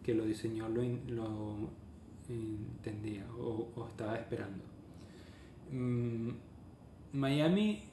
que 0.04 0.14
lo 0.14 0.26
diseñó 0.26 0.68
lo, 0.70 0.84
lo 1.08 1.70
entendía 2.30 3.26
o, 3.38 3.70
o 3.76 3.88
estaba 3.88 4.16
esperando. 4.18 4.64
Mm, 5.72 6.30
Miami, 7.14 7.84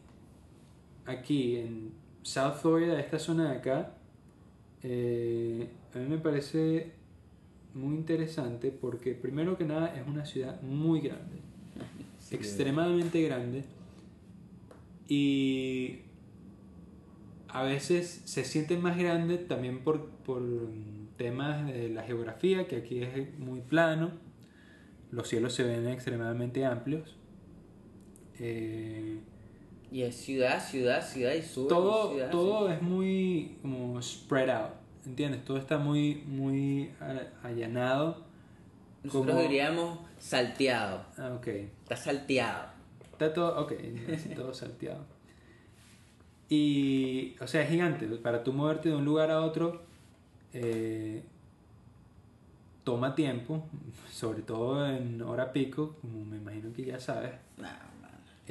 aquí 1.06 1.56
en 1.56 1.92
South 2.22 2.54
Florida, 2.60 2.98
esta 2.98 3.18
zona 3.18 3.50
de 3.52 3.56
acá, 3.58 3.94
eh, 4.82 5.68
a 5.94 5.98
mí 5.98 6.06
me 6.06 6.18
parece 6.18 6.92
muy 7.74 7.94
interesante 7.94 8.70
porque 8.70 9.14
primero 9.14 9.56
que 9.56 9.64
nada 9.64 9.94
es 9.94 10.06
una 10.06 10.24
ciudad 10.24 10.60
muy 10.62 11.00
grande, 11.00 11.40
Sí, 12.18 12.36
extremadamente 12.36 13.22
grande 13.22 13.64
y 15.08 16.02
a 17.48 17.64
veces 17.64 18.22
se 18.24 18.44
siente 18.44 18.76
más 18.76 18.96
grande 18.96 19.38
también 19.38 19.82
por, 19.82 20.08
por 20.08 20.42
temas 21.16 21.66
de 21.66 21.88
la 21.88 22.04
geografía, 22.04 22.68
que 22.68 22.76
aquí 22.76 23.02
es 23.02 23.38
muy 23.38 23.60
plano, 23.60 24.12
los 25.10 25.28
cielos 25.28 25.52
se 25.54 25.64
ven 25.64 25.88
extremadamente 25.88 26.64
amplios. 26.64 27.16
Eh, 28.38 29.18
Y 29.92 30.02
es 30.02 30.14
ciudad, 30.16 30.62
ciudad, 30.64 31.04
ciudad 31.06 31.32
y 31.34 31.42
sur. 31.42 31.64
y 31.64 31.68
todo 31.68 32.10
ciudad, 32.12 32.30
todo 32.30 32.70
es 32.70 32.80
muy 32.80 33.56
como 33.60 34.00
spread 34.00 34.48
out, 34.50 34.70
¿entiendes? 35.04 35.44
Todo 35.44 35.56
está 35.56 35.78
muy 35.78 36.22
muy 36.26 36.90
allanado. 37.42 38.22
Nosotros 39.02 39.34
como- 39.34 39.42
diríamos 39.48 39.98
salteado. 40.18 41.04
Ah, 41.16 41.32
ok. 41.36 41.46
Está 41.82 41.96
salteado. 41.96 42.68
Está 43.12 43.32
todo, 43.34 43.60
ok, 43.62 43.72
todo 44.36 44.54
salteado. 44.54 45.04
Y, 46.48 47.36
o 47.40 47.46
sea, 47.46 47.62
es 47.62 47.70
gigante. 47.70 48.06
Para 48.06 48.42
tú 48.44 48.52
moverte 48.52 48.88
de 48.90 48.96
un 48.96 49.04
lugar 49.04 49.30
a 49.30 49.42
otro, 49.42 49.82
eh, 50.52 51.22
toma 52.84 53.14
tiempo, 53.14 53.64
sobre 54.10 54.42
todo 54.42 54.86
en 54.88 55.20
hora 55.22 55.52
pico, 55.52 55.96
como 56.00 56.24
me 56.24 56.36
imagino 56.38 56.72
que 56.72 56.84
ya 56.84 56.98
sabes. 57.00 57.32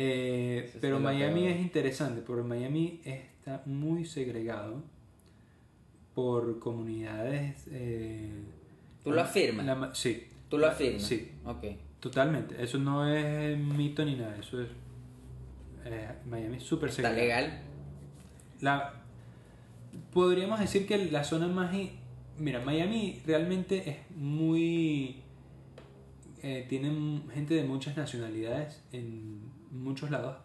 Eh, 0.02 0.78
pero 0.80 0.98
Miami 1.02 1.48
es 1.48 1.60
interesante, 1.60 2.22
porque 2.22 2.44
Miami 2.44 3.02
está 3.04 3.64
muy 3.66 4.06
segregado 4.06 4.82
por 6.16 6.60
comunidades. 6.60 7.68
eh, 7.70 8.32
¿Tú 9.04 9.12
lo 9.12 9.22
afirmas? 9.22 9.66
la 9.66 9.94
sí, 9.94 10.28
¿Tú 10.50 10.58
lo 10.58 10.68
afirmas? 10.68 11.04
Sí. 11.04 11.32
Ok. 11.44 11.66
totalmente. 12.00 12.56
Eso 12.64 12.78
no 12.78 13.06
es 13.14 13.58
mito 13.58 14.06
ni 14.06 14.16
nada, 14.16 14.38
eso 14.40 14.62
es. 14.62 14.70
eh, 15.86 16.08
Miami 16.26 16.58
es 16.58 16.64
súper 16.64 16.90
Está 16.90 17.10
segregado. 17.10 17.48
legal. 17.48 17.62
La, 18.62 18.94
podríamos 20.14 20.62
decir 20.62 20.88
que 20.88 20.98
la 21.12 21.26
zona 21.26 21.48
más... 21.48 21.76
Mira, 22.38 22.62
Miami 22.62 23.22
realmente 23.26 23.90
es 23.90 23.98
muy... 24.16 25.18
eh, 26.42 26.66
tiene 26.70 27.22
gente 27.34 27.54
de 27.54 27.64
muchas 27.66 27.98
nacionalidades 27.98 28.82
en 28.94 29.42
muchos 29.72 30.12
lados, 30.12 30.38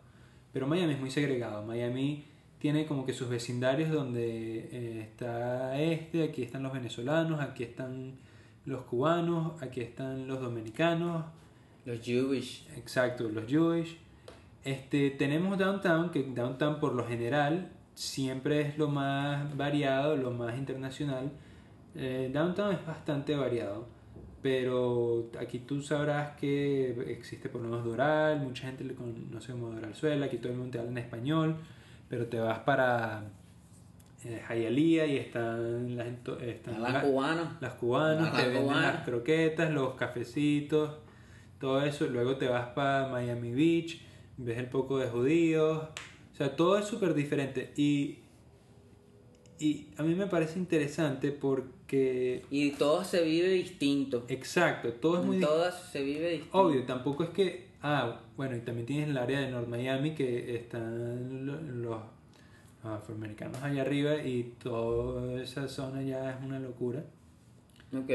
pero 0.53 0.67
Miami 0.67 0.95
es 0.95 1.01
muy 1.01 1.11
segregado. 1.11 1.65
Miami 1.65 2.25
tiene 2.59 2.87
como 2.87 3.05
que 3.05 3.13
sus 3.13 3.29
vecindarios 3.29 3.91
donde 3.91 4.69
eh, 4.73 5.01
está 5.03 5.81
este, 5.81 6.25
aquí 6.25 6.43
están 6.43 6.63
los 6.63 6.73
venezolanos, 6.73 7.41
aquí 7.41 7.63
están 7.63 8.15
los 8.65 8.85
cubanos, 8.85 9.63
aquí 9.63 9.81
están 9.81 10.27
los 10.27 10.41
dominicanos, 10.41 11.25
Los 11.85 12.01
Jewish. 12.01 12.67
Exacto, 12.77 13.29
los 13.29 13.47
Jewish. 13.47 13.99
Este, 14.65 15.11
tenemos 15.11 15.59
Downtown, 15.59 16.11
que 16.11 16.23
Downtown 16.23 16.81
por 16.81 16.95
lo 16.95 17.07
general 17.07 17.71
siempre 17.95 18.63
es 18.63 18.79
lo 18.79 18.89
más 18.89 19.55
variado, 19.57 20.17
lo 20.17 20.31
más 20.31 20.57
internacional. 20.57 21.31
Eh, 21.95 22.31
Downtown 22.33 22.73
es 22.73 22.87
bastante 22.87 23.37
variado, 23.37 23.87
pero 24.45 25.31
aquí 25.41 25.61
tú 25.61 25.81
sabrás 25.81 26.37
que 26.37 26.91
existe 27.11 27.49
por 27.49 27.63
lo 27.63 27.69
menos 27.71 27.83
Doral, 27.87 28.41
mucha 28.41 28.67
gente 28.67 28.85
le 28.85 28.95
conoce 28.95 29.53
como 29.53 29.71
Doralzuela, 29.71 30.27
aquí 30.27 30.37
todo 30.37 30.53
el 30.53 30.59
mundo 30.59 30.73
te 30.73 30.79
habla 30.81 30.91
en 30.91 30.99
español, 30.99 31.57
pero 32.11 32.27
te 32.27 32.39
vas 32.39 32.59
para 32.59 33.25
eh, 34.23 34.43
y 35.07 35.17
están 35.17 35.97
las, 35.97 36.07
están 36.43 36.83
las- 36.83 37.05
las 37.63 37.73
cubanas, 37.75 38.29
Ajá, 38.29 38.37
te 38.37 38.45
venden 38.49 38.63
cubanas. 38.65 38.95
las 38.97 39.05
croquetas, 39.05 39.71
los 39.71 39.95
cafecitos, 39.95 40.99
todo 41.59 41.81
eso. 41.83 42.07
Luego 42.07 42.37
te 42.37 42.47
vas 42.47 42.67
para 42.75 43.09
Miami 43.09 43.53
Beach, 43.53 44.03
ves 44.37 44.59
el 44.59 44.67
poco 44.67 44.99
de 44.99 45.09
judíos. 45.09 45.85
O 46.35 46.37
sea, 46.37 46.55
todo 46.55 46.77
es 46.77 46.85
súper 46.85 47.15
diferente. 47.15 47.73
Y, 47.77 48.19
y 49.59 49.89
a 49.97 50.03
mí 50.03 50.15
me 50.15 50.27
parece 50.27 50.59
interesante 50.59 51.31
porque, 51.33 51.84
Y 52.51 52.71
todo 52.73 53.05
se 53.05 53.23
vive 53.23 53.49
distinto. 53.49 54.25
exacto, 54.29 54.93
todo 54.95 55.21
es 55.21 55.25
muy 55.27 55.41
se 55.93 56.03
vive 56.03 56.31
distinto. 56.31 56.59
obvio. 56.59 56.85
Tampoco 56.85 57.25
es 57.25 57.31
que, 57.31 57.69
ah, 57.83 58.21
bueno, 58.37 58.57
y 58.57 58.61
también 58.61 58.87
tienes 58.87 59.09
el 59.09 59.19
área 59.19 59.41
de 59.41 59.51
North 59.51 59.69
Miami 59.69 60.15
que 60.15 60.55
están 60.57 61.47
lo- 61.47 61.61
los, 61.61 62.01
los 62.83 62.93
afroamericanos 62.93 63.63
allá 63.63 63.83
arriba 63.83 64.17
y 64.23 64.55
toda 64.63 65.41
esa 65.43 65.69
zona 65.69 66.03
ya 66.03 66.31
es 66.33 66.37
una 66.45 66.59
locura. 66.59 67.05
Ok. 67.97 68.11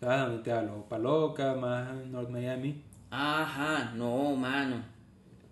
¿Sabes 0.00 0.20
dónde 0.26 0.42
te 0.42 0.50
hablo? 0.52 0.84
Paloca, 0.88 1.54
más 1.54 1.94
North 2.06 2.28
Miami. 2.30 2.82
Ajá, 3.10 3.92
no, 3.94 4.34
mano. 4.34 4.76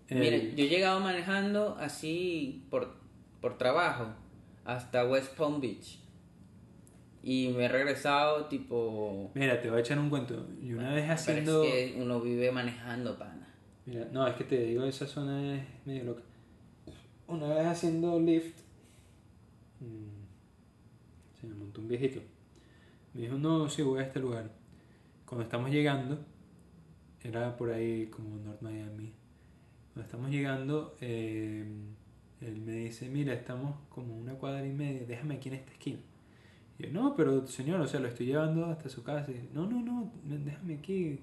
Eh, 0.09 0.15
Mire, 0.15 0.55
yo 0.55 0.65
he 0.65 0.67
llegado 0.67 0.99
manejando 0.99 1.77
así 1.79 2.65
por, 2.69 2.93
por 3.39 3.57
trabajo 3.57 4.07
hasta 4.65 5.05
West 5.05 5.37
Palm 5.37 5.61
Beach. 5.61 5.99
Y 7.23 7.49
me 7.55 7.65
he 7.65 7.67
regresado 7.67 8.45
tipo... 8.45 9.31
Mira, 9.35 9.61
te 9.61 9.69
voy 9.69 9.77
a 9.77 9.81
echar 9.81 9.99
un 9.99 10.09
cuento. 10.09 10.47
Y 10.61 10.73
una 10.73 10.93
vez 10.93 11.09
haciendo. 11.09 11.63
es 11.63 11.91
que 11.91 12.01
uno 12.01 12.19
vive 12.19 12.51
manejando, 12.51 13.17
pana. 13.17 13.47
Mira, 13.85 14.07
no, 14.11 14.27
es 14.27 14.35
que 14.35 14.43
te 14.43 14.63
digo, 14.63 14.83
esa 14.85 15.05
zona 15.05 15.55
es 15.55 15.63
medio 15.85 16.05
loca. 16.05 16.23
Una 17.27 17.47
vez 17.49 17.65
haciendo 17.65 18.19
lift, 18.19 18.59
mm, 19.79 21.39
se 21.39 21.47
me 21.47 21.55
montó 21.55 21.81
un 21.81 21.87
viejito. 21.87 22.21
Me 23.13 23.21
dijo, 23.21 23.37
no, 23.37 23.69
sí, 23.69 23.81
voy 23.81 23.99
a 23.99 24.03
este 24.03 24.19
lugar. 24.19 24.49
Cuando 25.25 25.43
estamos 25.43 25.69
llegando, 25.69 26.19
era 27.23 27.55
por 27.55 27.71
ahí 27.71 28.07
como 28.07 28.37
North 28.37 28.61
Miami. 28.61 29.13
Cuando 29.93 30.05
estamos 30.05 30.31
llegando, 30.31 30.95
eh, 31.01 31.65
él 32.41 32.61
me 32.61 32.73
dice, 32.73 33.09
mira, 33.09 33.33
estamos 33.33 33.75
como 33.89 34.17
una 34.17 34.33
cuadra 34.33 34.65
y 34.65 34.71
media, 34.71 35.05
déjame 35.05 35.35
aquí 35.35 35.49
en 35.49 35.55
esta 35.55 35.71
esquina. 35.71 35.99
Y 36.81 36.87
yo, 36.87 36.91
no, 36.91 37.15
pero 37.15 37.45
señor, 37.47 37.81
o 37.81 37.87
sea, 37.87 37.99
lo 37.99 38.07
estoy 38.07 38.25
llevando 38.27 38.65
hasta 38.65 38.89
su 38.89 39.03
casa. 39.03 39.31
Y, 39.31 39.49
no, 39.53 39.65
no, 39.67 39.81
no, 39.81 40.11
déjame 40.23 40.75
aquí, 40.75 41.19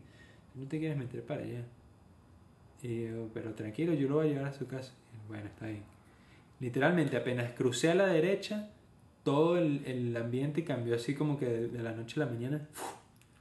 no 0.54 0.66
te 0.66 0.78
quieres 0.78 0.96
meter 0.96 1.22
para 1.24 1.42
allá. 1.42 1.62
Y 2.82 3.04
yo, 3.06 3.28
pero 3.34 3.54
tranquilo, 3.54 3.92
yo 3.94 4.08
lo 4.08 4.16
voy 4.16 4.28
a 4.28 4.30
llevar 4.30 4.46
a 4.48 4.52
su 4.52 4.66
casa. 4.66 4.92
Y, 5.14 5.28
bueno, 5.28 5.46
está 5.46 5.66
bien. 5.66 5.82
Literalmente, 6.60 7.16
apenas 7.16 7.52
crucé 7.52 7.90
a 7.90 7.94
la 7.94 8.06
derecha, 8.06 8.70
todo 9.24 9.58
el, 9.58 9.84
el 9.86 10.16
ambiente 10.16 10.64
cambió 10.64 10.94
así 10.94 11.14
como 11.14 11.38
que 11.38 11.46
de, 11.46 11.68
de 11.68 11.82
la 11.82 11.92
noche 11.92 12.20
a 12.20 12.24
la 12.26 12.30
mañana. 12.32 12.68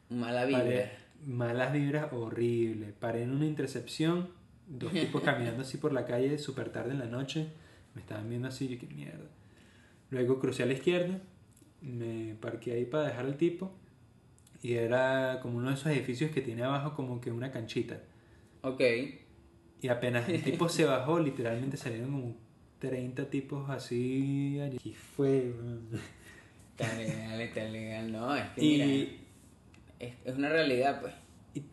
Mala 0.10 0.46
vibra. 0.46 0.64
Paré- 0.64 0.90
malas 1.26 1.74
vibras 1.74 2.14
horrible. 2.14 2.94
Paré 3.00 3.24
en 3.24 3.32
una 3.32 3.46
intercepción, 3.46 4.30
dos 4.68 4.92
tipos 4.94 5.22
caminando 5.24 5.62
así 5.64 5.78
por 5.78 5.94
la 5.94 6.06
calle 6.06 6.38
súper 6.38 6.70
tarde 6.70 6.92
en 6.92 7.00
la 7.00 7.08
noche. 7.08 7.48
Me 7.96 8.02
estaban 8.02 8.30
viendo 8.30 8.48
así, 8.48 8.68
yo 8.68 8.80
qué 8.80 8.88
mierda. 8.88 9.26
Luego 10.12 10.40
crucé 10.40 10.64
a 10.64 10.68
la 10.68 10.74
izquierda, 10.74 11.20
me 11.82 12.36
parqué 12.36 12.74
ahí 12.74 12.86
para 12.86 13.08
dejar 13.08 13.26
al 13.26 13.38
tipo. 13.38 13.72
Y 14.62 14.74
era 14.74 15.40
como 15.42 15.58
uno 15.58 15.70
de 15.70 15.76
esos 15.76 15.88
edificios 15.88 16.32
que 16.32 16.42
tiene 16.42 16.64
abajo 16.64 16.94
como 16.96 17.22
que 17.22 17.32
una 17.32 17.52
canchita. 17.52 18.02
Ok. 18.62 18.82
Y 19.82 19.88
apenas 19.90 20.28
el 20.30 20.44
tipo 20.44 20.68
se 20.70 20.86
bajó, 20.86 21.20
literalmente 21.20 21.78
salieron 21.78 22.12
como 22.12 22.36
30 22.80 23.30
tipos 23.30 23.70
así. 23.70 24.60
allí. 24.60 24.78
Y 24.84 24.94
fue. 24.94 25.54
Está 26.78 26.96
legal, 26.96 27.42
está 27.42 27.64
legal. 27.66 28.12
No, 28.12 28.36
es 28.36 28.50
que 28.50 28.64
Y, 28.66 28.70
mira, 28.70 28.86
es, 30.00 30.14
es 30.26 30.36
una 30.36 30.50
realidad, 30.50 31.02
pues. 31.02 31.14
y 31.56 31.64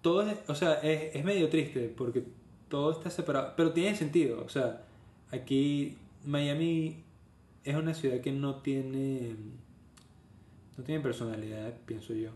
todo 0.00 0.28
es, 0.28 0.38
o 0.48 0.54
sea, 0.54 0.74
es, 0.74 1.16
es 1.16 1.24
medio 1.24 1.48
triste 1.48 1.92
porque 1.96 2.24
todo 2.68 2.92
está 2.92 3.10
separado, 3.10 3.54
pero 3.56 3.72
tiene 3.72 3.96
sentido, 3.96 4.42
o 4.44 4.48
sea, 4.48 4.82
aquí 5.30 5.96
Miami 6.24 7.01
es 7.64 7.76
una 7.76 7.94
ciudad 7.94 8.20
que 8.20 8.32
no 8.32 8.56
tiene 8.56 9.36
no 10.76 10.84
tiene 10.84 11.00
personalidad, 11.00 11.74
pienso 11.86 12.14
yo. 12.14 12.30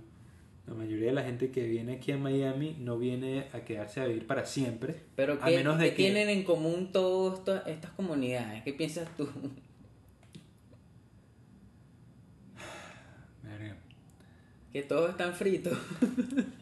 La 0.66 0.74
mayoría 0.74 1.06
de 1.06 1.12
la 1.12 1.22
gente 1.22 1.50
que 1.52 1.66
viene 1.68 1.94
aquí 1.94 2.10
a 2.12 2.18
Miami 2.18 2.76
no 2.80 2.98
viene 2.98 3.46
a 3.52 3.60
quedarse 3.60 4.00
a 4.00 4.06
vivir 4.06 4.26
para 4.26 4.44
siempre, 4.44 4.96
Pero 5.14 5.34
a 5.40 5.46
¿qué, 5.46 5.56
menos 5.58 5.78
de 5.78 5.84
qué 5.84 5.90
que 5.90 5.96
tienen 5.96 6.28
en 6.28 6.42
común 6.42 6.90
todas 6.92 7.40
estas- 7.66 7.92
comunidades? 7.92 8.64
¿Qué 8.64 8.72
piensas 8.72 9.08
tú? 9.16 9.28
Que 14.72 14.82
todos 14.82 15.10
están 15.10 15.34
fritos. 15.34 15.78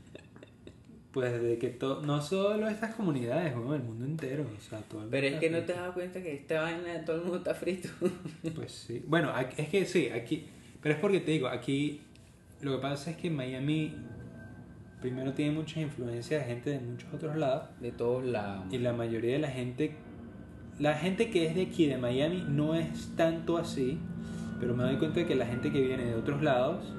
pues 1.14 1.40
de 1.40 1.57
que 1.59 1.68
to- 1.70 2.03
no 2.03 2.20
solo 2.20 2.68
estas 2.68 2.94
comunidades, 2.96 3.55
bueno, 3.55 3.77
el 3.77 3.83
mundo 3.85 4.05
entero, 4.05 4.44
o 4.44 4.61
sea, 4.61 4.81
todo 4.81 5.05
el 5.05 5.09
Pero 5.09 5.29
es 5.29 5.35
que 5.37 5.48
no 5.48 5.59
te 5.59 5.64
frito. 5.66 5.81
das 5.81 5.92
cuenta 5.92 6.22
que 6.22 6.35
esta 6.35 6.61
vaina 6.61 7.05
todo 7.07 7.16
el 7.16 7.22
mundo 7.22 7.37
está 7.38 7.55
frito. 7.55 7.88
Pues 8.55 8.72
sí. 8.72 9.03
Bueno, 9.07 9.31
aquí- 9.35 9.62
es 9.62 9.68
que 9.68 9.87
sí, 9.87 10.09
aquí. 10.09 10.44
Pero 10.83 10.96
es 10.96 11.00
porque 11.00 11.20
te 11.20 11.31
digo, 11.31 11.46
aquí 11.46 12.00
lo 12.61 12.72
que 12.77 12.83
pasa 12.83 13.12
es 13.12 13.16
que 13.16 13.31
Miami 13.31 13.94
primero 15.00 15.33
tiene 15.35 15.53
muchas 15.53 15.77
influencias 15.79 16.42
de 16.46 16.53
gente 16.53 16.70
de 16.70 16.81
muchos 16.81 17.12
otros 17.14 17.37
lados. 17.37 17.68
De 17.81 17.92
todos 17.92 18.24
lados. 18.24 18.66
Y 18.72 18.79
la 18.79 18.92
mayoría 18.92 19.35
de 19.35 19.38
la 19.38 19.48
gente. 19.50 19.94
La 20.81 20.94
gente 20.94 21.31
que 21.31 21.46
es 21.46 21.55
de 21.55 21.62
aquí, 21.62 21.87
de 21.87 21.96
Miami, 21.96 22.44
no 22.48 22.74
es 22.74 23.14
tanto 23.16 23.57
así. 23.59 23.98
Pero 24.59 24.74
me 24.74 24.83
doy 24.83 24.96
cuenta 24.96 25.20
de 25.20 25.27
que 25.27 25.35
la 25.37 25.46
gente 25.46 25.70
que 25.70 25.81
viene 25.81 26.05
de 26.07 26.14
otros 26.16 26.42
lados, 26.42 26.92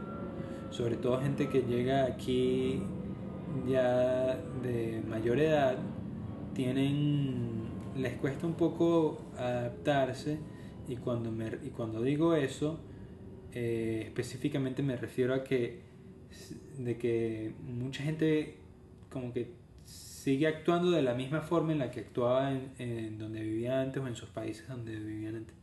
sobre 0.70 0.96
todo 0.96 1.20
gente 1.22 1.50
que 1.50 1.62
llega 1.64 2.06
aquí 2.06 2.82
ya 3.68 4.38
de 4.62 5.02
mayor 5.08 5.40
edad, 5.40 5.78
tienen. 6.54 7.66
les 7.98 8.14
cuesta 8.14 8.46
un 8.48 8.56
poco 8.56 9.22
adaptarse. 9.38 10.40
Y 10.88 10.98
cuando, 10.98 11.32
me, 11.32 11.48
y 11.64 11.70
cuando 11.70 12.02
digo 12.02 12.36
eso, 12.36 12.80
eh, 13.54 14.04
específicamente 14.06 14.84
me 14.84 14.98
refiero 14.98 15.34
a 15.34 15.44
que 15.44 15.84
de 16.78 16.98
que 16.98 17.56
mucha 17.64 18.04
gente 18.04 18.58
como 19.10 19.32
que 19.32 19.54
sigue 19.86 20.48
actuando 20.48 20.92
de 20.92 21.02
la 21.02 21.14
misma 21.14 21.42
forma 21.42 21.72
en 21.72 21.80
la 21.80 21.92
que 21.92 22.02
actuaba 22.02 22.52
en, 22.52 22.74
en 22.78 23.18
donde 23.18 23.42
vivía 23.42 23.82
antes 23.82 24.04
o 24.04 24.08
en 24.08 24.16
sus 24.16 24.30
países 24.30 24.68
donde 24.68 24.96
vivían 25.00 25.36
antes. 25.36 25.56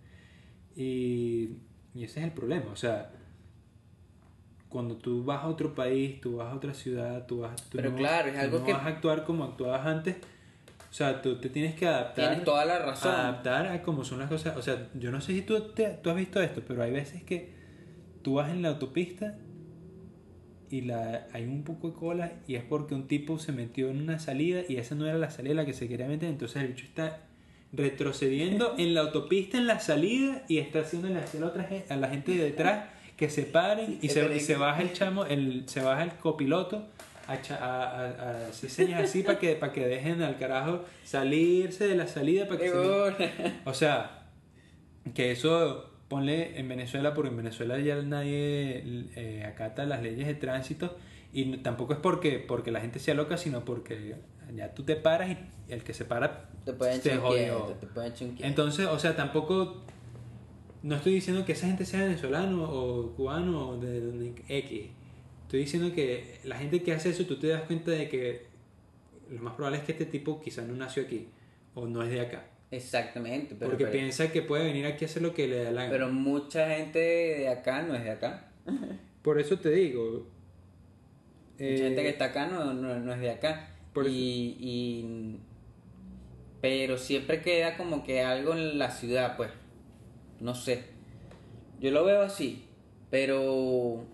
Y, 0.74 1.58
y 1.94 2.04
ese 2.04 2.20
es 2.20 2.26
el 2.26 2.32
problema, 2.32 2.70
o 2.72 2.76
sea, 2.76 3.12
cuando 4.72 4.96
tú 4.96 5.22
vas 5.24 5.44
a 5.44 5.48
otro 5.48 5.74
país, 5.74 6.20
tú 6.20 6.36
vas 6.36 6.52
a 6.52 6.56
otra 6.56 6.74
ciudad, 6.74 7.26
tú 7.26 7.40
vas 7.40 7.54
tú 7.70 7.76
Pero 7.76 7.90
no- 7.90 7.96
claro, 7.96 8.28
es 8.30 8.36
algo 8.38 8.58
no 8.60 8.64
que- 8.64 8.72
vas 8.72 8.82
a 8.84 8.88
actuar 8.88 9.24
como 9.24 9.44
actuabas 9.44 9.86
antes. 9.86 10.16
O 10.90 10.94
sea, 10.94 11.22
tú 11.22 11.36
te 11.36 11.48
tienes 11.48 11.74
que 11.74 11.86
adaptar 11.86 12.28
Tienes 12.28 12.44
toda 12.44 12.64
la 12.64 12.78
razón. 12.80 13.14
adaptar 13.14 13.66
a 13.68 13.82
cómo 13.82 14.04
son 14.04 14.18
las 14.18 14.28
cosas. 14.28 14.56
O 14.56 14.62
sea, 14.62 14.88
yo 14.94 15.10
no 15.10 15.20
sé 15.20 15.32
si 15.32 15.42
tú, 15.42 15.58
te- 15.74 15.98
tú 16.02 16.10
has 16.10 16.16
visto 16.16 16.42
esto, 16.42 16.62
pero 16.66 16.82
hay 16.82 16.90
veces 16.90 17.22
que 17.22 17.50
tú 18.22 18.34
vas 18.34 18.50
en 18.50 18.60
la 18.62 18.68
autopista 18.70 19.36
y 20.70 20.82
la, 20.82 21.26
hay 21.32 21.44
un 21.44 21.64
poco 21.64 21.88
de 21.90 21.94
cola 21.94 22.32
y 22.46 22.54
es 22.56 22.64
porque 22.64 22.94
un 22.94 23.06
tipo 23.08 23.38
se 23.38 23.52
metió 23.52 23.90
en 23.90 24.00
una 24.02 24.18
salida 24.18 24.62
y 24.68 24.76
esa 24.76 24.94
no 24.94 25.06
era 25.06 25.18
la 25.18 25.30
salida 25.30 25.52
a 25.52 25.56
la 25.56 25.64
que 25.66 25.72
se 25.74 25.88
quería 25.88 26.08
meter. 26.08 26.28
Entonces 26.28 26.62
el 26.62 26.68
bicho 26.68 26.84
está 26.84 27.20
retrocediendo 27.72 28.74
en 28.78 28.94
la 28.94 29.00
autopista 29.00 29.56
en 29.58 29.66
la 29.66 29.80
salida 29.80 30.42
y 30.48 30.58
está 30.58 30.80
hacia 30.80 31.00
la 31.00 31.24
a 31.88 31.96
la 31.96 32.08
gente 32.08 32.32
de 32.32 32.44
detrás 32.44 32.84
que 33.22 33.30
se 33.30 33.44
paren 33.44 34.00
y 34.02 34.08
se, 34.08 34.34
y 34.34 34.40
se 34.40 34.56
baja 34.56 34.82
el 34.82 34.92
chamo, 34.94 35.24
el, 35.24 35.62
se 35.68 35.80
baja 35.80 36.02
el 36.02 36.10
copiloto 36.14 36.88
a, 37.28 37.34
a, 37.34 37.54
a, 37.54 38.06
a 38.08 38.46
hacer 38.48 38.68
señas 38.68 39.00
así 39.04 39.22
para 39.22 39.38
que, 39.38 39.54
para 39.54 39.72
que 39.72 39.86
dejen 39.86 40.22
al 40.22 40.38
carajo 40.38 40.84
salirse 41.04 41.86
de 41.86 41.94
la 41.94 42.08
salida 42.08 42.48
para 42.48 42.58
que 42.58 42.68
se 42.70 43.52
o 43.64 43.74
sea, 43.74 44.24
que 45.14 45.30
eso 45.30 45.88
ponle 46.08 46.58
en 46.58 46.68
Venezuela, 46.68 47.14
porque 47.14 47.28
en 47.30 47.36
Venezuela 47.36 47.78
ya 47.78 48.02
nadie 48.02 48.82
eh, 49.14 49.44
acata 49.46 49.86
las 49.86 50.02
leyes 50.02 50.26
de 50.26 50.34
tránsito 50.34 50.96
y 51.32 51.58
tampoco 51.58 51.92
es 51.92 52.00
porque, 52.00 52.40
porque 52.40 52.72
la 52.72 52.80
gente 52.80 52.98
sea 52.98 53.14
loca, 53.14 53.36
sino 53.36 53.64
porque 53.64 54.16
ya 54.52 54.74
tú 54.74 54.82
te 54.82 54.96
paras 54.96 55.30
y 55.30 55.72
el 55.72 55.84
que 55.84 55.94
se 55.94 56.04
para 56.04 56.48
Te 56.64 56.72
pueden 56.72 57.00
se 57.00 57.10
echar 57.10 57.20
jodió. 57.20 57.76
te 57.80 57.86
pueden. 57.86 58.12
Entonces, 58.40 58.86
o 58.86 58.98
sea, 58.98 59.14
tampoco 59.14 59.84
no 60.82 60.96
estoy 60.96 61.14
diciendo 61.14 61.44
que 61.44 61.52
esa 61.52 61.66
gente 61.66 61.84
sea 61.84 62.00
venezolano 62.04 62.64
o 62.64 63.12
cubano 63.14 63.68
o 63.70 63.76
de 63.78 64.00
donde 64.00 64.34
X. 64.48 64.90
Estoy 65.42 65.60
diciendo 65.60 65.92
que 65.94 66.38
la 66.44 66.56
gente 66.56 66.82
que 66.82 66.92
hace 66.92 67.10
eso, 67.10 67.24
tú 67.26 67.38
te 67.38 67.48
das 67.48 67.62
cuenta 67.62 67.90
de 67.90 68.08
que 68.08 68.46
lo 69.30 69.42
más 69.42 69.54
probable 69.54 69.78
es 69.78 69.84
que 69.84 69.92
este 69.92 70.06
tipo 70.06 70.40
quizás 70.40 70.66
no 70.66 70.74
nació 70.74 71.04
aquí 71.04 71.28
o 71.74 71.86
no 71.86 72.02
es 72.02 72.10
de 72.10 72.20
acá. 72.20 72.46
Exactamente. 72.70 73.54
Pero, 73.58 73.70
Porque 73.70 73.84
pero, 73.84 73.92
piensa 73.92 74.32
que 74.32 74.42
puede 74.42 74.64
venir 74.64 74.86
aquí 74.86 75.04
a 75.04 75.08
hacer 75.08 75.22
lo 75.22 75.34
que 75.34 75.46
le 75.46 75.64
da 75.64 75.70
la 75.70 75.82
gana. 75.82 75.92
pero 75.92 76.08
mucha 76.10 76.68
gente 76.74 76.98
de 76.98 77.48
acá 77.48 77.82
no 77.82 77.94
es 77.94 78.02
de 78.02 78.10
acá. 78.10 78.50
Por 79.22 79.38
eso 79.38 79.58
te 79.58 79.70
digo. 79.70 80.26
Mucha 81.52 81.64
eh, 81.64 81.78
gente 81.78 82.02
que 82.02 82.08
está 82.08 82.26
acá 82.26 82.46
no, 82.46 82.72
no, 82.74 82.98
no 82.98 83.12
es 83.12 83.20
de 83.20 83.30
acá. 83.30 83.68
Por 83.92 84.08
y, 84.08 84.56
y- 84.58 85.38
Pero 86.60 86.96
siempre 86.96 87.42
queda 87.42 87.76
como 87.76 88.02
que 88.02 88.22
algo 88.22 88.54
en 88.54 88.78
la 88.78 88.90
ciudad, 88.90 89.36
pues. 89.36 89.50
No 90.42 90.54
sé. 90.54 90.84
Yo 91.80 91.90
lo 91.90 92.04
veo 92.04 92.22
así. 92.22 92.64
Pero 93.10 94.04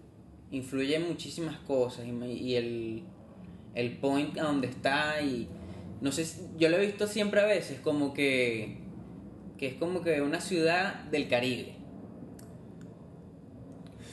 influye 0.51 0.97
en 0.97 1.09
muchísimas 1.09 1.57
cosas. 1.61 2.07
Y, 2.07 2.13
me- 2.13 2.33
y 2.33 2.55
el, 2.57 3.03
el 3.75 3.97
point 3.99 4.39
a 4.39 4.45
donde 4.45 4.69
está. 4.69 5.21
Y 5.23 5.49
no 6.01 6.13
sé. 6.13 6.27
Yo 6.59 6.69
lo 6.69 6.77
he 6.79 6.87
visto 6.87 7.07
siempre 7.07 7.41
a 7.41 7.47
veces 7.47 7.81
como 7.81 8.15
que. 8.15 8.79
Que 9.59 9.67
es 9.67 9.75
como 9.75 10.03
que 10.03 10.21
una 10.23 10.41
ciudad 10.41 11.05
del 11.11 11.29
Caribe. 11.29 11.75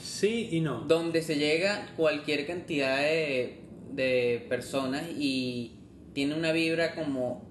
Sí 0.01 0.49
y 0.51 0.61
no. 0.61 0.81
donde 0.81 1.21
se 1.21 1.37
llega 1.37 1.87
cualquier 1.97 2.47
cantidad 2.47 2.97
de, 2.99 3.59
de 3.91 4.45
personas 4.49 5.03
y 5.17 5.79
tiene 6.13 6.35
una 6.35 6.51
vibra 6.51 6.95
como 6.95 7.44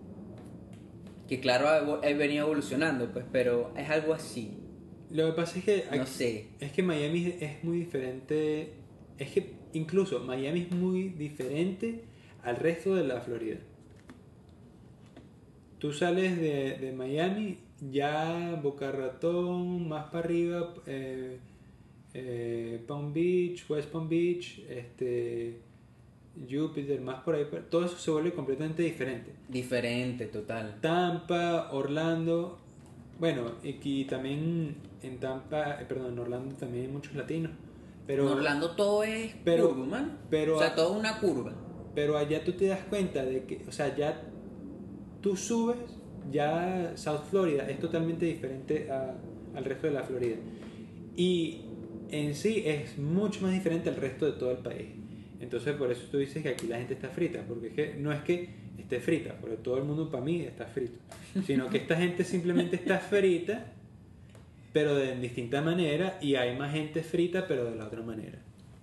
que 1.28 1.40
claro 1.40 1.68
ha 1.68 2.00
venido 2.00 2.46
evolucionando 2.46 3.10
pues 3.12 3.24
pero 3.32 3.72
es 3.76 3.88
algo 3.88 4.12
así 4.12 4.58
Lo 5.14 5.26
que 5.26 5.32
pasa 5.32 5.58
es 5.58 5.64
que. 5.64 5.84
no 5.96 6.06
sé 6.06 6.48
Es 6.58 6.72
que 6.72 6.82
Miami 6.82 7.36
es 7.40 7.62
muy 7.62 7.78
diferente. 7.78 8.72
Es 9.16 9.30
que 9.30 9.54
incluso 9.72 10.18
Miami 10.20 10.62
es 10.62 10.70
muy 10.72 11.10
diferente 11.10 12.02
al 12.42 12.56
resto 12.56 12.96
de 12.96 13.04
la 13.04 13.20
Florida. 13.20 13.58
Tú 15.78 15.92
sales 15.92 16.36
de, 16.36 16.78
de 16.78 16.92
Miami, 16.92 17.58
ya 17.80 18.58
Boca 18.60 18.90
Ratón, 18.90 19.88
más 19.88 20.06
para 20.06 20.20
arriba, 20.20 20.74
eh, 20.86 21.38
eh, 22.14 22.82
Palm 22.86 23.12
Beach, 23.12 23.68
West 23.68 23.90
Palm 23.90 24.08
Beach, 24.08 24.64
este, 24.68 25.60
Jupiter, 26.50 27.00
más 27.00 27.22
por 27.22 27.34
ahí, 27.36 27.46
todo 27.70 27.84
eso 27.84 27.96
se 27.96 28.10
vuelve 28.10 28.32
completamente 28.32 28.82
diferente. 28.82 29.32
diferente 29.48 30.26
total 30.26 30.78
Tampa, 30.80 31.68
Orlando, 31.72 32.58
bueno, 33.20 33.52
y 33.62 34.04
también 34.06 34.76
en 35.02 35.18
Tampa, 35.20 35.80
eh, 35.80 35.84
perdón, 35.88 36.12
en 36.14 36.18
Orlando 36.18 36.54
también 36.56 36.86
hay 36.86 36.90
muchos 36.92 37.14
latinos, 37.14 37.52
pero, 38.06 38.26
en 38.26 38.38
Orlando 38.38 38.70
todo 38.72 39.04
es 39.04 39.34
pero- 39.44 39.68
curva 39.70 39.86
man. 39.86 40.18
pero- 40.30 40.56
o 40.56 40.58
sea 40.58 40.74
todo 40.74 40.92
una 40.92 41.18
curva 41.20 41.52
pero 41.94 42.16
allá 42.18 42.42
tú 42.42 42.52
te 42.54 42.66
das 42.66 42.80
cuenta 42.90 43.24
de 43.24 43.44
que, 43.44 43.64
o 43.68 43.70
sea, 43.70 43.94
ya 43.94 44.20
tú 45.20 45.36
subes, 45.36 45.76
ya 46.32 46.92
South 46.96 47.22
Florida 47.30 47.68
es 47.70 47.78
totalmente 47.78 48.26
diferente 48.26 48.90
a- 48.90 49.14
al 49.54 49.64
resto 49.64 49.86
de 49.86 49.92
la 49.92 50.02
Florida. 50.02 50.34
Y 51.16 51.60
en 52.10 52.34
sí 52.34 52.64
es 52.66 52.98
mucho 52.98 53.42
más 53.42 53.52
diferente 53.52 53.90
al 53.90 53.94
resto 53.96 54.26
de 54.26 54.32
todo 54.32 54.50
el 54.50 54.56
país. 54.58 54.88
Entonces 55.40 55.74
por 55.74 55.90
eso 55.90 56.06
tú 56.10 56.18
dices 56.18 56.42
que 56.42 56.50
aquí 56.50 56.66
la 56.66 56.78
gente 56.78 56.94
está 56.94 57.08
frita, 57.08 57.42
porque 57.46 57.68
es 57.68 57.74
que 57.74 57.94
no 57.94 58.12
es 58.12 58.22
que 58.22 58.48
esté 58.78 59.00
frita, 59.00 59.34
porque 59.40 59.56
todo 59.56 59.78
el 59.78 59.84
mundo 59.84 60.10
para 60.10 60.24
mí 60.24 60.42
está 60.42 60.66
frito, 60.66 60.98
sino 61.46 61.68
que 61.68 61.78
esta 61.78 61.96
gente 61.96 62.24
simplemente 62.24 62.76
está 62.76 62.98
frita, 62.98 63.72
pero 64.72 64.94
de 64.94 65.16
distinta 65.16 65.62
manera, 65.62 66.18
y 66.20 66.34
hay 66.34 66.56
más 66.56 66.72
gente 66.72 67.02
frita, 67.02 67.46
pero 67.46 67.64
de 67.64 67.76
la 67.76 67.86
otra 67.86 68.02
manera. 68.02 68.38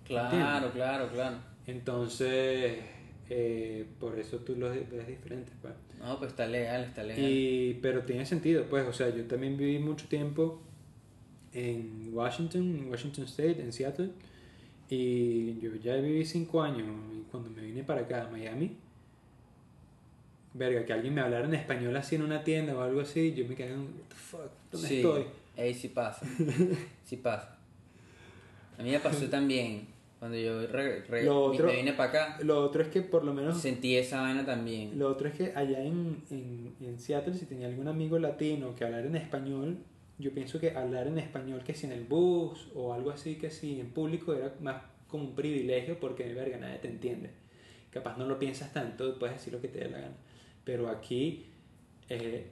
claro 0.06 0.72
claro 0.72 1.10
claro 1.10 1.38
Entonces, 1.68 2.78
eh, 3.30 3.86
por 4.00 4.20
eso 4.20 4.38
tú 4.40 4.56
los 4.56 4.72
ves 4.74 5.08
diferentes, 5.08 5.54
pues. 5.62 5.74
No, 6.00 6.18
pues 6.18 6.32
está 6.32 6.48
legal, 6.48 6.84
está 6.86 7.04
legal. 7.04 7.24
Y, 7.24 7.80
pero 7.82 8.02
tiene 8.02 8.26
sentido, 8.26 8.66
pues, 8.70 8.88
o 8.88 8.94
sea, 8.94 9.10
yo 9.10 9.24
también 9.26 9.56
viví 9.56 9.78
mucho 9.80 10.08
tiempo 10.08 10.62
en 11.54 12.10
Washington, 12.12 12.62
en 12.62 12.90
Washington 12.90 13.26
State, 13.26 13.62
en 13.62 13.72
Seattle, 13.72 14.10
y 14.92 15.58
yo 15.62 15.74
ya 15.78 15.96
viví 15.96 16.24
cinco 16.26 16.62
años, 16.62 16.86
y 17.16 17.22
cuando 17.32 17.50
me 17.50 17.62
vine 17.62 17.82
para 17.84 18.02
acá, 18.02 18.24
a 18.26 18.30
Miami, 18.30 18.76
verga, 20.54 20.86
que 20.86 20.92
alguien 20.94 21.14
me 21.14 21.22
hablara 21.22 21.46
en 21.46 21.54
español 21.54 21.96
así 21.96 22.16
en 22.16 22.24
una 22.24 22.44
tienda 22.44 22.76
o 22.78 22.82
algo 22.82 23.00
así, 23.02 23.34
yo 23.34 23.46
me 23.48 23.56
quedé, 23.56 23.74
what 23.76 23.86
the 24.10 24.16
fuck, 24.16 24.52
¿dónde 24.72 24.88
sí, 24.88 24.96
estoy? 24.98 25.24
Ey, 25.56 25.74
sí 25.74 25.88
pasa. 25.88 26.26
sí 27.06 27.16
pasa. 27.18 27.58
A 28.78 28.84
mí 28.84 28.92
me 28.92 29.00
pasó 29.00 29.26
también. 29.28 29.88
Cuando 30.20 30.38
yo 30.38 30.68
re- 30.68 31.02
re- 31.06 31.28
otro- 31.30 31.68
me 31.68 31.78
vine 31.78 31.94
para 31.94 32.10
acá, 32.10 32.38
Lo 32.44 32.60
otro 32.64 32.82
es 32.84 32.90
que 32.90 33.02
por 33.02 33.24
lo 33.24 33.34
menos 33.34 33.60
sentí 33.60 33.96
esa 33.96 34.22
vaina 34.22 34.46
también. 34.46 35.00
Lo 35.00 35.08
otro 35.10 35.28
es 35.28 35.34
que 35.36 35.54
allá 35.56 35.80
en, 35.84 36.22
en, 36.30 36.76
en 36.80 37.00
Seattle, 37.00 37.34
si 37.34 37.46
tenía 37.46 37.68
algún 37.68 37.88
amigo 37.88 38.20
latino 38.20 38.76
que 38.76 38.84
hablara 38.86 39.08
en 39.08 39.16
español, 39.16 39.78
yo 40.22 40.32
pienso 40.34 40.60
que 40.60 40.72
hablar 40.72 41.08
en 41.08 41.18
español, 41.18 41.64
que 41.64 41.74
si 41.74 41.88
en 41.88 41.94
el 41.94 42.04
bus 42.04 42.70
o 42.76 42.94
algo 42.94 43.10
así, 43.10 43.36
que 43.36 43.50
si 43.50 43.80
en 43.80 43.90
público, 43.90 44.34
era 44.34 44.54
más 44.62 44.84
como 45.08 45.26
un 45.26 45.36
privilegio 45.36 46.00
porque, 46.00 46.34
verga, 46.34 46.58
nadie 46.58 46.78
te 46.78 46.88
entiende. 46.88 47.32
Capaz 47.90 48.18
no 48.18 48.26
lo 48.26 48.40
piensas 48.40 48.72
tanto, 48.72 49.20
puedes 49.20 49.36
decir 49.36 49.52
lo 49.52 49.60
que 49.60 49.68
te 49.68 49.80
dé 49.80 49.90
la 49.90 50.00
gana. 50.00 50.16
Pero 50.64 50.90
aquí 50.90 51.48
eh, 52.08 52.48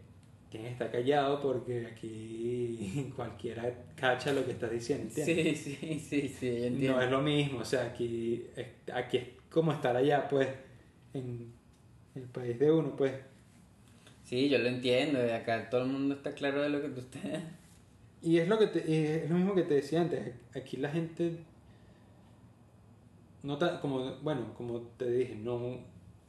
tienes 0.49 0.69
que 0.69 0.73
estar 0.73 0.91
callado 0.91 1.39
porque 1.39 1.87
aquí 1.87 3.11
cualquiera 3.15 3.71
cacha 3.95 4.33
lo 4.33 4.43
que 4.45 4.51
estás 4.51 4.71
diciendo, 4.71 5.07
¿entiendes? 5.07 5.59
Sí, 5.59 5.75
sí, 5.75 5.99
sí, 5.99 6.27
sí, 6.27 6.47
yo 6.47 6.65
entiendo. 6.65 6.97
No 6.97 7.01
es 7.03 7.11
lo 7.11 7.21
mismo, 7.21 7.59
o 7.59 7.65
sea, 7.65 7.85
aquí, 7.85 8.45
aquí 8.91 9.17
es 9.17 9.27
como 9.49 9.71
estar 9.71 9.95
allá, 9.95 10.27
pues, 10.27 10.47
en 11.13 11.53
el 12.15 12.23
país 12.23 12.59
de 12.59 12.71
uno, 12.71 12.95
pues. 12.95 13.28
Sí, 14.29 14.49
yo 14.49 14.57
lo 14.59 14.67
entiendo. 14.69 15.19
De 15.19 15.33
acá 15.33 15.69
todo 15.69 15.81
el 15.83 15.89
mundo 15.89 16.15
está 16.15 16.33
claro 16.33 16.61
de 16.61 16.69
lo 16.69 16.81
que 16.81 16.89
tú 16.89 16.99
estás. 17.01 17.23
Y 18.21 18.37
es 18.39 18.47
lo 18.47 18.59
que 18.59 18.67
te, 18.67 18.79
y 18.91 18.95
es 19.07 19.29
lo 19.29 19.37
mismo 19.37 19.55
que 19.55 19.63
te 19.63 19.75
decía 19.75 20.01
antes, 20.01 20.33
aquí 20.55 20.77
la 20.77 20.89
gente 20.91 21.39
no 23.43 23.57
ta- 23.57 23.79
como 23.81 24.15
bueno, 24.21 24.53
como 24.55 24.81
te 24.97 25.09
dije, 25.09 25.35
no 25.35 25.77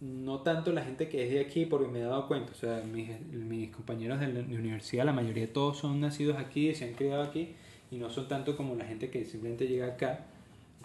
no 0.00 0.40
tanto 0.40 0.72
la 0.72 0.82
gente 0.82 1.10
que 1.10 1.24
es 1.26 1.30
de 1.30 1.40
aquí 1.40 1.66
porque 1.66 1.86
me 1.86 1.98
he 2.00 2.02
dado 2.02 2.26
cuenta, 2.26 2.52
o 2.52 2.54
sea, 2.54 2.82
mis, 2.82 3.20
mis 3.32 3.68
compañeros 3.70 4.18
de 4.18 4.28
la 4.28 4.40
de 4.42 4.56
universidad, 4.56 5.04
la 5.04 5.12
mayoría 5.12 5.42
de 5.46 5.52
todos 5.52 5.76
son 5.78 6.00
nacidos 6.00 6.38
aquí, 6.38 6.74
se 6.74 6.86
han 6.86 6.94
criado 6.94 7.22
aquí 7.22 7.50
y 7.90 7.96
no 7.98 8.08
son 8.08 8.26
tanto 8.26 8.56
como 8.56 8.74
la 8.76 8.86
gente 8.86 9.10
que 9.10 9.26
simplemente 9.26 9.66
llega 9.68 9.88
acá. 9.88 10.24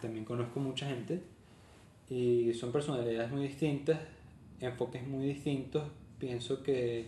También 0.01 0.25
conozco 0.25 0.59
mucha 0.59 0.87
gente 0.87 1.21
y 2.09 2.53
son 2.55 2.71
personalidades 2.73 3.31
muy 3.31 3.43
distintas, 3.47 3.99
enfoques 4.61 5.07
muy 5.07 5.25
distintos. 5.27 5.83
Pienso 6.25 6.63
que 6.63 7.05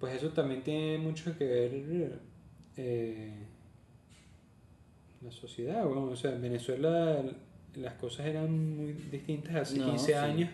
pues 0.00 0.16
eso 0.16 0.30
también 0.30 0.62
tiene 0.62 0.98
mucho 0.98 1.38
que 1.38 1.44
ver 1.46 2.20
eh, 2.76 3.32
la 5.22 5.30
sociedad, 5.30 5.84
bueno, 5.86 6.06
o 6.06 6.16
sea, 6.16 6.32
en 6.32 6.42
Venezuela 6.42 7.22
las 7.76 7.94
cosas 7.94 8.26
eran 8.26 8.76
muy 8.76 8.92
distintas 9.12 9.54
hace 9.54 9.78
No, 9.78 9.86
15 9.90 10.06
sí. 10.06 10.12
años. 10.12 10.50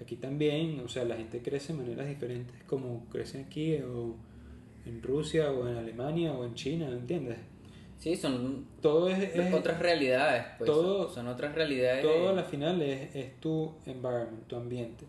Aquí 0.00 0.16
también, 0.16 0.80
o 0.80 0.88
sea, 0.88 1.04
la 1.04 1.16
gente 1.16 1.42
crece 1.42 1.74
de 1.74 1.80
maneras 1.80 2.08
diferentes 2.08 2.56
como 2.66 3.04
crecen 3.10 3.44
aquí 3.44 3.74
o 3.76 4.16
en 4.86 5.02
Rusia 5.02 5.50
o 5.52 5.68
en 5.68 5.76
Alemania 5.76 6.32
o 6.32 6.46
en 6.46 6.54
China, 6.54 6.88
¿entiendes? 6.88 7.36
Sí, 7.98 8.16
son 8.16 8.64
Todo 8.80 9.10
es, 9.10 9.18
es- 9.36 9.52
otras 9.52 9.78
realidades, 9.78 10.46
pues. 10.56 10.70
todo- 10.70 11.10
son, 11.10 11.28
otras 11.28 11.54
realidades. 11.54 12.00
todo 12.02 12.30
a 12.30 12.32
la 12.32 12.44
final 12.44 12.80
es, 12.80 13.14
es 13.14 13.38
tu 13.38 13.70
environment, 13.84 14.46
tu 14.46 14.56
ambiente. 14.56 15.04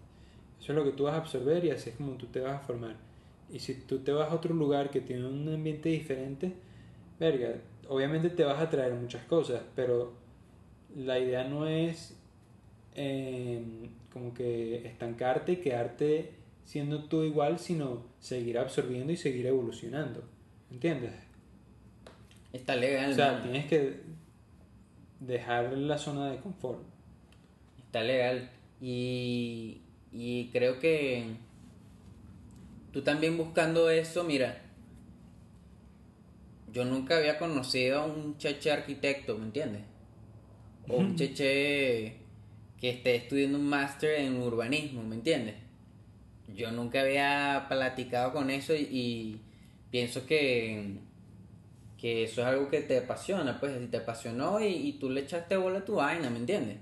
Eso 0.61 0.73
es 0.73 0.77
lo 0.77 0.83
que 0.83 0.91
tú 0.91 1.05
vas 1.05 1.15
a 1.15 1.17
absorber 1.17 1.65
y 1.65 1.71
así 1.71 1.89
es 1.89 1.95
como 1.95 2.13
tú 2.13 2.27
te 2.27 2.39
vas 2.39 2.53
a 2.53 2.59
formar. 2.59 2.95
Y 3.51 3.59
si 3.59 3.73
tú 3.73 3.99
te 3.99 4.11
vas 4.11 4.31
a 4.31 4.35
otro 4.35 4.53
lugar 4.53 4.91
que 4.91 5.01
tiene 5.01 5.27
un 5.27 5.49
ambiente 5.49 5.89
diferente, 5.89 6.53
verga, 7.19 7.55
obviamente 7.89 8.29
te 8.29 8.43
vas 8.43 8.61
a 8.61 8.69
traer 8.69 8.93
muchas 8.93 9.25
cosas, 9.25 9.63
pero 9.75 10.13
la 10.95 11.17
idea 11.17 11.43
no 11.45 11.65
es 11.65 12.15
eh, 12.93 13.89
como 14.13 14.35
que 14.35 14.87
estancarte 14.87 15.53
y 15.53 15.55
quedarte 15.57 16.31
siendo 16.63 17.05
tú 17.05 17.23
igual, 17.23 17.57
sino 17.57 18.03
seguir 18.19 18.59
absorbiendo 18.59 19.11
y 19.11 19.17
seguir 19.17 19.47
evolucionando. 19.47 20.23
¿Entiendes? 20.69 21.13
Está 22.53 22.75
legal, 22.75 23.11
O 23.11 23.15
sea, 23.15 23.41
tienes 23.41 23.65
que 23.65 24.01
dejar 25.19 25.73
la 25.73 25.97
zona 25.97 26.29
de 26.31 26.37
confort. 26.37 26.83
Está 27.77 28.03
legal. 28.03 28.51
Y, 28.79 29.81
y 30.11 30.49
creo 30.51 30.79
que 30.79 31.25
tú 32.91 33.01
también 33.01 33.37
buscando 33.37 33.89
eso, 33.89 34.23
mira, 34.23 34.61
yo 36.71 36.85
nunca 36.85 37.17
había 37.17 37.37
conocido 37.37 38.01
a 38.01 38.05
un 38.05 38.37
cheche 38.37 38.71
arquitecto, 38.71 39.37
¿me 39.37 39.45
entiendes? 39.45 39.83
O 40.87 40.97
un 40.97 41.15
cheche 41.15 42.17
que 42.79 42.89
esté 42.89 43.15
estudiando 43.15 43.57
un 43.57 43.67
máster 43.67 44.19
en 44.21 44.41
urbanismo, 44.41 45.03
¿me 45.03 45.15
entiendes? 45.15 45.55
Yo 46.55 46.71
nunca 46.71 47.01
había 47.01 47.65
platicado 47.69 48.33
con 48.33 48.49
eso 48.49 48.75
y, 48.75 48.87
y 48.91 49.41
pienso 49.89 50.25
que, 50.25 50.97
que 51.97 52.23
eso 52.23 52.41
es 52.41 52.47
algo 52.47 52.69
que 52.69 52.81
te 52.81 52.97
apasiona, 52.97 53.59
pues, 53.59 53.77
si 53.79 53.87
te 53.87 53.97
apasionó 53.97 54.59
y, 54.59 54.65
y 54.67 54.93
tú 54.93 55.09
le 55.09 55.21
echaste 55.21 55.55
bola 55.55 55.79
a 55.79 55.85
tu 55.85 55.95
vaina, 55.95 56.29
¿me 56.29 56.39
entiendes? 56.39 56.77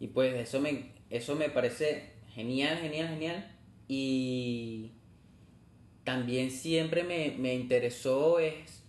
Y 0.00 0.08
pues 0.08 0.34
eso 0.34 0.60
me, 0.60 0.92
eso 1.10 1.36
me 1.36 1.48
parece 1.50 2.15
genial, 2.36 2.78
genial, 2.78 3.08
genial. 3.08 3.44
Y 3.88 4.92
también 6.04 6.50
siempre 6.52 7.02
me, 7.02 7.34
me 7.38 7.54
interesó 7.54 8.38
es... 8.38 8.84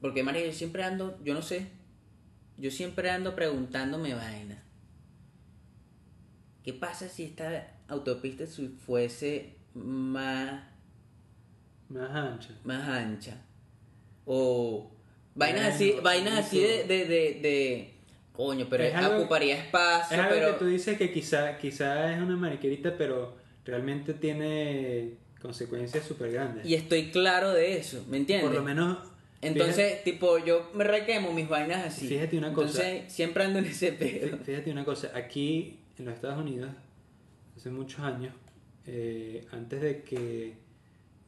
Porque 0.00 0.22
María, 0.22 0.46
yo 0.46 0.52
siempre 0.52 0.84
ando, 0.84 1.18
yo 1.24 1.34
no 1.34 1.42
sé, 1.42 1.66
yo 2.58 2.70
siempre 2.70 3.10
ando 3.10 3.34
preguntándome 3.34 4.14
vaina. 4.14 4.62
¿Qué 6.62 6.72
pasa 6.74 7.08
si 7.08 7.24
esta 7.24 7.74
autopista 7.88 8.44
fuese 8.86 9.56
más, 9.74 10.62
Más 11.88 12.10
ancha. 12.10 12.50
más 12.64 12.86
ancha? 12.88 13.40
O 14.26 14.90
vainas 15.34 15.62
Bueno, 15.62 15.74
así, 15.74 15.94
vainas 16.02 16.38
así 16.46 16.60
de, 16.60 16.78
eso. 16.80 16.88
de, 16.88 17.04
de, 17.06 17.40
de- 17.40 17.93
coño, 18.34 18.66
pero 18.68 18.82
Es 18.84 18.94
algo- 18.94 19.18
ocuparía 19.20 19.56
espacio, 19.56 20.14
Es 20.16 20.22
algo 20.22 20.34
pero 20.34 20.52
que 20.52 20.58
tú 20.58 20.66
dices 20.66 20.98
que 20.98 21.12
quizá, 21.12 21.56
quizá 21.56 22.12
es 22.14 22.20
una 22.20 22.36
mariquerita, 22.36 22.96
pero 22.98 23.36
realmente 23.64 24.12
tiene 24.14 25.14
consecuencias 25.40 26.04
súper 26.04 26.32
grandes. 26.32 26.66
y 26.66 26.74
estoy 26.74 27.10
claro 27.10 27.52
de 27.52 27.76
eso, 27.78 28.04
¿me 28.08 28.16
entiendes? 28.18 28.48
Por 28.48 28.56
lo 28.58 28.62
menos... 28.64 28.98
Entonces, 29.40 30.02
tipo, 30.04 30.38
yo 30.38 30.70
me 30.74 30.84
requemo 30.84 31.30
mis 31.32 31.46
vainas 31.48 31.84
así. 31.86 32.08
Fíjate 32.08 32.38
una 32.38 32.52
cosa. 32.54 32.88
Entonces, 32.88 33.12
siempre 33.12 33.44
ando 33.44 33.58
en 33.58 33.66
ese 33.66 33.92
pedo. 33.92 34.38
fíjate 34.38 34.70
una 34.70 34.84
cosa, 34.86 35.10
aquí 35.14 35.80
en 35.98 36.06
los 36.06 36.14
Estados 36.14 36.38
Unidos, 36.40 36.70
hace 37.56 37.68
muchos 37.70 38.00
años, 38.00 38.32
eh, 38.86 39.46
antes 39.52 39.82
de 39.82 40.02
que, 40.02 40.54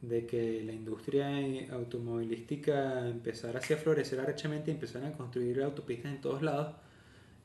de 0.01 0.25
que 0.25 0.63
la 0.65 0.73
industria 0.73 1.27
automovilística 1.71 3.07
empezara 3.07 3.59
así 3.59 3.73
a 3.73 3.77
florecer 3.77 4.19
arrechamente 4.19 4.71
y 4.71 4.73
empezaran 4.73 5.13
a 5.13 5.17
construir 5.17 5.61
autopistas 5.61 6.11
en 6.11 6.21
todos 6.21 6.41
lados, 6.41 6.75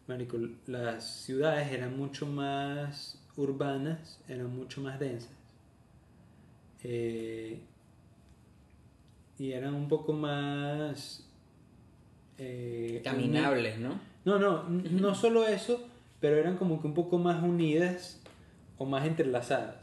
marico, 0.06 0.38
las 0.66 1.22
ciudades 1.22 1.72
eran 1.72 1.96
mucho 1.96 2.26
más 2.26 3.20
urbanas, 3.36 4.20
eran 4.28 4.54
mucho 4.54 4.80
más 4.80 4.98
densas. 4.98 5.30
Eh, 6.84 7.60
y 9.38 9.52
eran 9.52 9.74
un 9.74 9.88
poco 9.88 10.12
más... 10.12 11.26
eh, 12.38 13.00
Caminables, 13.04 13.78
¿no? 13.78 14.00
no, 14.24 14.38
no, 14.38 14.64
no 14.68 15.14
solo 15.14 15.46
eso, 15.46 15.80
pero 16.20 16.36
eran 16.36 16.56
como 16.56 16.80
que 16.80 16.86
un 16.86 16.94
poco 16.94 17.18
más 17.18 17.42
unidas 17.42 18.20
o 18.78 18.84
más 18.84 19.06
entrelazadas. 19.06 19.76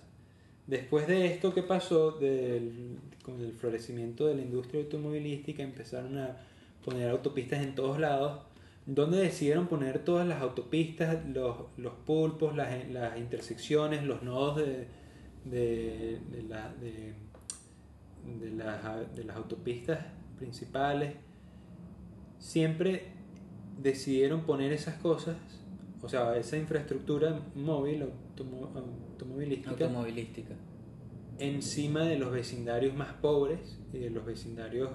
Después 0.67 1.07
de 1.07 1.26
esto 1.26 1.53
que 1.53 1.63
pasó, 1.63 2.11
del, 2.11 2.97
con 3.24 3.41
el 3.41 3.53
florecimiento 3.53 4.28
de 4.28 4.36
la 4.36 4.41
industria 4.41 4.82
automovilística, 4.82 5.63
empezaron 5.63 6.17
a 6.20 6.38
poner 6.86 7.09
autopistas 7.09 7.61
en 7.63 7.74
todos 7.76 7.99
lados, 7.99 8.41
donde 8.92 9.20
decidieron 9.20 9.68
poner 9.68 10.04
todas 10.04 10.28
las 10.28 10.42
autopistas, 10.42 11.24
los, 11.28 11.58
los 11.78 11.94
pulpos, 12.06 12.56
las, 12.56 12.88
las 12.90 13.18
intersecciones, 13.20 14.04
los 14.04 14.24
nodos 14.24 14.58
de, 14.58 14.88
de, 15.46 16.20
de 16.32 16.44
la- 16.44 16.74
de- 16.74 17.14
de 18.40 18.52
las, 18.52 19.16
de 19.16 19.24
las 19.24 19.36
autopistas 19.38 20.00
principales, 20.38 21.14
siempre 22.38 23.14
decidieron 23.82 24.42
poner 24.42 24.72
esas 24.74 24.96
cosas, 24.96 25.38
o 26.02 26.10
sea, 26.10 26.36
esa 26.38 26.58
infraestructura 26.58 27.40
móvil, 27.56 28.04
automo- 28.04 28.72
automovilística, 28.76 29.72
Automovilística. 29.86 30.56
encima 31.38 32.04
de 32.04 32.18
los 32.20 32.32
vecindarios 32.32 32.96
más 32.96 33.14
pobres 33.14 33.80
y 33.94 34.00
de 34.00 34.10
los 34.10 34.26
vecindarios 34.26 34.92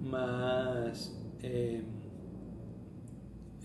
más, 0.00 1.18
eh, 1.42 1.82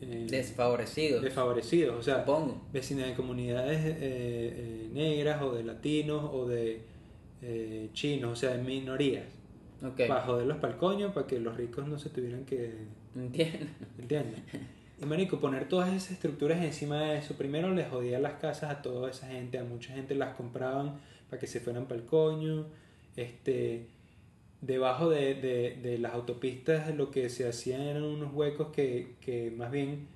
eh, 0.01 0.27
Desfavorecidos. 0.29 1.21
desfavorecidos, 1.21 1.97
o 1.97 2.03
sea, 2.03 2.19
Supongo. 2.19 2.61
vecinas 2.71 3.07
de 3.07 3.13
comunidades 3.15 3.79
eh, 3.85 3.95
eh, 3.99 4.89
negras 4.93 5.41
o 5.41 5.53
de 5.53 5.63
latinos 5.63 6.29
o 6.33 6.47
de 6.47 6.81
chinos, 7.93 8.31
o 8.31 8.35
sea, 8.35 8.57
de 8.57 8.63
minorías, 8.63 9.25
Ok. 9.83 10.07
para 10.07 10.21
joderlos 10.21 10.57
para 10.57 10.73
el 10.73 10.79
coño, 10.79 11.13
para 11.13 11.27
que 11.27 11.39
los 11.39 11.55
ricos 11.55 11.87
no 11.87 11.99
se 11.99 12.09
tuvieran 12.09 12.45
que 12.45 12.73
Entiendo. 13.15 13.65
¿Entiendes? 13.99 14.39
Y 15.01 15.05
marico, 15.05 15.39
poner 15.39 15.67
todas 15.69 15.89
esas 15.93 16.11
estructuras 16.11 16.63
encima 16.63 17.01
de 17.03 17.17
eso, 17.19 17.35
primero 17.35 17.73
les 17.73 17.87
jodía 17.89 18.19
las 18.19 18.33
casas 18.33 18.71
a 18.71 18.81
toda 18.81 19.09
esa 19.11 19.27
gente, 19.27 19.57
a 19.59 19.63
mucha 19.63 19.93
gente 19.93 20.15
las 20.15 20.35
compraban 20.35 20.99
para 21.29 21.39
que 21.39 21.45
se 21.47 21.59
fueran 21.59 21.85
para 21.85 21.99
el 22.01 22.05
coño. 22.07 22.65
Este, 23.15 23.85
debajo 24.61 25.09
de, 25.09 25.35
de, 25.35 25.75
de 25.81 25.97
las 25.99 26.13
autopistas 26.13 26.93
lo 26.95 27.11
que 27.11 27.29
se 27.29 27.47
hacían 27.47 27.81
eran 27.81 28.03
unos 28.03 28.33
huecos 28.33 28.69
que, 28.73 29.15
que 29.21 29.51
más 29.51 29.71
bien, 29.71 30.07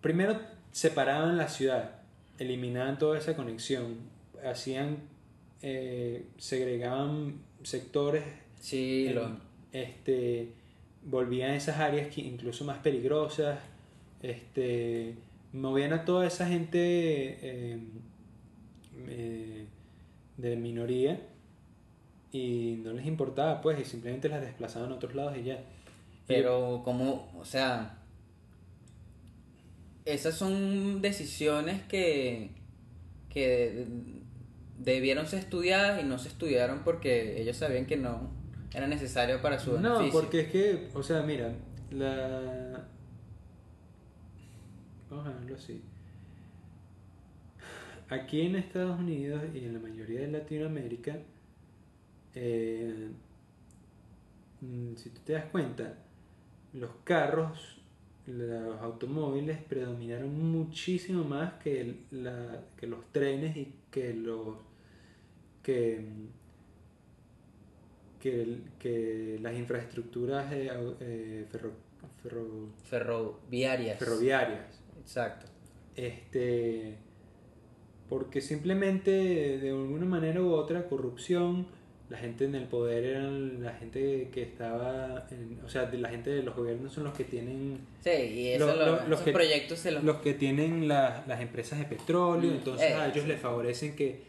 primero 0.00 0.38
separaban 0.72 1.36
la 1.36 1.48
ciudad, 1.48 2.02
eliminaban 2.38 2.98
toda 2.98 3.18
esa 3.18 3.36
conexión, 3.36 3.98
hacían, 4.44 4.98
eh, 5.62 6.24
segregaban 6.38 7.36
sectores 7.62 8.24
Sí, 8.60 9.06
en- 9.08 9.14
lo... 9.14 9.36
este, 9.72 10.48
volvían 11.04 11.50
a 11.52 11.56
esas 11.56 11.78
áreas 11.78 12.08
que 12.14 12.22
incluso 12.22 12.64
más 12.64 12.78
peligrosas, 12.78 13.58
este, 14.22 15.14
movían 15.52 15.92
a 15.92 16.04
toda 16.06 16.26
esa 16.26 16.46
gente 16.48 16.78
eh, 17.42 17.78
eh, 19.08 19.66
de 20.38 20.56
minoría 20.56 21.20
y 22.34 22.80
no 22.84 22.92
les 22.92 23.06
importaba, 23.06 23.60
pues, 23.60 23.80
y 23.80 23.84
simplemente 23.84 24.28
las 24.28 24.40
desplazaban 24.40 24.90
a 24.92 24.96
otros 24.96 25.14
lados 25.14 25.36
y 25.38 25.44
ya. 25.44 25.62
Pero 26.26 26.82
como, 26.84 27.30
o 27.38 27.44
sea, 27.44 27.98
esas 30.04 30.34
son 30.36 31.00
decisiones 31.00 31.82
que, 31.84 32.50
que 33.30 33.86
debieron 34.78 35.26
ser 35.26 35.38
estudiadas 35.40 36.02
y 36.02 36.06
no 36.06 36.18
se 36.18 36.28
estudiaron 36.28 36.80
porque 36.84 37.40
ellos 37.40 37.56
sabían 37.56 37.86
que 37.86 37.96
no 37.96 38.30
era 38.74 38.88
necesario 38.88 39.40
para 39.40 39.58
su 39.60 39.78
No, 39.78 39.98
beneficio. 39.98 40.20
porque 40.20 40.40
es 40.40 40.48
que, 40.48 40.88
o 40.94 41.02
sea, 41.02 41.22
mira, 41.22 41.52
la... 41.90 42.84
Vamos 45.08 45.26
a 45.26 45.30
verlo 45.30 45.54
así. 45.54 45.80
Aquí 48.08 48.42
en 48.42 48.56
Estados 48.56 48.98
Unidos 48.98 49.42
y 49.54 49.58
en 49.58 49.74
la 49.74 49.78
mayoría 49.78 50.20
de 50.20 50.28
Latinoamérica, 50.28 51.16
eh, 52.34 53.10
mm, 54.60 54.94
si 54.96 55.10
tú 55.10 55.20
te 55.24 55.32
das 55.34 55.44
cuenta, 55.46 55.98
los 56.72 56.90
carros, 57.04 57.80
los 58.26 58.80
automóviles 58.80 59.58
predominaron 59.62 60.50
muchísimo 60.52 61.24
más 61.24 61.54
que, 61.62 62.04
la, 62.10 62.62
que 62.76 62.86
los 62.86 63.04
trenes 63.12 63.56
y 63.56 63.74
que 63.90 64.14
los 64.14 64.56
que, 65.62 66.00
mm, 66.00 66.28
que, 68.78 69.38
las 69.42 69.54
infraestructuras 69.54 70.50
eh, 70.52 70.70
eh, 71.00 71.46
ferro- 71.50 71.72
ferro- 72.22 72.70
Ferroviarias. 72.84 73.98
ferroviarias. 73.98 74.80
Exacto. 75.00 75.46
Este, 75.96 76.96
porque 78.08 78.40
simplemente 78.40 79.10
de 79.58 79.70
alguna 79.70 80.06
manera 80.06 80.40
u 80.42 80.52
otra 80.52 80.88
corrupción, 80.88 81.66
la 82.10 82.18
gente 82.18 82.44
en 82.44 82.54
el 82.54 82.64
poder 82.64 83.02
eran 83.04 83.62
la 83.62 83.72
gente 83.72 84.28
que 84.32 84.42
estaba, 84.42 85.26
en- 85.30 85.58
o 85.64 85.68
sea, 85.68 85.90
la 85.92 86.08
gente 86.10 86.30
de 86.30 86.42
los 86.42 86.54
gobiernos 86.54 86.92
son 86.92 87.04
los 87.04 87.14
que 87.14 87.24
tienen 87.24 87.78
Sí, 88.02 88.10
y 88.10 88.48
eso 88.48 88.66
Lo- 88.66 88.76
lo- 88.76 88.86
lo- 88.86 88.92
los 88.96 89.04
esos 89.06 89.20
que- 89.22 89.32
proyectos 89.32 89.78
se 89.78 89.90
los... 89.90 90.04
los 90.04 90.16
que 90.18 90.34
tienen 90.34 90.86
la- 90.86 91.24
las 91.26 91.40
empresas 91.40 91.78
de 91.78 91.86
petróleo, 91.86 92.50
Mm, 92.50 92.54
entonces 92.56 92.90
eh, 92.90 92.94
a 92.94 93.06
ellos 93.08 93.22
sí. 93.22 93.28
les 93.28 93.40
favorecen 93.40 93.96
que 93.96 94.20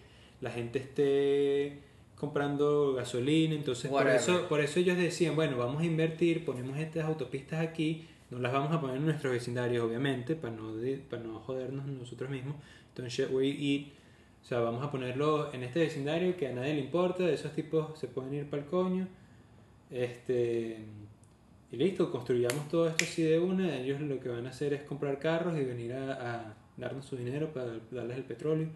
la 0.41 0.51
gente 0.51 0.79
esté 0.79 1.79
comprando 2.17 2.93
gasolina, 2.93 3.55
entonces 3.55 3.91
por 3.91 4.07
eso, 4.07 4.47
por 4.47 4.61
eso 4.61 4.79
ellos 4.79 4.97
decían, 4.97 5.35
bueno, 5.35 5.57
vamos 5.57 5.81
a 5.81 5.85
invertir, 5.85 6.45
ponemos 6.45 6.77
estas 6.79 7.03
autopistas 7.05 7.59
aquí, 7.59 8.07
no 8.31 8.39
las 8.39 8.53
vamos 8.53 8.71
a 8.71 8.79
poner 8.79 8.97
en 8.97 9.05
nuestros 9.05 9.33
vecindarios, 9.33 9.83
obviamente, 9.83 10.35
para 10.35 10.55
no, 10.55 10.73
para 11.09 11.21
no 11.23 11.39
jodernos 11.39 11.85
nosotros 11.87 12.29
mismos, 12.29 12.55
entonces 12.89 13.29
we 13.29 13.47
eat, 13.49 13.87
o 14.45 14.47
sea, 14.47 14.59
vamos 14.59 14.85
a 14.85 14.91
ponerlo 14.91 15.51
en 15.53 15.63
este 15.63 15.79
vecindario 15.79 16.37
que 16.37 16.47
a 16.47 16.53
nadie 16.53 16.75
le 16.75 16.81
importa, 16.81 17.27
esos 17.27 17.51
tipos 17.53 17.97
se 17.97 18.07
pueden 18.07 18.31
ir 18.35 18.49
para 18.49 18.61
el 18.61 18.69
coño, 18.69 19.07
este... 19.89 20.77
Y 21.71 21.77
listo, 21.77 22.11
construyamos 22.11 22.69
todo 22.69 22.87
esto 22.87 23.03
así 23.03 23.23
de 23.23 23.39
una. 23.39 23.75
Ellos 23.75 23.99
lo 23.99 24.19
que 24.19 24.29
van 24.29 24.45
a 24.45 24.51
hacer 24.51 24.71
es 24.73 24.83
comprar 24.83 25.17
carros 25.17 25.57
y 25.57 25.63
venir 25.63 25.93
a, 25.93 26.13
a 26.13 26.53
darnos 26.77 27.05
su 27.05 27.17
dinero 27.17 27.51
para 27.51 27.79
darles 27.89 28.17
el 28.17 28.23
petróleo, 28.23 28.69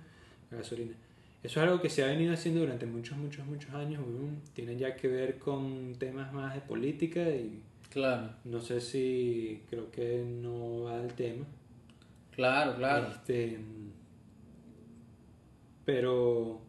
la 0.50 0.58
gasolina. 0.58 0.94
Eso 1.44 1.62
es 1.62 1.68
algo 1.68 1.80
que 1.82 1.90
se 1.90 2.04
ha 2.04 2.08
venido 2.08 2.34
haciendo 2.34 2.62
durante 2.62 2.88
muchos, 2.88 3.16
muchos, 3.18 3.46
muchos 3.46 3.72
años. 3.76 4.02
Tiene 4.54 4.76
ya 4.76 4.96
que 4.96 5.08
ver 5.08 5.38
con 5.38 5.96
temas 6.00 6.34
más 6.34 6.56
de 6.56 6.62
política 6.62 7.22
y 7.30 7.62
Claro, 7.90 8.30
no 8.46 8.60
sé 8.60 8.82
si 8.82 9.64
creo 9.70 9.90
que 9.92 10.24
no 10.24 10.84
va 10.84 11.00
al 11.00 11.14
tema. 11.14 11.46
claro, 12.36 12.76
claro. 12.76 13.08
Este, 13.08 13.60
pero 15.92 16.62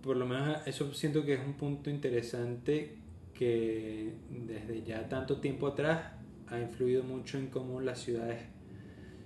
por 0.00 0.16
lo 0.16 0.26
menos 0.26 0.64
eso 0.64 0.94
siento 0.94 1.24
que 1.24 1.34
es 1.34 1.40
un 1.44 1.54
punto 1.54 1.90
interesante 1.90 2.98
que 3.34 4.12
desde 4.30 4.84
ya 4.84 5.08
tanto 5.08 5.40
tiempo 5.40 5.66
atrás 5.66 6.12
ha 6.46 6.60
influido 6.60 7.02
mucho 7.02 7.36
en 7.36 7.48
cómo 7.48 7.80
las 7.80 8.00
ciudades 8.00 8.42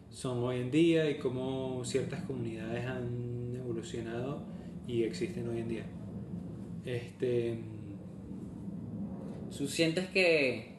son 0.08 0.38
hoy 0.38 0.62
en 0.62 0.70
día 0.70 1.10
y 1.10 1.18
cómo 1.18 1.84
ciertas 1.84 2.22
comunidades 2.22 2.86
han 2.86 3.54
evolucionado 3.54 4.46
y 4.86 5.02
existen 5.02 5.46
hoy 5.46 5.58
en 5.58 5.68
día. 5.68 5.84
Este, 6.86 7.58
¿Tú 9.58 9.68
sientes 9.68 10.06
que... 10.06 10.72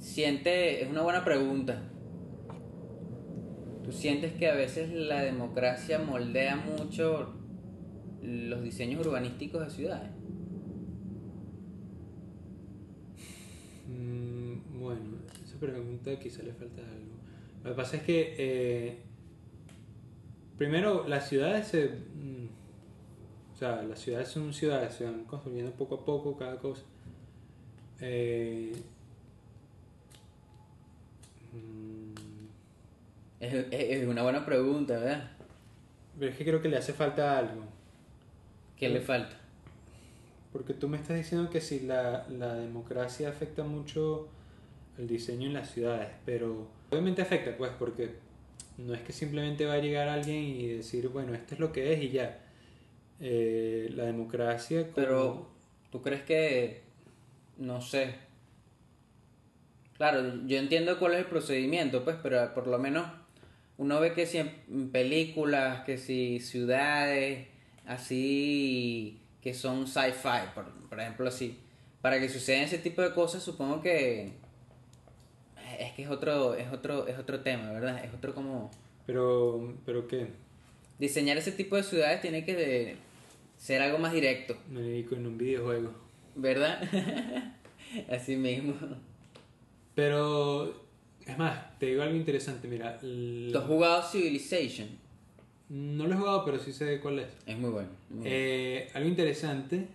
Siente... 0.00 0.82
Es 0.82 0.90
una 0.90 1.02
buena 1.02 1.24
pregunta. 1.24 1.91
¿Tú 3.92 3.98
sientes 3.98 4.32
que 4.32 4.48
a 4.48 4.54
veces 4.54 4.90
la 4.90 5.20
democracia 5.22 5.98
moldea 5.98 6.56
mucho 6.56 7.34
los 8.22 8.62
diseños 8.62 9.06
urbanísticos 9.06 9.66
de 9.66 9.70
ciudades? 9.70 10.10
Mm, 13.86 14.80
Bueno, 14.80 15.18
esa 15.44 15.58
pregunta 15.58 16.18
quizá 16.18 16.42
le 16.42 16.52
falta 16.54 16.80
algo. 16.82 17.16
Lo 17.64 17.70
que 17.70 17.76
pasa 17.76 17.96
es 17.98 18.02
que, 18.02 18.34
eh, 18.38 18.98
primero, 20.56 21.06
las 21.06 21.28
ciudades 21.28 21.68
se. 21.68 21.88
mm, 21.88 22.48
o 23.52 23.56
sea, 23.56 23.82
las 23.82 24.00
ciudades 24.00 24.28
son 24.28 24.52
ciudades, 24.54 24.94
se 24.94 25.04
van 25.04 25.24
construyendo 25.24 25.72
poco 25.72 25.96
a 25.96 26.04
poco 26.04 26.36
cada 26.36 26.58
cosa. 26.58 26.82
Eh, 28.00 28.72
mm, 31.52 32.21
Es, 33.42 33.52
es- 33.54 33.66
es 34.02 34.06
una 34.08 34.22
buena 34.22 34.44
pregunta, 34.46 34.94
¿verdad? 34.98 35.30
pero 36.18 36.30
es 36.30 36.36
que 36.38 36.44
creo 36.44 36.62
que 36.62 36.68
le 36.68 36.76
hace 36.76 36.92
falta 36.92 37.38
algo. 37.38 37.64
¿Qué 38.76 38.88
le 38.88 39.00
falta? 39.00 39.36
Porque 40.52 40.74
tú 40.74 40.88
me 40.88 40.96
estás 40.98 41.16
diciendo 41.16 41.50
que 41.50 41.60
si 41.60 41.80
la, 41.80 42.26
la 42.28 42.54
democracia 42.54 43.28
afecta 43.30 43.64
mucho 43.64 44.28
el 44.98 45.08
diseño 45.08 45.46
en 45.48 45.54
las 45.54 45.70
ciudades, 45.70 46.08
pero 46.26 46.68
obviamente 46.90 47.22
afecta, 47.22 47.56
pues, 47.56 47.70
porque 47.78 48.10
no 48.78 48.94
es 48.94 49.00
que 49.02 49.12
simplemente 49.12 49.64
va 49.66 49.74
a 49.74 49.78
llegar 49.78 50.08
alguien 50.08 50.42
y 50.44 50.66
decir, 50.68 51.08
bueno, 51.08 51.34
esto 51.34 51.54
es 51.54 51.60
lo 51.60 51.72
que 51.72 51.92
es 51.94 52.02
y 52.02 52.10
ya. 52.10 52.38
Eh, 53.20 53.90
la 53.94 54.04
democracia 54.04 54.82
como... 54.82 54.94
Pero, 54.94 55.48
¿tú 55.90 56.02
crees 56.02 56.22
que... 56.22 56.82
No 57.58 57.80
sé. 57.80 58.14
Claro, 59.96 60.44
yo 60.46 60.58
entiendo 60.58 60.98
cuál 60.98 61.12
es 61.14 61.20
el 61.20 61.26
procedimiento, 61.26 62.04
pues, 62.04 62.16
pero 62.22 62.52
por 62.54 62.66
lo 62.66 62.78
menos 62.78 63.06
uno 63.82 63.98
ve 63.98 64.12
que 64.12 64.26
si 64.26 64.38
en 64.38 64.90
películas, 64.92 65.82
que 65.84 65.98
si 65.98 66.38
ciudades, 66.38 67.48
así, 67.84 69.20
que 69.42 69.54
son 69.54 69.88
sci-fi, 69.88 70.54
por, 70.54 70.70
por 70.88 71.00
ejemplo, 71.00 71.26
así. 71.26 71.58
Para 72.00 72.20
que 72.20 72.28
sucedan 72.28 72.62
ese 72.62 72.78
tipo 72.78 73.02
de 73.02 73.12
cosas, 73.12 73.42
supongo 73.42 73.82
que... 73.82 74.34
Es 75.80 75.92
que 75.94 76.04
es 76.04 76.10
otro, 76.10 76.54
es 76.54 76.70
otro, 76.72 77.08
es 77.08 77.18
otro 77.18 77.40
tema, 77.40 77.72
¿verdad? 77.72 78.04
Es 78.04 78.14
otro 78.14 78.36
como... 78.36 78.70
Pero, 79.04 79.74
pero 79.84 80.06
¿qué? 80.06 80.28
Diseñar 81.00 81.36
ese 81.36 81.50
tipo 81.50 81.74
de 81.74 81.82
ciudades 81.82 82.20
tiene 82.20 82.44
que 82.44 82.96
ser 83.58 83.82
algo 83.82 83.98
más 83.98 84.12
directo. 84.12 84.56
Me 84.70 84.80
dedico 84.80 85.16
en 85.16 85.26
un 85.26 85.38
videojuego. 85.38 85.92
¿Verdad? 86.36 86.80
Así 88.08 88.36
mismo. 88.36 88.74
Pero, 89.96 90.81
es 91.26 91.38
más, 91.38 91.78
te 91.78 91.86
digo 91.86 92.02
algo 92.02 92.16
interesante, 92.16 92.68
mira. 92.68 92.98
¿Tú 92.98 93.56
has 93.56 93.64
jugado 93.64 94.02
Civilization? 94.02 94.88
No 95.68 96.06
lo 96.06 96.14
he 96.14 96.16
jugado, 96.16 96.44
pero 96.44 96.58
sí 96.58 96.72
sé 96.72 97.00
cuál 97.00 97.20
es. 97.20 97.28
Es 97.46 97.56
muy 97.56 97.70
bueno. 97.70 97.88
muy 98.10 98.20
bueno. 98.20 98.30
Eh, 98.30 98.90
algo 98.94 99.08
interesante, 99.08 99.86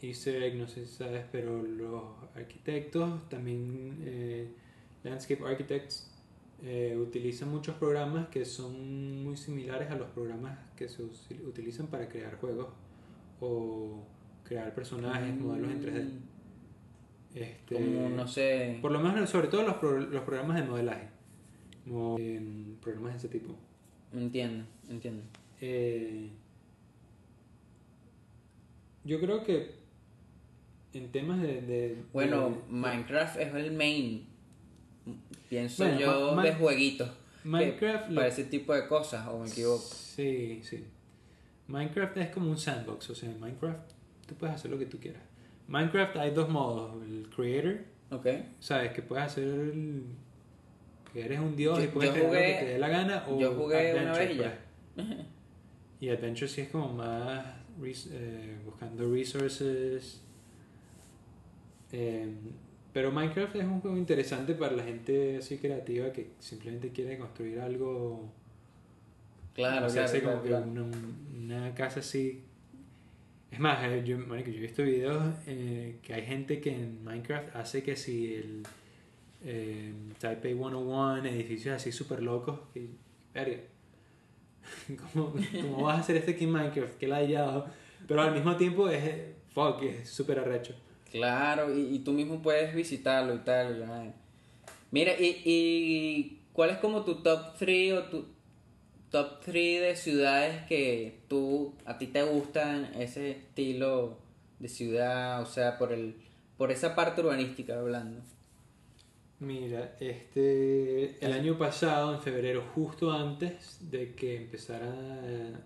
easter 0.00 0.42
egg, 0.42 0.54
no 0.56 0.68
sé 0.68 0.86
si 0.86 0.94
sabes, 0.94 1.24
pero 1.30 1.62
los 1.62 2.02
arquitectos 2.34 3.28
también 3.28 3.98
eh, 4.04 4.48
Landscape 5.04 5.44
Architects 5.44 6.10
eh, 6.62 6.96
utilizan 6.98 7.50
muchos 7.50 7.76
programas 7.76 8.28
que 8.28 8.44
son 8.44 9.22
muy 9.22 9.36
similares 9.36 9.90
a 9.90 9.96
los 9.96 10.08
programas 10.10 10.58
que 10.76 10.88
se 10.88 11.02
utilizan 11.02 11.88
para 11.88 12.08
crear 12.08 12.36
juegos 12.40 12.68
o 13.40 14.02
crear 14.44 14.74
personajes, 14.74 15.38
modelos 15.38 15.70
en 15.70 15.82
3D. 15.82 16.10
Este, 17.34 17.74
Como, 17.74 18.08
no 18.10 18.26
sé. 18.26 18.78
Por 18.80 18.90
lo 18.92 19.00
menos, 19.00 19.28
sobre 19.30 19.48
todo 19.48 19.62
los, 19.62 19.74
pro- 19.76 20.00
los 20.00 20.22
programas 20.22 20.56
de 20.56 20.62
modelaje, 20.68 21.08
como, 21.84 22.18
em, 22.18 22.76
programas 22.76 23.12
de 23.12 23.18
ese 23.18 23.28
tipo. 23.28 23.54
Entiendo, 24.12 24.64
entiendo. 24.88 25.22
Eh, 25.60 26.30
yo 29.04 29.20
creo 29.20 29.44
que 29.44 29.74
en 30.94 31.10
temas 31.12 31.40
de... 31.42 31.60
de- 31.62 32.02
Bueno, 32.12 32.50
de- 32.50 32.56
Minecraft 32.72 33.38
es 33.40 33.54
el 33.54 33.72
main. 33.72 34.26
Pienso 35.48 35.84
Bueno, 35.84 36.00
yo 36.00 36.34
Ma- 36.34 36.42
de 36.42 36.54
jueguitos. 36.54 37.10
Minecraft 37.44 38.14
Para 38.14 38.26
ese 38.26 38.44
tipo 38.44 38.74
de 38.74 38.86
cosas, 38.88 39.26
o 39.28 39.38
me 39.38 39.48
equivoco. 39.48 39.82
Sí, 39.84 40.60
sí. 40.62 40.84
Minecraft 41.68 42.16
es 42.18 42.30
como 42.30 42.50
un 42.50 42.58
sandbox, 42.58 43.10
o 43.10 43.14
sea, 43.14 43.30
en 43.30 43.38
Minecraft 43.40 43.92
tú 44.26 44.34
puedes 44.34 44.56
hacer 44.56 44.70
lo 44.70 44.78
que 44.78 44.86
tú 44.86 44.98
quieras. 44.98 45.22
Minecraft 45.68 46.16
hay 46.16 46.30
dos 46.32 46.48
modos, 46.48 47.02
el 47.04 47.28
creator, 47.34 47.78
Ok. 48.10 48.26
sabes 48.58 48.92
que 48.92 49.02
puedes 49.02 49.24
hacer 49.26 49.44
el- 49.44 50.02
que 51.12 51.24
eres 51.24 51.38
un 51.40 51.54
dios 51.56 51.78
Yo- 51.78 51.84
y 51.84 51.88
puedes 51.88 52.10
crear 52.10 52.26
lo 52.26 52.32
que 52.32 52.38
te 52.38 52.64
dé 52.72 52.78
la 52.78 52.88
gana 52.88 53.24
o 53.28 53.38
yo 53.38 53.54
jugué 53.54 53.92
una 53.94 54.12
adventure, 54.12 54.26
vez 54.26 54.36
y 54.36 54.38
ya. 54.40 54.58
pues. 54.94 55.06
Y 56.00 56.08
adventure 56.10 56.48
sí 56.48 56.60
es 56.60 56.68
como 56.68 56.92
más 56.92 57.44
res- 57.80 58.08
eh, 58.12 58.56
buscando 58.64 59.10
resources. 59.12 60.20
Eh, 61.92 62.32
pero 62.92 63.10
Minecraft 63.10 63.56
es 63.56 63.64
un 63.64 63.80
juego 63.80 63.96
interesante 63.96 64.54
para 64.54 64.74
la 64.76 64.84
gente 64.84 65.38
así 65.38 65.58
creativa 65.58 66.12
que 66.12 66.30
simplemente 66.38 66.90
quiere 66.90 67.18
construir 67.18 67.60
algo 67.60 68.30
Claro, 69.54 69.86
o 69.86 69.88
sea, 69.88 70.04
claro, 70.04 70.06
hace 70.06 70.20
claro, 70.20 70.38
como 70.38 70.48
que. 70.48 70.54
Una, 70.70 70.84
una 71.56 71.74
casa 71.74 72.00
así. 72.00 72.44
Es 73.50 73.58
más, 73.58 73.82
eh, 73.84 74.02
yo, 74.04 74.18
marico, 74.18 74.50
yo 74.50 74.58
he 74.58 74.60
visto 74.60 74.82
videos 74.82 75.34
eh, 75.46 75.98
que 76.02 76.14
hay 76.14 76.22
gente 76.22 76.60
que 76.60 76.70
en 76.70 77.02
Minecraft 77.02 77.56
hace 77.56 77.82
que 77.82 77.96
si 77.96 78.34
el 78.34 78.62
eh, 79.44 79.92
Taipei 80.18 80.54
101, 80.54 81.24
edificios 81.24 81.74
así 81.74 81.92
súper 81.92 82.22
locos, 82.22 82.60
que, 82.74 82.88
¿cómo, 85.12 85.32
cómo 85.62 85.84
vas 85.84 85.98
a 85.98 86.00
hacer 86.00 86.16
esto 86.16 86.32
aquí 86.32 86.44
en 86.44 86.52
Minecraft? 86.52 86.98
Que 86.98 87.08
ladillado. 87.08 87.66
Pero 88.06 88.22
al 88.22 88.34
mismo 88.34 88.56
tiempo 88.56 88.88
es, 88.88 89.02
eh, 89.04 89.34
fuck, 89.54 89.82
es 89.82 90.08
súper 90.08 90.40
arrecho. 90.40 90.74
Claro, 91.10 91.74
y, 91.74 91.98
tú 92.00 92.12
mismo 92.12 92.42
puedes 92.42 92.74
visitarlo 92.74 93.34
y 93.34 93.38
tal. 93.38 94.12
Mira, 94.90 95.12
y, 95.18 95.42
y 95.44 96.40
¿cuál 96.52 96.70
es 96.70 96.78
como 96.78 97.02
tu 97.02 97.22
top 97.22 97.56
3 97.58 97.92
o 97.94 98.02
tu 98.04 98.26
top 99.10 99.40
3 99.44 99.80
de 99.80 99.96
ciudades 99.96 100.66
que 100.66 101.20
tú, 101.28 101.74
a 101.84 101.98
ti 101.98 102.08
te 102.08 102.22
gustan 102.22 102.92
ese 102.94 103.30
estilo 103.30 104.18
de 104.58 104.68
ciudad, 104.68 105.42
o 105.42 105.46
sea, 105.46 105.78
por 105.78 105.92
el 105.92 106.16
por 106.58 106.72
esa 106.72 106.96
parte 106.96 107.20
urbanística 107.20 107.78
hablando? 107.78 108.20
Mira, 109.40 109.96
este 110.00 111.24
el 111.24 111.32
año 111.32 111.56
pasado, 111.56 112.14
en 112.14 112.20
febrero, 112.20 112.64
justo 112.74 113.12
antes 113.12 113.78
de 113.90 114.14
que 114.14 114.36
empezara 114.36 114.92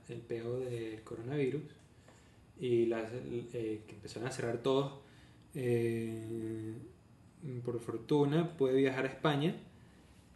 el 0.09 0.19
peo 0.19 0.61
del 0.61 1.01
coronavirus 1.03 1.63
y 2.61 2.87
las, 2.87 3.11
eh, 3.15 3.81
que 3.87 3.95
empezaron 3.95 4.29
a 4.29 4.31
cerrar 4.31 4.59
todos, 4.59 5.01
eh, 5.55 6.77
por 7.65 7.81
fortuna 7.81 8.57
pude 8.57 8.75
viajar 8.75 9.07
a 9.07 9.09
España 9.09 9.57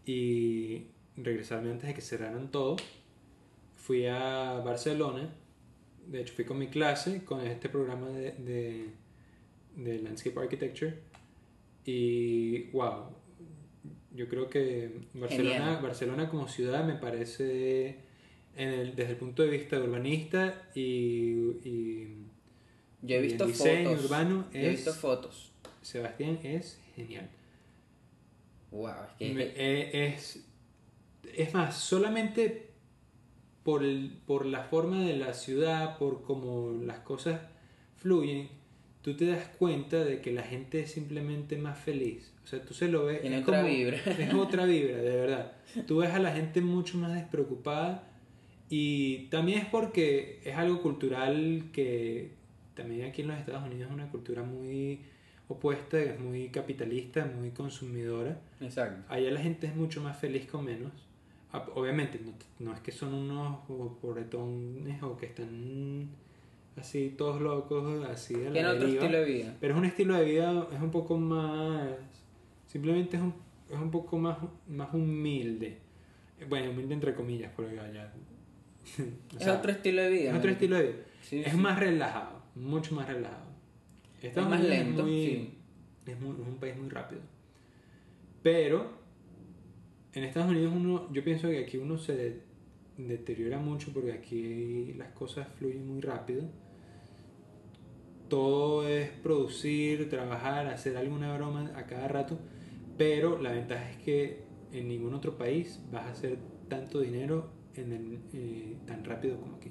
y 0.07 0.87
regresarme 1.17 1.71
antes 1.71 1.89
de 1.89 1.95
que 1.95 2.01
cerraran 2.01 2.51
todo. 2.51 2.77
Fui 3.77 4.07
a 4.07 4.61
Barcelona, 4.65 5.33
de 6.07 6.21
hecho 6.23 6.35
fui 6.35 6.45
con 6.45 6.59
mi 6.59 6.69
clase, 6.69 7.25
con 7.25 7.41
este 7.47 7.69
programa 7.69 8.09
de, 8.09 8.33
de, 8.33 8.91
de 9.77 9.99
Landscape 10.03 10.39
Architecture 10.41 10.99
y 11.85 12.65
wow, 12.73 13.11
yo 14.15 14.29
creo 14.29 14.49
que 14.51 15.01
Barcelona. 15.15 15.79
Barcelona 15.81 16.29
como 16.29 16.49
ciudad 16.49 16.85
me 16.85 16.95
parece 16.95 17.99
en 18.57 18.69
el, 18.71 18.97
desde 18.97 19.13
el 19.13 19.17
punto 19.19 19.43
de 19.43 19.51
vista 19.51 19.79
urbanista 19.79 20.69
y, 20.75 20.81
y 21.65 22.17
Yo 23.03 23.17
he 23.17 23.27
el 23.27 23.39
diseño 23.39 23.91
fotos. 23.91 24.05
urbano 24.05 24.47
Yo 24.53 24.59
he 24.59 24.67
es- 24.67 24.77
visto 24.77 24.93
fotos. 24.95 25.53
Sebastián 25.83 26.41
es 26.43 26.81
genial. 26.97 27.29
Wow, 28.73 28.89
es 29.21 29.29
que 29.29 29.35
Me- 29.35 29.45
eh, 29.55 30.07
es, 30.15 30.45
es 31.35 31.55
más, 31.55 31.77
solamente 31.77 32.71
por, 33.63 33.83
el- 33.83 34.19
por 34.27 34.47
la 34.47 34.65
forma 34.65 35.01
de 35.05 35.17
la 35.17 35.35
ciudad, 35.35 35.99
por 35.99 36.23
cómo 36.23 36.73
las 36.85 37.01
cosas 37.01 37.41
fluyen, 37.97 38.49
tú 39.03 39.17
te 39.17 39.27
das 39.27 39.47
cuenta 39.59 40.05
de 40.05 40.21
que 40.21 40.33
la 40.33 40.43
gente 40.43 40.81
es 40.81 40.91
simplemente 40.93 41.57
más 41.57 41.79
feliz. 41.79 42.33
O 42.45 42.47
sea, 42.47 42.63
tú 42.63 42.75
se 42.75 42.89
lo 42.89 43.07
ves. 43.07 43.21
Tiene 43.23 43.39
es 43.39 43.43
otra 43.43 43.63
como- 43.63 43.73
vibra. 43.75 43.97
Es 44.19 44.35
otra 44.35 44.65
vibra, 44.67 44.97
de 44.99 45.17
verdad. 45.17 45.53
Tú 45.87 45.99
ves 45.99 46.11
a 46.11 46.19
la 46.19 46.33
gente 46.33 46.61
mucho 46.61 46.97
más 46.99 47.13
despreocupada 47.15 48.05
y 48.69 49.27
también 49.29 49.61
es 49.61 49.67
porque 49.67 50.41
es 50.45 50.57
algo 50.57 50.81
cultural 50.83 51.65
que 51.73 52.33
también 52.75 53.07
aquí 53.07 53.23
en 53.23 53.29
los 53.29 53.39
Estados 53.39 53.65
Unidos 53.65 53.89
es 53.89 53.95
una 53.95 54.11
cultura 54.11 54.43
muy 54.43 55.01
opuesta, 55.49 56.01
es 56.01 56.19
muy 56.21 56.49
capitalista, 56.49 57.25
muy 57.25 57.51
consumidora. 57.51 58.41
Exacto. 58.61 59.05
Allá 59.13 59.31
la 59.31 59.41
gente 59.41 59.67
es 59.69 59.75
mucho 59.77 60.01
más 60.03 60.19
feliz 60.19 60.47
con 60.47 60.65
menos. 60.65 60.93
Ah, 61.57 61.67
Obviamente, 61.75 62.21
no, 62.25 62.33
no 62.61 62.75
es 62.75 62.81
que 62.81 62.93
son 62.93 63.15
unos 63.15 63.61
pobretones 64.01 65.03
o 65.03 65.17
que 65.17 65.27
están 65.27 66.09
así 66.77 67.15
todos 67.17 67.41
locos, 67.41 68.05
así 68.07 68.35
a 68.35 68.39
la 68.49 68.53
Tiene 68.53 68.69
otro 68.69 68.89
estilo 68.89 69.19
de 69.19 69.25
vida. 69.25 69.57
Pero 69.61 69.75
es 69.75 69.79
un 69.79 69.85
estilo 69.87 70.15
de 70.15 70.25
vida, 70.25 70.69
es 70.73 70.81
un 70.83 70.91
poco 70.91 71.17
más. 71.17 71.89
Simplemente 72.67 73.17
es 73.17 73.23
un, 73.23 73.35
es 73.71 73.79
un 73.79 73.91
poco 73.91 74.19
más, 74.19 74.37
más 74.69 74.93
humilde. 74.93 75.79
Bueno, 76.49 76.71
humilde 76.73 76.93
entre 76.95 77.15
comillas, 77.15 77.51
porque 77.57 77.79
allá. 77.81 78.13
o 78.99 79.37
es 79.39 79.43
sea, 79.45 79.55
otro 79.55 79.73
estilo 79.73 80.03
de 80.03 80.11
vida. 80.11 80.31
es 80.33 80.37
otro 80.37 80.51
estilo 80.51 80.77
de 80.77 80.83
vida. 80.83 80.97
Sí, 81.23 81.41
es 81.41 81.53
sí. 81.53 81.57
más 81.57 81.79
relajado, 81.79 82.43
mucho 82.55 82.95
más 82.95 83.07
relajado. 83.09 83.47
Estados 84.23 84.51
más 84.51 84.61
Unidos 84.61 84.77
lento, 84.79 85.03
muy- 85.05 85.25
sí. 85.27 85.55
es, 86.07 86.21
muy- 86.21 86.41
es 86.43 86.47
un 86.49 86.57
país 86.59 86.77
muy 86.77 86.89
rápido. 86.91 87.21
Pero 88.43 88.91
en 90.17 90.25
Estados 90.25 90.51
Unidos 90.51 90.73
uno, 90.75 91.13
yo 91.13 91.23
pienso 91.23 91.49
que 91.49 91.59
aquí 91.59 91.77
uno 91.77 91.99
se 91.99 92.17
de- 92.17 92.41
deteriora 92.97 93.59
mucho 93.59 93.93
porque 93.93 94.13
aquí 94.13 94.95
las 94.95 95.13
cosas 95.13 95.47
fluyen 95.59 95.87
muy 95.87 96.01
rápido. 96.01 96.45
Todo 98.29 98.89
es 98.89 99.09
producir, 99.11 100.09
trabajar, 100.11 100.67
hacer 100.67 100.97
alguna 100.97 101.37
broma 101.37 101.71
a 101.77 101.87
cada 101.87 102.09
rato, 102.09 102.39
pero 102.99 103.41
la 103.41 103.53
ventaja 103.53 103.89
es 103.91 103.99
que 103.99 104.43
en 104.73 104.89
ningún 104.89 105.15
otro 105.15 105.37
país 105.39 105.81
vas 105.93 106.07
a 106.07 106.11
hacer 106.11 106.39
tanto 106.69 107.01
dinero 107.01 107.51
en 107.75 107.93
el, 107.93 108.19
eh, 108.33 108.77
tan 108.87 109.05
rápido 109.05 109.39
como 109.39 109.57
aquí. 109.57 109.71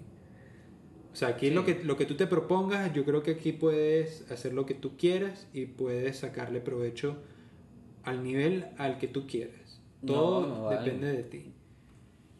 O 1.11 1.15
sea, 1.15 1.29
aquí 1.29 1.47
Sí. 1.49 1.53
lo, 1.53 1.65
que, 1.65 1.83
lo 1.83 1.97
que 1.97 2.05
tú 2.05 2.15
te 2.15 2.27
propongas, 2.27 2.93
yo 2.93 3.03
creo 3.03 3.23
que 3.23 3.31
aquí 3.31 3.51
puedes 3.51 4.29
hacer 4.31 4.53
lo 4.53 4.65
que 4.65 4.73
tú 4.75 4.95
quieras 4.95 5.47
y 5.53 5.65
puedes 5.65 6.17
sacarle 6.17 6.61
provecho 6.61 7.17
al 8.03 8.23
nivel 8.23 8.67
al 8.77 8.99
que 8.99 9.07
tú 9.07 9.25
quieras. 9.27 9.64
Todo 10.05 10.47
no 10.47 10.69
depende 10.69 11.07
de 11.13 11.23
ti. 11.23 11.51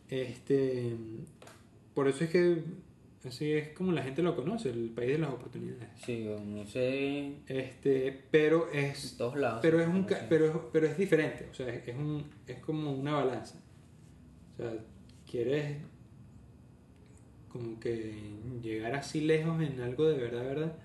Este, 0.10 0.96
por 1.94 2.08
eso 2.08 2.24
es 2.26 2.30
que 2.30 2.64
así 3.28 3.52
es 3.54 3.70
como 3.70 3.92
la 3.92 4.04
gente 4.04 4.22
lo 4.22 4.36
conoce, 4.36 4.70
el 4.70 4.90
país 4.92 5.12
de 5.14 5.18
las 5.20 5.32
oportunidades. 5.32 5.90
Sí, 6.06 6.28
no 6.46 6.66
sé. 6.68 7.38
Este, 7.48 8.24
pero 8.32 8.72
En 8.72 8.86
es 8.86 9.16
todos 9.18 9.36
lados. 9.38 9.60
pero 9.62 9.80
es 9.82 9.88
un 9.88 10.04
conoce. 10.04 10.16
ca- 10.16 10.26
pero 10.30 10.70
pero 10.72 10.88
es 10.88 10.98
diferente, 10.98 11.48
o 11.50 11.54
sea, 11.54 11.70
es, 11.74 11.88
es 11.88 11.96
un 11.96 12.24
es 12.48 12.60
como 12.60 12.92
una 12.94 13.14
balanza. 13.16 13.60
O 14.54 14.58
sea, 14.58 14.74
quieres 15.30 15.78
como 17.52 17.80
que 17.80 18.14
llegar 18.62 18.94
así 18.96 19.22
lejos 19.22 19.62
en 19.62 19.80
algo 19.82 20.06
de 20.08 20.18
verdad, 20.18 20.44
verdad. 20.44 20.76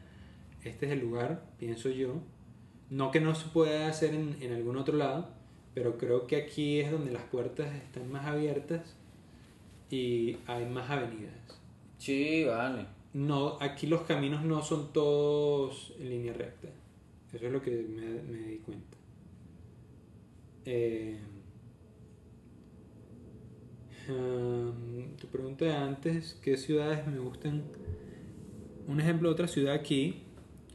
Este 0.64 0.86
es 0.86 0.92
el 0.92 1.00
lugar, 1.00 1.44
pienso 1.58 1.88
yo. 1.90 2.14
No 2.90 3.10
que 3.10 3.20
no 3.20 3.34
se 3.34 3.48
pueda 3.48 3.88
hacer 3.88 4.14
en, 4.14 4.36
en 4.40 4.52
algún 4.52 4.76
otro 4.76 4.96
lado, 4.96 5.30
pero 5.80 5.96
creo 5.96 6.26
que 6.26 6.36
aquí 6.36 6.78
es 6.78 6.90
donde 6.90 7.10
las 7.10 7.22
puertas 7.22 7.74
están 7.74 8.12
más 8.12 8.26
abiertas 8.26 8.82
y 9.88 10.36
hay 10.46 10.66
más 10.66 10.90
avenidas. 10.90 11.32
Sí, 11.96 12.44
vale. 12.44 12.84
No, 13.14 13.56
aquí 13.60 13.86
los 13.86 14.02
caminos 14.02 14.44
no 14.44 14.60
son 14.60 14.92
todos 14.92 15.94
en 15.98 16.10
línea 16.10 16.34
recta. 16.34 16.68
Eso 17.32 17.46
es 17.46 17.50
lo 17.50 17.62
que 17.62 17.70
me, 17.70 18.04
me 18.30 18.46
di 18.46 18.58
cuenta. 18.58 18.98
Eh, 20.66 21.18
um, 24.10 25.16
tu 25.16 25.28
pregunta 25.28 25.64
de 25.64 25.72
antes, 25.72 26.38
¿qué 26.42 26.58
ciudades 26.58 27.06
me 27.06 27.20
gustan? 27.20 27.62
Un 28.86 29.00
ejemplo 29.00 29.30
de 29.30 29.32
otra 29.32 29.48
ciudad 29.48 29.72
aquí 29.72 30.24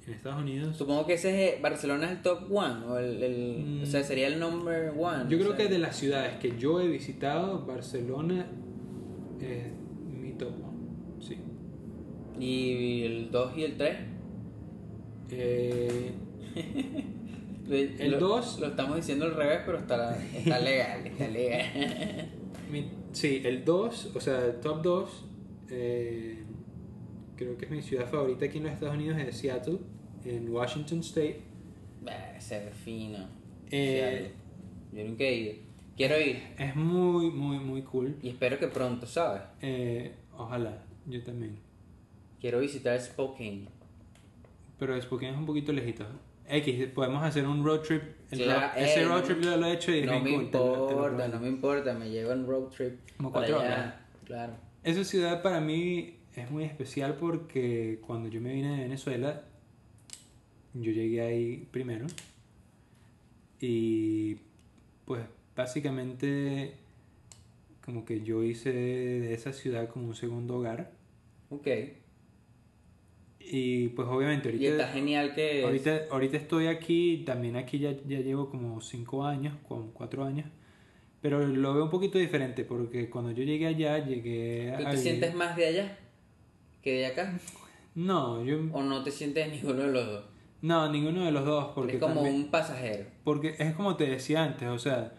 en 0.07 0.13
Estados 0.13 0.41
Unidos. 0.41 0.75
Supongo 0.77 1.05
que 1.07 1.13
ese 1.13 1.55
es, 1.55 1.61
Barcelona 1.61 2.05
es 2.05 2.11
el 2.17 2.21
top 2.21 2.51
one, 2.51 2.85
o 2.85 2.97
el, 2.97 3.23
el- 3.23 3.79
o 3.83 3.85
sea, 3.85 4.01
Mm. 4.01 4.03
sería 4.03 4.27
el 4.27 4.39
number 4.39 4.93
one. 4.97 5.23
Yo 5.29 5.37
creo 5.39 5.55
sea. 5.55 5.65
que 5.65 5.67
de 5.73 5.79
las 5.79 5.95
ciudades 5.95 6.37
que 6.37 6.57
yo 6.57 6.79
he 6.79 6.87
visitado, 6.87 7.65
Barcelona 7.65 8.45
es 9.41 9.63
mi 10.21 10.31
top 10.33 10.49
one. 10.63 10.77
Sí. 11.19 11.37
¿Y 12.39 13.03
el 13.03 13.31
2 13.31 13.57
y 13.57 13.63
el 13.63 13.77
3? 13.77 13.97
Eh, 15.31 16.11
El 17.67 18.11
Lo- 18.11 18.19
dos- 18.19 18.59
Lo 18.59 18.67
estamos 18.67 18.95
diciendo 18.95 19.25
al 19.25 19.33
revés, 19.33 19.61
pero 19.65 19.79
está, 19.79 20.15
está 20.35 20.59
legal, 20.59 21.07
está 21.07 21.27
legal. 21.27 21.65
mi- 22.71 22.91
sí, 23.11 23.41
el 23.43 23.65
2, 23.65 24.11
o 24.15 24.19
sea, 24.19 24.45
el 24.45 24.59
top 24.59 24.83
2, 24.83 25.25
creo 25.67 27.57
que 27.57 27.65
es 27.65 27.71
mi 27.71 27.81
ciudad 27.81 28.05
favorita 28.07 28.45
aquí 28.45 28.59
en 28.59 28.65
los 28.65 28.73
Estados 28.73 28.93
Unidos, 28.95 29.17
es 29.19 29.35
Seattle, 29.37 29.79
en 30.25 30.49
Washington 30.49 30.99
State. 30.99 31.39
Bah, 32.03 32.35
Ese 32.37 32.67
es 32.67 32.75
fino. 32.75 33.19
Eh. 33.71 34.31
Yo 34.91 35.03
nunca 35.03 35.23
he 35.23 35.35
ido. 35.35 35.53
Quiero 35.97 36.19
ir. 36.19 36.41
Es 36.57 36.75
muy, 36.75 37.29
muy, 37.31 37.57
muy 37.59 37.81
cool. 37.83 38.15
Y 38.21 38.29
espero 38.29 38.57
que 38.59 38.67
pronto, 38.67 39.05
¿sabes? 39.05 39.41
Eh, 39.61 40.13
ojalá, 40.37 40.83
yo 41.05 41.23
también. 41.23 41.57
Quiero 42.39 42.59
visitar 42.59 42.99
Spokane. 42.99 43.67
Pero 44.77 45.01
Spokane 45.01 45.31
es 45.31 45.37
un 45.37 45.45
poquito 45.45 45.71
lejito. 45.71 46.05
X, 46.47 46.87
podemos 46.93 47.23
hacer 47.23 47.47
un 47.47 47.63
road 47.63 47.79
trip. 47.81 48.03
El 48.29 48.39
Claro, 48.43 48.61
road- 48.73 48.77
ese 48.83 49.01
eh, 49.01 49.05
road 49.05 49.23
trip 49.23 49.41
yo 49.41 49.57
lo 49.57 49.65
he 49.65 49.73
hecho 49.73 49.91
y 49.91 50.01
No 50.05 50.19
me 50.19 50.31
cool, 50.31 50.51
te 50.51 50.57
lo- 50.57 50.85
te 50.87 50.93
lo 50.93 50.99
importa, 51.07 51.27
no 51.29 51.39
me 51.39 51.47
importa. 51.47 51.93
Me 51.93 52.09
llevo 52.09 52.31
en 52.33 52.45
road 52.45 52.67
trip. 52.69 52.99
Como 53.17 53.31
cuatro 53.31 53.59
allá. 53.59 53.65
horas. 53.65 53.93
Claro. 54.25 54.53
Esa 54.83 55.03
ciudad 55.03 55.41
para 55.41 55.59
mí 55.61 56.17
es 56.35 56.51
muy 56.51 56.65
especial 56.65 57.15
porque 57.15 57.99
cuando 58.05 58.29
yo 58.29 58.41
me 58.41 58.53
vine 58.53 58.75
de 58.75 58.83
Venezuela, 58.83 59.43
yo 60.75 60.91
llegué 60.91 61.21
ahí 61.21 61.67
primero. 61.71 62.05
Y 63.59 64.35
pues 65.05 65.23
básicamente 65.55 66.73
como 67.83 68.03
que 68.05 68.21
yo 68.23 68.43
hice 68.43 68.71
de 68.73 69.33
esa 69.33 69.53
ciudad 69.53 69.89
como 69.89 70.07
un 70.07 70.15
segundo 70.15 70.57
hogar. 70.57 70.91
Ok. 71.49 71.67
Y 73.47 73.89
pues 73.89 74.07
obviamente 74.07 74.49
Y 74.55 74.65
está 74.65 74.83
ahorita, 74.85 74.87
genial 74.93 75.35
que. 75.35 75.63
ahorita, 75.63 76.01
ahorita 76.09 76.37
estoy 76.37 76.67
aquí, 76.67 77.23
también 77.25 77.55
aquí 77.55 77.77
ya, 77.77 77.91
ya 78.07 78.19
llevo 78.19 78.49
como 78.49 78.81
cinco 78.81 79.23
años, 79.23 79.55
como 79.67 79.91
cuatro 79.91 80.23
años. 80.23 80.47
Pero 81.21 81.45
lo 81.45 81.73
veo 81.73 81.83
un 81.85 81.89
poquito 81.89 82.17
diferente 82.17 82.65
porque 82.65 83.09
cuando 83.09 83.31
yo 83.31 83.43
llegué 83.43 83.67
allá, 83.67 84.03
llegué 84.03 84.73
¿Tú 84.77 84.83
a... 84.87 84.89
te 84.91 84.97
vivir- 84.97 85.01
sientes 85.01 85.35
más 85.35 85.55
de 85.55 85.67
allá 85.67 85.97
que 86.81 86.93
de 86.93 87.05
acá? 87.07 87.39
No, 87.95 88.43
yo... 88.43 88.59
¿O 88.73 88.83
no 88.83 89.03
te 89.03 89.11
sientes 89.11 89.49
ninguno 89.51 89.83
de 89.83 89.91
los 89.91 90.05
dos? 90.05 90.25
No, 90.65 90.89
ninguno 90.91 91.23
de 91.23 91.31
los 91.31 91.45
dos, 91.45 91.71
porque 91.75 91.91
Eres 91.93 92.01
como 92.01 92.15
también- 92.15 92.35
un 92.35 92.51
pasajero. 92.51 93.05
porque 93.23 93.55
es 93.59 93.75
como 93.75 93.95
te 93.95 94.07
decía 94.07 94.43
antes, 94.43 94.67
o 94.67 94.79
sea, 94.79 95.13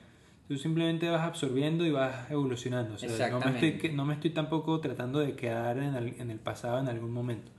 tú 0.48 0.56
simplemente 0.56 1.08
vas 1.08 1.22
absorbiendo 1.22 1.84
y 1.86 1.90
vas 1.92 2.30
evolucionando, 2.30 2.94
o 2.94 2.98
sea, 2.98 3.30
no 3.30 3.38
me 3.40 3.50
estoy 3.54 3.72
que- 3.78 3.90
no 3.92 4.04
me 4.04 4.14
estoy 4.14 4.30
tampoco 4.30 4.80
tratando 4.80 5.20
de 5.20 5.36
quedar 5.36 5.78
en 5.78 5.94
el, 5.94 6.20
en 6.20 6.30
el 6.30 6.38
pasado 6.40 6.78
en 6.80 6.88
algún 6.88 7.12
momento. 7.12 7.52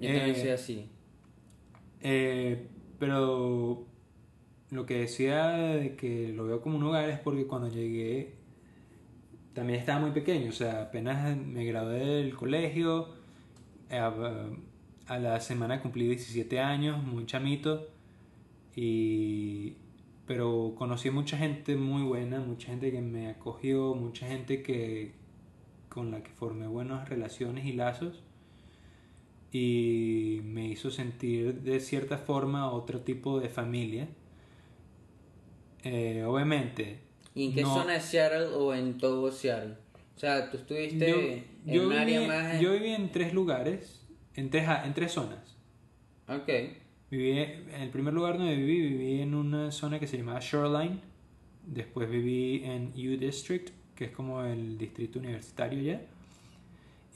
Yo 0.00 0.08
también 0.08 0.36
Eh, 0.36 0.40
soy 0.40 0.50
así. 0.50 0.88
Eh, 2.02 2.68
pero 2.98 3.86
lo 4.70 4.86
que 4.86 4.98
decía 4.98 5.48
de 5.48 5.96
que 5.96 6.28
lo 6.34 6.44
veo 6.44 6.60
como 6.60 6.76
un 6.76 6.84
hogar 6.84 7.08
es 7.08 7.18
porque 7.20 7.46
cuando 7.46 7.68
llegué 7.68 8.34
también 9.54 9.80
estaba 9.80 9.98
muy 10.00 10.10
pequeño, 10.12 10.50
o 10.50 10.52
sea, 10.52 10.82
apenas 10.82 11.36
me 11.36 11.64
gradué 11.64 11.98
del 12.04 12.36
colegio, 12.36 13.08
eh, 13.90 13.98
a, 15.08 15.18
la 15.18 15.40
semana 15.40 15.80
cumplí 15.80 16.06
17 16.06 16.60
años, 16.60 17.02
muy 17.02 17.26
chamito, 17.26 17.88
y, 18.76 19.74
pero 20.26 20.74
conocí 20.76 21.10
mucha 21.10 21.36
gente 21.36 21.76
muy 21.76 22.02
buena, 22.02 22.40
mucha 22.40 22.68
gente 22.68 22.92
que 22.92 23.00
me 23.00 23.28
acogió, 23.28 23.94
mucha 23.94 24.26
gente 24.26 24.62
que 24.62 25.12
con 25.88 26.10
la 26.10 26.22
que 26.22 26.30
formé 26.30 26.66
buenas 26.66 27.08
relaciones 27.08 27.64
y 27.64 27.72
lazos 27.72 28.22
y 29.50 30.40
me 30.44 30.66
hizo 30.68 30.90
sentir 30.90 31.62
de 31.62 31.80
cierta 31.80 32.18
forma 32.18 32.70
otro 32.70 33.00
tipo 33.00 33.40
de 33.40 33.48
familia. 33.48 34.08
Eh, 35.84 36.22
obviamente. 36.26 37.00
¿Y 37.34 37.46
en 37.46 37.54
qué 37.54 37.62
no- 37.62 37.74
zona 37.74 37.94
de 37.94 38.00
Seattle 38.00 38.46
o 38.54 38.74
en 38.74 38.98
todo 38.98 39.30
Seattle? 39.30 39.74
O 40.16 40.20
sea, 40.20 40.50
tú 40.50 40.56
estuviste 40.58 41.08
yo, 41.08 41.16
en 41.16 41.44
yo 41.64 41.86
un 41.86 41.92
área 41.92 42.26
más... 42.26 42.60
yo 42.60 42.72
viví 42.72 42.90
en 42.90 43.10
tres 43.12 43.32
lugares, 43.32 44.04
en 44.34 44.50
tres, 44.50 44.68
a- 44.68 44.86
en 44.86 44.94
tres 44.94 45.12
zonas. 45.12 45.56
Ok. 46.28 46.48
Viví, 47.10 47.38
en 47.38 47.80
el 47.80 47.90
primer 47.90 48.12
lugar 48.12 48.36
donde 48.38 48.54
viví, 48.54 48.80
viví 48.82 49.20
en 49.22 49.34
una 49.34 49.70
zona 49.72 49.98
que 49.98 50.06
se 50.06 50.18
llamaba 50.18 50.40
Shoreline. 50.40 51.00
Después 51.64 52.08
viví 52.10 52.62
en 52.64 52.88
U 52.94 53.16
District, 53.18 53.70
que 53.94 54.06
es 54.06 54.10
como 54.10 54.42
el 54.42 54.76
distrito 54.78 55.18
universitario 55.18 55.80
ya. 55.82 56.02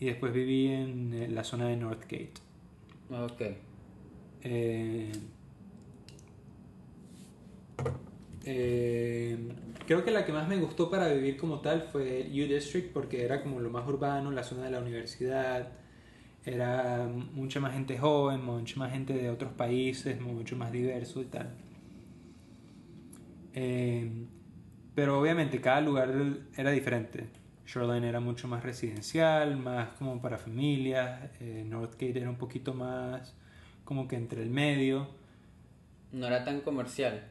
Y 0.01 0.07
después 0.07 0.33
viví 0.33 0.69
en 0.69 1.15
eh, 1.15 1.29
la 1.29 1.45
zona 1.45 1.69
de 1.69 1.77
Northgate. 1.77 2.33
Ok. 3.11 3.43
Eh, 4.45 5.13
eh, 8.45 9.39
creo 9.87 10.05
que 10.05 10.11
la 10.11 10.25
que 10.25 10.33
más 10.33 10.49
me 10.49 10.57
gustó 10.57 10.91
para 10.91 11.09
vivir 11.13 11.37
como 11.37 11.61
tal 11.61 11.83
fue 11.83 12.27
U 12.31 12.49
District 12.49 12.93
porque 12.93 13.25
era 13.25 13.43
como 13.43 13.61
lo 13.61 13.71
más 13.71 13.87
urbano, 13.87 14.31
la 14.31 14.43
zona 14.43 14.65
de 14.65 14.71
la 14.71 14.81
universidad, 14.81 15.69
era 16.45 17.09
mucha 17.35 17.61
más 17.61 17.73
gente 17.73 17.99
joven, 17.99 18.45
mucha 18.45 18.79
más 18.79 18.93
gente 18.93 19.13
de 19.15 19.31
otros 19.31 19.53
países, 19.53 20.21
mucho 20.21 20.57
más 20.57 20.73
diverso 20.73 21.21
y 21.23 21.27
tal. 21.27 21.55
Eh, 23.55 24.27
pero 24.95 25.21
obviamente 25.21 25.61
cada 25.61 25.81
lugar 25.81 26.13
era 26.57 26.71
diferente. 26.71 27.27
Shoreline 27.67 28.05
era 28.09 28.21
mucho 28.21 28.49
más 28.49 28.63
residencial, 28.63 29.57
más 29.57 29.91
como 29.99 30.21
para 30.21 30.39
familias. 30.39 31.31
eh, 31.41 31.65
Northgate 31.67 32.19
era 32.21 32.29
un 32.31 32.37
poquito 32.37 32.75
más 32.75 33.35
como 33.85 34.09
que 34.09 34.17
entre 34.17 34.43
el 34.43 34.51
medio. 34.51 35.09
No 36.13 36.27
era 36.27 36.45
tan 36.45 36.61
comercial. 36.61 37.25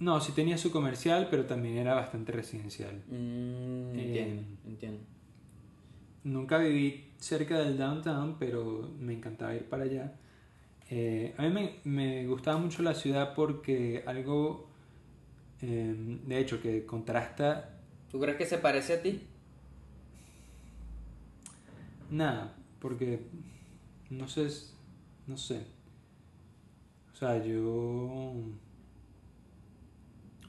No, 0.00 0.20
sí 0.20 0.32
tenía 0.32 0.58
su 0.58 0.70
comercial, 0.70 1.28
pero 1.30 1.46
también 1.46 1.76
era 1.78 1.94
bastante 1.94 2.30
residencial. 2.32 3.02
Mm, 3.08 3.98
Eh, 3.98 4.04
entiendo, 4.06 4.42
entiendo. 4.66 5.00
Nunca 6.24 6.58
viví 6.58 7.12
cerca 7.18 7.58
del 7.58 7.78
downtown, 7.78 8.36
pero 8.38 8.90
me 8.98 9.14
encantaba 9.14 9.54
ir 9.54 9.64
para 9.64 9.84
allá. 9.84 10.12
Eh, 10.90 11.34
a 11.36 11.42
mí 11.42 11.50
me, 11.50 11.80
me 11.84 12.26
gustaba 12.26 12.58
mucho 12.58 12.82
la 12.82 12.94
ciudad 12.94 13.34
porque 13.34 14.02
algo, 14.06 14.68
eh, 15.60 15.94
de 16.26 16.38
hecho, 16.38 16.60
que 16.60 16.84
contrasta 16.86 17.78
¿Tú 18.10 18.18
crees 18.20 18.38
que 18.38 18.46
se 18.46 18.58
parece 18.58 18.94
a 18.94 19.02
ti? 19.02 19.20
Nada, 22.10 22.54
porque 22.80 23.20
no 24.08 24.26
sé, 24.28 24.48
no 25.26 25.36
sé. 25.36 25.66
O 27.12 27.16
sea, 27.16 27.44
yo 27.44 28.32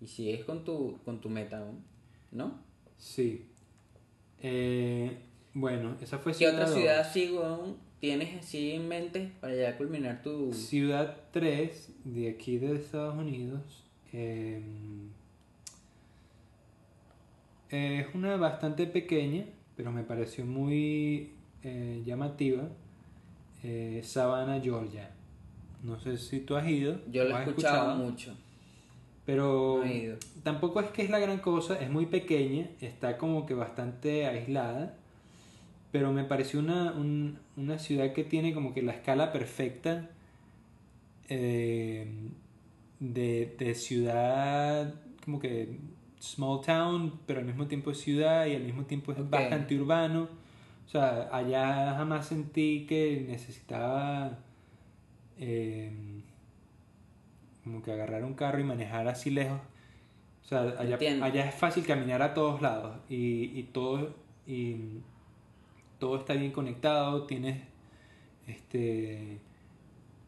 y 0.00 0.06
sigues 0.06 0.44
con 0.44 0.64
tu, 0.64 0.98
con 1.04 1.20
tu 1.20 1.28
meta, 1.28 1.64
¿no? 2.32 2.60
Sí. 2.96 3.44
Eh, 4.42 5.18
bueno, 5.54 5.96
esa 6.00 6.18
fue 6.18 6.32
¿Qué 6.34 6.46
otra 6.48 6.66
dos. 6.66 6.74
ciudad 6.74 7.00
así, 7.00 7.30
weón, 7.32 7.76
tienes 8.00 8.36
así 8.38 8.72
en 8.72 8.88
mente 8.88 9.32
para 9.40 9.54
ya 9.54 9.76
culminar 9.76 10.22
tu... 10.22 10.52
Ciudad 10.52 11.16
3 11.32 11.92
de 12.04 12.30
aquí 12.30 12.58
de 12.58 12.76
Estados 12.76 13.16
Unidos. 13.16 13.84
eh, 14.12 14.62
es 17.70 18.06
una 18.14 18.36
bastante 18.36 18.86
pequeña, 18.86 19.44
pero 19.76 19.92
me 19.92 20.02
pareció 20.02 20.44
muy 20.46 21.32
eh, 21.62 22.02
llamativa. 22.04 22.68
eh, 23.62 24.00
Savannah, 24.04 24.60
Georgia. 24.60 25.10
No 25.82 25.98
sé 26.00 26.16
si 26.18 26.40
tú 26.40 26.56
has 26.56 26.66
ido. 26.68 26.98
Yo 27.10 27.24
lo 27.24 27.38
he 27.38 27.42
escuchado 27.44 27.94
mucho. 27.96 28.34
Pero 29.24 29.80
No 29.84 29.84
he 29.84 29.96
ido. 30.04 30.16
tampoco 30.42 30.80
es 30.80 30.88
que 30.90 31.02
es 31.02 31.10
la 31.10 31.18
gran 31.18 31.38
cosa, 31.38 31.78
es 31.80 31.90
muy 31.90 32.06
pequeña, 32.06 32.66
está 32.80 33.18
como 33.18 33.44
que 33.46 33.54
bastante 33.54 34.26
aislada, 34.26 34.94
pero 35.92 36.12
me 36.12 36.24
pareció 36.24 36.60
una, 36.60 36.92
un- 36.92 37.38
una 37.56 37.78
ciudad 37.78 38.12
que 38.12 38.24
tiene 38.24 38.54
como 38.54 38.72
que 38.74 38.82
la 38.82 38.92
escala 38.92 39.30
perfecta 39.32 40.08
eh, 41.28 42.06
de, 43.00 43.54
de 43.58 43.74
ciudad, 43.74 44.94
como 45.24 45.38
que 45.38 45.78
small 46.20 46.60
town, 46.62 47.20
pero 47.26 47.40
al 47.40 47.46
mismo 47.46 47.66
tiempo 47.66 47.90
es 47.90 47.98
ciudad 48.00 48.46
y 48.46 48.54
al 48.54 48.62
mismo 48.62 48.84
tiempo 48.84 49.12
es 49.12 49.18
bastante 49.28 49.78
urbano. 49.78 50.28
O 50.86 50.90
sea, 50.90 51.28
allá 51.32 51.94
jamás 51.96 52.26
sentí 52.26 52.86
que 52.88 53.24
necesitaba 53.28 54.38
eh, 55.38 55.90
como 57.64 57.82
que 57.82 57.92
agarrar 57.92 58.24
un 58.24 58.34
carro 58.34 58.60
y 58.60 58.64
manejar 58.64 59.08
así 59.08 59.30
lejos. 59.30 59.60
O 60.44 60.48
sea, 60.48 60.62
allá, 60.78 60.98
allá 61.22 61.48
es 61.48 61.54
fácil 61.54 61.84
caminar 61.86 62.22
a 62.22 62.32
todos 62.34 62.62
lados 62.62 62.98
y, 63.08 63.58
y 63.58 63.62
todo 63.64 64.14
y 64.46 64.76
todo 65.98 66.16
está 66.16 66.32
bien 66.34 66.52
conectado, 66.52 67.26
tienes 67.26 67.60
este 68.46 69.38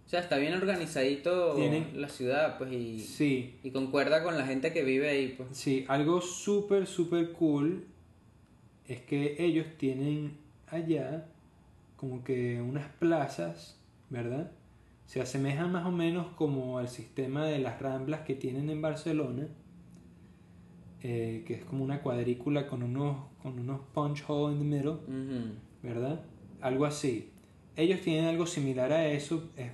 O 0.06 0.08
sea, 0.10 0.20
está 0.20 0.36
bien 0.36 0.52
organizadito 0.52 1.54
Tienen- 1.54 1.98
la 2.00 2.08
ciudad, 2.08 2.58
pues, 2.58 2.72
y, 2.72 2.98
sí, 3.00 3.58
y 3.62 3.70
concuerda 3.70 4.22
con 4.22 4.36
la 4.36 4.44
gente 4.46 4.72
que 4.74 4.82
vive 4.82 5.08
ahí, 5.08 5.34
pues. 5.36 5.48
sí, 5.56 5.84
algo 5.88 6.20
súper 6.20 6.86
súper 6.86 7.32
cool 7.32 7.86
es 8.88 9.00
que 9.00 9.36
ellos 9.38 9.66
tienen 9.78 10.36
allá 10.66 11.26
como 11.96 12.22
que 12.24 12.60
unas 12.60 12.88
plazas, 12.98 13.78
¿verdad? 14.10 14.50
Se 15.10 15.20
asemejan 15.20 15.72
más 15.72 15.84
o 15.86 15.90
menos 15.90 16.28
como 16.36 16.78
al 16.78 16.88
sistema 16.88 17.44
de 17.44 17.58
las 17.58 17.82
ramblas 17.82 18.20
que 18.20 18.36
tienen 18.36 18.70
en 18.70 18.80
Barcelona, 18.80 19.48
eh, 21.02 21.42
que 21.44 21.54
es 21.54 21.64
como 21.64 21.82
una 21.82 22.00
cuadrícula 22.00 22.68
con 22.68 22.84
unos, 22.84 23.16
con 23.42 23.58
unos 23.58 23.80
punch 23.92 24.22
hole 24.28 24.54
in 24.54 24.60
the 24.60 24.64
middle. 24.64 24.98
¿verdad? 25.82 26.20
Algo 26.60 26.84
así. 26.84 27.32
Ellos 27.74 28.00
tienen 28.02 28.26
algo 28.26 28.46
similar 28.46 28.92
a 28.92 29.04
eso, 29.08 29.50
es, 29.56 29.72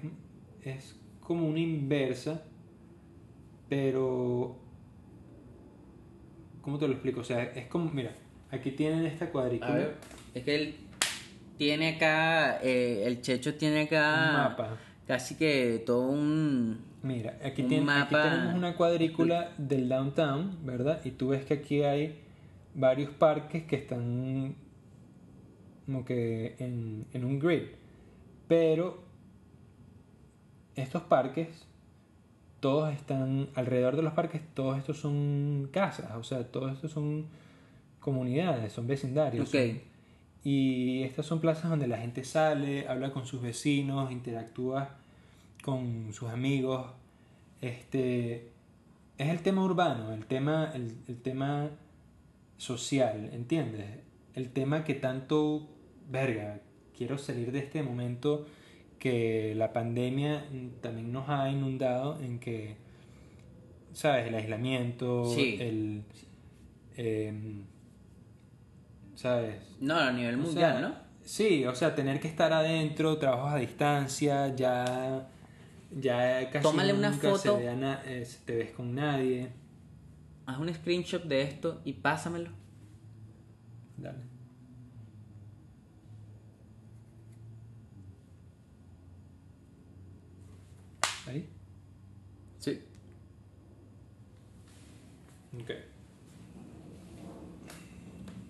es 0.62 0.96
como 1.20 1.46
una 1.46 1.60
inversa, 1.60 2.42
pero... 3.68 4.56
¿Cómo 6.62 6.78
te 6.78 6.88
lo 6.88 6.94
explico? 6.94 7.20
O 7.20 7.24
sea, 7.24 7.42
es 7.42 7.66
como, 7.66 7.90
mira, 7.90 8.12
aquí 8.50 8.70
tienen 8.70 9.04
esta 9.04 9.26
A 9.26 9.30
cuadrícula, 9.32 9.74
ver, 9.74 9.96
es 10.32 10.44
que 10.44 10.54
él 10.54 10.74
tiene 11.58 11.96
acá, 11.96 12.58
eh, 12.62 13.02
el 13.04 13.20
Checho 13.20 13.54
tiene 13.56 13.82
un 13.82 13.86
acá 13.86 14.32
mapa. 14.32 14.78
Casi 15.06 15.36
que 15.36 15.82
todo 15.84 16.08
un... 16.08 16.78
Mira, 17.02 17.38
aquí, 17.44 17.62
un 17.62 17.68
tiene- 17.68 17.84
aquí 18.02 18.14
tenemos 18.30 18.54
una 18.54 18.76
cuadrícula 18.76 19.52
del 19.58 19.88
downtown, 19.88 20.58
¿verdad? 20.64 21.00
Y 21.04 21.12
tú 21.12 21.28
ves 21.28 21.44
que 21.44 21.54
aquí 21.54 21.82
hay 21.82 22.20
varios 22.74 23.10
parques 23.10 23.64
que 23.64 23.76
están 23.76 24.54
como 25.86 26.04
que 26.04 26.56
en, 26.58 27.06
en 27.12 27.24
un 27.24 27.38
grid. 27.38 27.62
Pero 28.48 29.04
estos 30.74 31.02
parques, 31.02 31.66
todos 32.60 32.92
están 32.92 33.48
alrededor 33.54 33.96
de 33.96 34.02
los 34.02 34.12
parques, 34.14 34.42
todos 34.54 34.76
estos 34.78 34.98
son 34.98 35.68
casas, 35.72 36.10
o 36.16 36.24
sea, 36.24 36.44
todos 36.48 36.72
estos 36.72 36.90
son 36.90 37.26
comunidades, 38.00 38.72
son 38.72 38.86
vecindarios. 38.86 39.48
Ok. 39.48 39.54
son- 39.54 39.95
y 40.46 41.02
estas 41.02 41.26
son 41.26 41.40
plazas 41.40 41.68
donde 41.70 41.88
la 41.88 41.98
gente 41.98 42.22
sale, 42.22 42.86
habla 42.86 43.10
con 43.10 43.26
sus 43.26 43.42
vecinos, 43.42 44.12
interactúa 44.12 44.96
con 45.64 46.12
sus 46.12 46.28
amigos. 46.30 46.86
Este 47.60 48.52
es 49.18 49.28
el 49.28 49.40
tema 49.40 49.64
urbano, 49.64 50.12
el 50.12 50.24
tema, 50.26 50.70
el, 50.72 50.94
el 51.08 51.20
tema 51.20 51.68
social, 52.58 53.28
¿entiendes? 53.32 53.86
El 54.34 54.50
tema 54.50 54.84
que 54.84 54.94
tanto, 54.94 55.66
verga, 56.08 56.60
quiero 56.96 57.18
salir 57.18 57.50
de 57.50 57.58
este 57.58 57.82
momento 57.82 58.46
que 59.00 59.52
la 59.56 59.72
pandemia 59.72 60.44
también 60.80 61.10
nos 61.10 61.28
ha 61.28 61.50
inundado 61.50 62.20
en 62.20 62.38
que, 62.38 62.76
¿sabes? 63.94 64.28
El 64.28 64.36
aislamiento, 64.36 65.24
Sí. 65.34 65.56
el... 65.58 66.04
em, 66.96 67.64
¿Sabes? 69.16 69.56
No, 69.80 69.96
a 69.98 70.12
nivel 70.12 70.36
O 70.36 70.38
mundial, 70.38 70.78
sea, 70.78 70.88
¿no? 70.88 70.94
Sí, 71.24 71.64
o 71.66 71.74
sea, 71.74 71.94
tener 71.94 72.20
que 72.20 72.28
estar 72.28 72.52
adentro, 72.52 73.18
trabajos 73.18 73.52
a 73.52 73.56
distancia, 73.56 74.54
ya, 74.54 75.26
ya 75.98 76.50
casi 76.50 76.62
Tómale 76.62 76.92
una 76.92 77.10
nunca 77.10 77.36
se 77.36 77.48
foto. 77.48 77.60
na- 77.76 78.00
eh, 78.04 78.28
te 78.44 78.54
ves 78.54 78.70
con 78.70 78.94
nadie. 78.94 79.48
Haz 80.46 80.58
un 80.58 80.72
screenshot 80.72 81.24
de 81.24 81.42
esto 81.42 81.80
y 81.84 81.94
pásamelo. 81.94 82.50
Dale. 83.96 84.18
¿Ahí? 91.26 91.48
Sí. 92.60 92.80
Ok. 95.60 95.70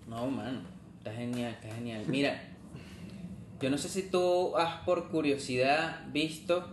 No, 0.07 0.27
mano. 0.31 0.61
Está 0.99 1.13
genial, 1.13 1.53
está 1.53 1.75
genial. 1.75 2.05
Mira, 2.09 2.41
yo 3.61 3.71
no 3.71 3.79
sé 3.79 3.89
si 3.89 4.11
tú 4.11 4.57
has 4.57 4.81
por 4.85 5.09
curiosidad 5.11 6.07
visto 6.13 6.65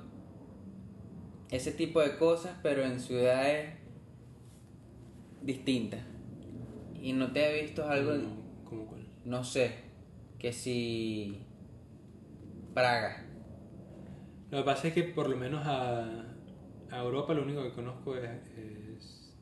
ese 1.51 1.71
tipo 1.71 2.01
de 2.01 2.17
cosas, 2.17 2.57
pero 2.63 2.83
en 2.83 2.99
ciudades 2.99 3.75
distintas. 5.41 6.01
Y 7.01 7.13
no 7.13 7.31
te 7.31 7.45
he 7.59 7.61
visto 7.63 7.87
algo, 7.87 8.11
¿Cómo- 8.11 8.63
cómo 8.65 8.85
cuál? 8.87 9.05
no 9.25 9.43
sé, 9.43 9.71
que 10.39 10.51
si 10.53 11.45
Praga. 12.73 13.25
Lo 14.49 14.59
que 14.59 14.63
pasa 14.63 14.87
es 14.87 14.93
que 14.93 15.03
por 15.03 15.29
lo 15.29 15.37
menos 15.37 15.65
a, 15.65 16.05
a 16.91 16.97
Europa 16.99 17.33
lo 17.33 17.43
único 17.43 17.61
que 17.63 17.71
conozco 17.71 18.15
es, 18.15 18.23
es, 18.57 19.35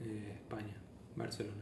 eh, 0.00 0.32
España, 0.34 0.76
Barcelona. 1.16 1.59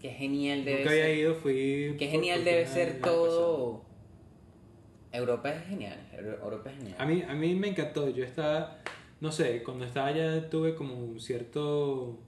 Qué 0.00 0.10
genial 0.10 0.64
debe 0.64 0.78
Nunca 0.80 0.90
ser. 0.90 1.02
había 1.04 1.14
ido, 1.16 1.34
fui... 1.34 1.96
Qué 1.98 2.06
genial 2.08 2.44
debe 2.44 2.66
ser 2.66 3.00
todo. 3.00 3.82
Europa 5.12 5.50
es 5.52 5.66
genial. 5.66 5.98
Euro- 6.16 6.38
Europa 6.42 6.70
es 6.70 6.76
genial. 6.76 6.96
A 6.98 7.06
mí, 7.06 7.22
a 7.26 7.34
mí 7.34 7.54
me 7.54 7.68
encantó. 7.68 8.08
Yo 8.10 8.24
estaba, 8.24 8.78
no 9.20 9.32
sé, 9.32 9.62
cuando 9.62 9.84
estaba 9.84 10.08
allá 10.08 10.48
tuve 10.50 10.74
como 10.74 10.94
un 10.94 11.18
cierto, 11.20 12.18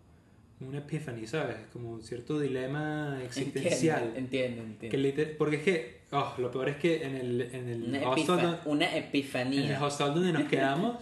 una 0.61 0.79
epiphany, 0.79 1.27
¿sabes? 1.27 1.57
Como 1.73 1.91
un 1.93 2.03
cierto 2.03 2.41
dilema 2.41 3.21
existencial. 3.25 4.15
Entiendo, 4.17 4.63
entiendo. 4.63 4.79
Que 4.79 4.87
entiendo. 4.87 5.07
liter- 5.09 5.37
porque 5.39 5.57
es 5.57 5.63
que, 5.63 6.01
oh, 6.13 6.35
lo 6.39 6.51
peor 6.51 6.71
es 6.71 6.77
que 6.77 7.05
en 7.05 7.15
el, 7.17 7.41
en 7.43 7.69
el 7.69 7.83
Una, 7.85 8.09
hostel, 8.11 8.25
epifa- 8.39 8.61
una 8.67 8.87
en 8.91 8.97
el 8.97 9.05
epifanía. 9.05 9.85
hostel 9.85 10.15
donde 10.15 10.33
nos 10.33 10.45
quedamos, 10.45 10.97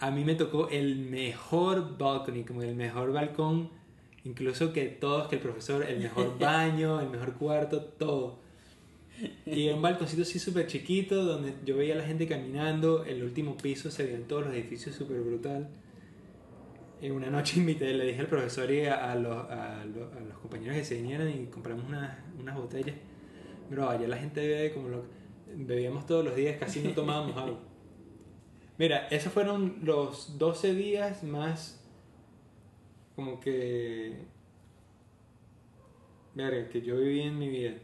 a 0.00 0.10
mí 0.10 0.24
me 0.24 0.34
tocó 0.34 0.68
el 0.68 0.96
mejor 0.96 1.96
balcony, 1.96 2.44
como 2.44 2.62
el 2.62 2.74
mejor 2.74 3.12
balcón, 3.12 3.70
incluso 4.24 4.72
que 4.72 4.86
todos, 4.86 5.28
que 5.28 5.36
el 5.36 5.42
profesor, 5.42 5.84
el 5.84 5.98
mejor 5.98 6.38
baño, 6.40 7.00
el 7.00 7.08
mejor 7.08 7.34
cuarto, 7.34 7.82
todo. 7.82 8.38
Y 9.46 9.68
un 9.70 9.82
balconcito 9.82 10.22
así 10.22 10.38
súper 10.38 10.66
chiquito, 10.68 11.24
donde 11.24 11.54
yo 11.64 11.76
veía 11.76 11.94
a 11.94 11.98
la 11.98 12.04
gente 12.04 12.28
caminando, 12.28 13.04
el 13.04 13.22
último 13.24 13.56
piso 13.56 13.90
se 13.90 14.04
veían 14.04 14.24
todos 14.24 14.46
los 14.46 14.54
edificios 14.54 14.94
súper 14.94 15.20
brutal. 15.20 15.68
Y 17.00 17.10
una 17.10 17.30
noche 17.30 17.58
invité, 17.60 17.92
le 17.94 18.06
dije 18.06 18.20
al 18.20 18.28
profesor 18.28 18.70
y 18.70 18.86
a, 18.86 19.10
a 19.10 19.14
los, 19.16 19.50
a, 19.50 19.84
los, 19.84 20.12
a 20.12 20.20
los 20.20 20.38
compañeros 20.38 20.76
que 20.76 20.84
se 20.84 20.96
vinieran 20.96 21.28
y 21.28 21.46
compramos 21.46 21.86
unas, 21.86 22.16
unas 22.38 22.56
botellas. 22.56 22.96
Bro, 23.70 23.88
allá 23.88 24.08
la 24.08 24.16
gente 24.16 24.46
bebe 24.46 24.72
como 24.72 24.88
lo 24.88 25.04
bebíamos 25.54 26.06
todos 26.06 26.24
los 26.24 26.34
días, 26.36 26.56
casi 26.58 26.80
no 26.80 26.90
tomábamos 26.90 27.36
agua. 27.36 27.58
Mira, 28.78 29.08
esos 29.08 29.32
fueron 29.32 29.80
los 29.82 30.38
12 30.38 30.74
días 30.74 31.24
más 31.24 31.77
como 33.18 33.40
que... 33.40 34.16
Verga, 36.34 36.68
que 36.68 36.82
yo 36.82 36.98
viví 36.98 37.22
en 37.22 37.36
mi 37.36 37.48
vida. 37.48 37.74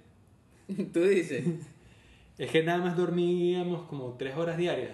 Tú 0.93 1.01
dices. 1.01 1.45
Es 2.39 2.53
que 2.53 2.62
nada 2.62 2.78
más 2.78 2.97
dormíamos 2.97 3.89
como 3.89 4.14
3 4.14 4.37
horas 4.37 4.57
diarias. 4.57 4.93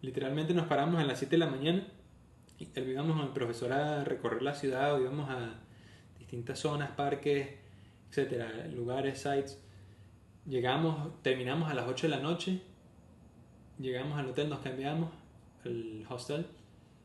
Literalmente 0.00 0.54
nos 0.54 0.68
paramos 0.68 1.00
a 1.00 1.04
las 1.04 1.18
7 1.18 1.32
de 1.32 1.38
la 1.38 1.50
mañana 1.50 1.88
y 2.58 2.68
íbamos 2.78 3.16
con 3.16 3.26
el 3.26 3.32
profesor 3.32 3.72
a 3.72 4.04
recorrer 4.04 4.42
la 4.42 4.54
ciudad 4.54 4.94
o 4.94 5.00
íbamos 5.00 5.28
a 5.28 5.58
distintas 6.20 6.60
zonas, 6.60 6.90
parques, 6.92 7.48
etcétera, 8.10 8.68
lugares, 8.68 9.18
sites. 9.18 9.60
Llegamos, 10.46 11.20
terminamos 11.22 11.68
a 11.68 11.74
las 11.74 11.88
8 11.88 12.06
de 12.06 12.16
la 12.16 12.20
noche, 12.20 12.62
llegamos 13.78 14.18
al 14.18 14.28
hotel, 14.28 14.48
nos 14.48 14.60
cambiamos 14.60 15.10
al 15.64 16.06
hostel, 16.08 16.46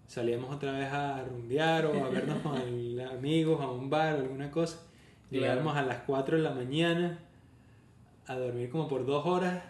salíamos 0.07 0.53
otra 0.55 0.71
vez 0.73 0.87
a 0.91 1.23
rumbear 1.23 1.85
o 1.87 2.05
a 2.05 2.09
vernos 2.09 2.37
con 2.43 2.55
amigos 3.01 3.61
a 3.61 3.69
un 3.71 3.89
bar 3.89 4.15
o 4.15 4.19
alguna 4.19 4.51
cosa. 4.51 4.79
Llegamos 5.31 5.75
a 5.75 5.81
las 5.83 5.97
4 6.05 6.37
de 6.37 6.43
la 6.43 6.51
mañana 6.51 7.19
a 8.27 8.35
dormir 8.35 8.69
como 8.69 8.87
por 8.87 9.05
dos 9.05 9.25
horas, 9.25 9.63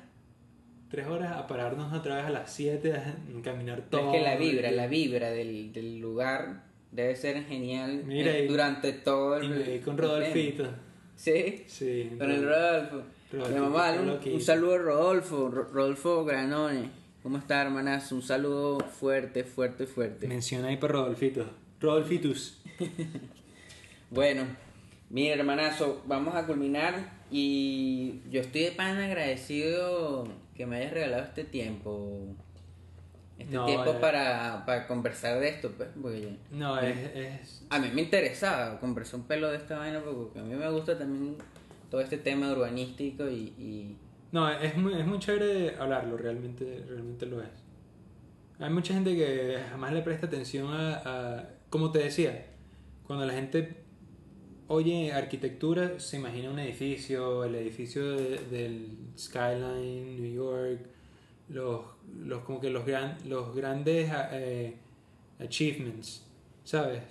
tres 0.89 1.07
horas 1.07 1.31
a 1.31 1.47
pararnos 1.47 1.91
otra 1.93 2.17
vez 2.17 2.25
a 2.25 2.29
las 2.29 2.51
7 2.51 2.93
a 2.93 3.15
caminar 3.43 3.81
todo. 3.89 4.11
Es 4.11 4.17
que 4.17 4.23
la 4.23 4.35
vibra, 4.35 4.71
la 4.71 4.87
vibra 4.87 5.29
del, 5.31 5.71
del 5.73 5.99
lugar 5.99 6.63
debe 6.91 7.15
ser 7.15 7.43
genial 7.45 8.03
Mira, 8.05 8.35
eh, 8.37 8.45
y- 8.45 8.47
durante 8.47 8.93
todo 8.93 9.37
el 9.37 9.45
Y 9.45 9.49
me 9.49 9.57
vi 9.63 9.79
con 9.79 9.97
Rodolfito. 9.97 10.65
Sí, 11.15 11.63
Sí. 11.67 12.11
con 12.17 12.29
el 12.29 12.43
Rodolfo. 12.43 13.01
Rodolfo, 13.31 13.53
Le 13.53 13.59
vamos 13.59 13.81
a 13.81 13.85
dar 13.91 14.01
un, 14.01 14.33
un 14.33 14.41
saludo 14.41 14.75
a 14.75 14.77
Rodolfo, 14.77 15.49
Ro- 15.49 15.67
Rodolfo 15.71 16.23
Granone. 16.25 16.89
¿Cómo 17.25 17.39
está, 17.39 17.59
hermanazo? 17.63 18.13
Un 18.13 18.21
saludo 18.21 18.77
fuerte, 18.81 19.43
fuerte, 19.43 19.87
fuerte. 19.87 20.27
Menciona 20.27 20.67
ahí 20.67 20.77
para 20.77 20.93
Rodolfito. 20.93 21.43
Rodolfitus. 21.81 22.61
Bueno, 24.11 24.43
mira, 25.09 25.33
hermanazo, 25.33 26.03
vamos 26.05 26.35
a 26.35 26.45
culminar 26.45 27.23
y 27.31 28.21
yo 28.29 28.41
estoy 28.41 28.61
de 28.65 28.71
pan 28.73 28.97
agradecido 28.99 30.27
que 30.55 30.67
me 30.67 30.77
hayas 30.77 30.93
regalado 30.93 31.23
este 31.23 31.43
tiempo. 31.45 32.27
Este 33.39 33.51
No, 33.55 33.65
tiempo 33.65 33.89
eh. 33.93 33.97
para, 33.99 34.63
para 34.67 34.85
conversar 34.85 35.39
de 35.39 35.49
esto, 35.49 35.71
pues, 35.75 35.89
porque 35.99 36.37
No, 36.51 36.79
es, 36.79 36.95
es. 37.15 37.65
a 37.71 37.79
mí 37.79 37.89
me 37.91 38.03
interesaba 38.03 38.79
conversar 38.79 39.21
un 39.21 39.25
pelo 39.25 39.49
de 39.49 39.57
esta 39.57 39.79
vaina 39.79 40.01
porque 40.01 40.37
a 40.39 40.43
mí 40.43 40.53
me 40.53 40.69
gusta 40.69 40.95
también 40.95 41.37
todo 41.89 42.01
este 42.01 42.19
tema 42.19 42.51
urbanístico 42.51 43.27
y, 43.27 43.53
y 43.57 43.97
No, 44.31 44.49
es 44.49 44.75
muy, 44.77 44.93
es 44.93 45.05
muy 45.05 45.19
chévere 45.19 45.75
hablarlo, 45.77 46.17
realmente, 46.17 46.83
realmente 46.87 47.25
lo 47.25 47.41
es. 47.41 47.49
Hay 48.59 48.69
mucha 48.69 48.93
gente 48.93 49.15
que 49.15 49.59
jamás 49.69 49.93
le 49.93 50.01
presta 50.01 50.27
atención 50.27 50.67
a, 50.73 51.01
a- 51.39 51.49
Como 51.69 51.91
te 51.91 51.99
decía, 51.99 52.45
cuando 53.05 53.25
la 53.25 53.33
gente 53.33 53.77
oye 54.67 55.11
arquitectura, 55.13 55.99
se 55.99 56.17
imagina 56.17 56.49
un 56.51 56.59
edificio, 56.59 57.43
el 57.43 57.55
edificio 57.55 58.11
de- 58.15 58.39
del 58.51 58.97
Skyline, 59.17 60.15
New 60.21 60.33
York, 60.33 60.81
los, 61.49 61.81
los, 62.25 62.43
como 62.43 62.59
que 62.61 62.69
los, 62.69 62.85
gran, 62.85 63.17
los 63.27 63.55
grandes 63.55 64.11
eh, 64.31 64.75
achievements, 65.39 66.25
¿sabes? 66.63 67.03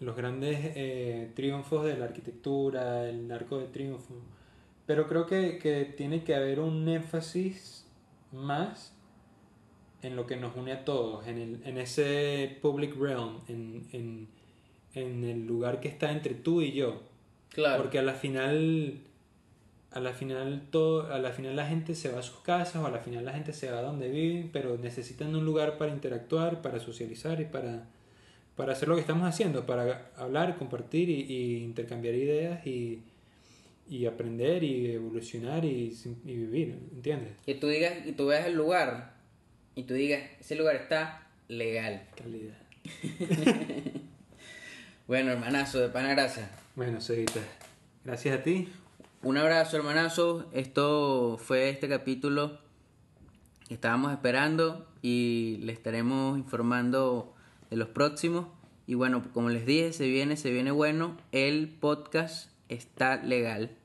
Los 0.00 0.16
grandes 0.16 0.58
eh, 0.76 1.30
triunfos 1.34 1.84
de 1.84 1.96
la 1.98 2.06
arquitectura, 2.06 3.08
el 3.08 3.30
arco 3.30 3.58
de 3.58 3.66
triunfo. 3.66 4.14
Pero 4.90 5.06
creo 5.06 5.24
que, 5.24 5.58
que 5.58 5.84
tiene 5.84 6.24
que 6.24 6.34
haber 6.34 6.58
un 6.58 6.88
énfasis 6.88 7.86
más 8.32 8.92
en 10.02 10.16
lo 10.16 10.26
que 10.26 10.34
nos 10.34 10.56
une 10.56 10.72
a 10.72 10.84
todos, 10.84 11.28
en, 11.28 11.38
el, 11.38 11.60
en 11.64 11.78
ese 11.78 12.58
public 12.60 12.96
realm, 12.96 13.38
en, 13.46 13.86
en, 13.92 14.28
en 14.94 15.22
el 15.22 15.46
lugar 15.46 15.78
que 15.78 15.86
está 15.86 16.10
entre 16.10 16.34
tú 16.34 16.60
y 16.60 16.72
yo. 16.72 17.02
claro, 17.50 17.80
Porque 17.80 18.00
a 18.00 18.02
la 18.02 18.14
final, 18.14 18.98
a 19.92 20.00
la 20.00 20.12
final 20.12 20.66
todo, 20.72 21.06
a 21.12 21.20
la 21.20 21.30
final 21.30 21.54
la 21.54 21.68
gente 21.68 21.94
se 21.94 22.10
va 22.10 22.18
a 22.18 22.22
sus 22.22 22.40
casas 22.40 22.82
o 22.82 22.84
a 22.84 22.90
la 22.90 22.98
final 22.98 23.24
la 23.24 23.34
gente 23.34 23.52
se 23.52 23.70
va 23.70 23.78
a 23.78 23.82
donde 23.82 24.08
viven, 24.08 24.50
pero 24.52 24.76
necesitan 24.76 25.36
un 25.36 25.44
lugar 25.44 25.78
para 25.78 25.92
interactuar, 25.92 26.62
para 26.62 26.80
socializar 26.80 27.40
y 27.40 27.44
para, 27.44 27.86
para 28.56 28.72
hacer 28.72 28.88
lo 28.88 28.96
que 28.96 29.02
estamos 29.02 29.28
haciendo, 29.28 29.66
para 29.66 30.10
hablar, 30.16 30.58
compartir 30.58 31.10
y 31.10 31.62
intercambiar 31.62 32.16
ideas 32.16 32.66
y, 32.66 33.04
y 33.90 34.06
aprender 34.06 34.64
y 34.64 34.92
evolucionar 34.92 35.64
y, 35.66 35.94
y 36.24 36.36
vivir, 36.36 36.78
¿entiendes? 36.92 37.32
que 37.44 37.54
tú 37.54 37.66
digas, 37.66 37.98
que 38.04 38.12
tú 38.12 38.26
veas 38.26 38.46
el 38.46 38.54
lugar 38.54 39.14
y 39.74 39.82
tú 39.82 39.94
digas, 39.94 40.22
ese 40.40 40.54
lugar 40.54 40.76
está 40.76 41.26
legal. 41.48 42.08
Calidad. 42.16 42.56
Bueno, 45.10 45.32
hermanazo, 45.32 45.80
de 45.80 45.88
pana 45.88 46.10
gracias. 46.10 46.48
Bueno, 46.76 47.00
Seguita, 47.00 47.40
gracias 48.04 48.38
a 48.38 48.44
ti. 48.44 48.68
Un 49.24 49.38
abrazo, 49.38 49.76
hermanazo. 49.76 50.48
Esto 50.52 51.36
fue 51.36 51.68
este 51.68 51.88
capítulo 51.88 52.60
que 53.66 53.74
estábamos 53.74 54.12
esperando 54.12 54.86
y 55.02 55.58
le 55.62 55.72
estaremos 55.72 56.38
informando 56.38 57.34
de 57.70 57.76
los 57.76 57.88
próximos. 57.88 58.46
Y 58.86 58.94
bueno, 58.94 59.24
como 59.34 59.48
les 59.48 59.66
dije, 59.66 59.92
se 59.92 60.06
viene, 60.06 60.36
se 60.36 60.52
viene 60.52 60.70
bueno. 60.70 61.16
El 61.32 61.68
podcast 61.70 62.52
está 62.68 63.16
legal. 63.20 63.76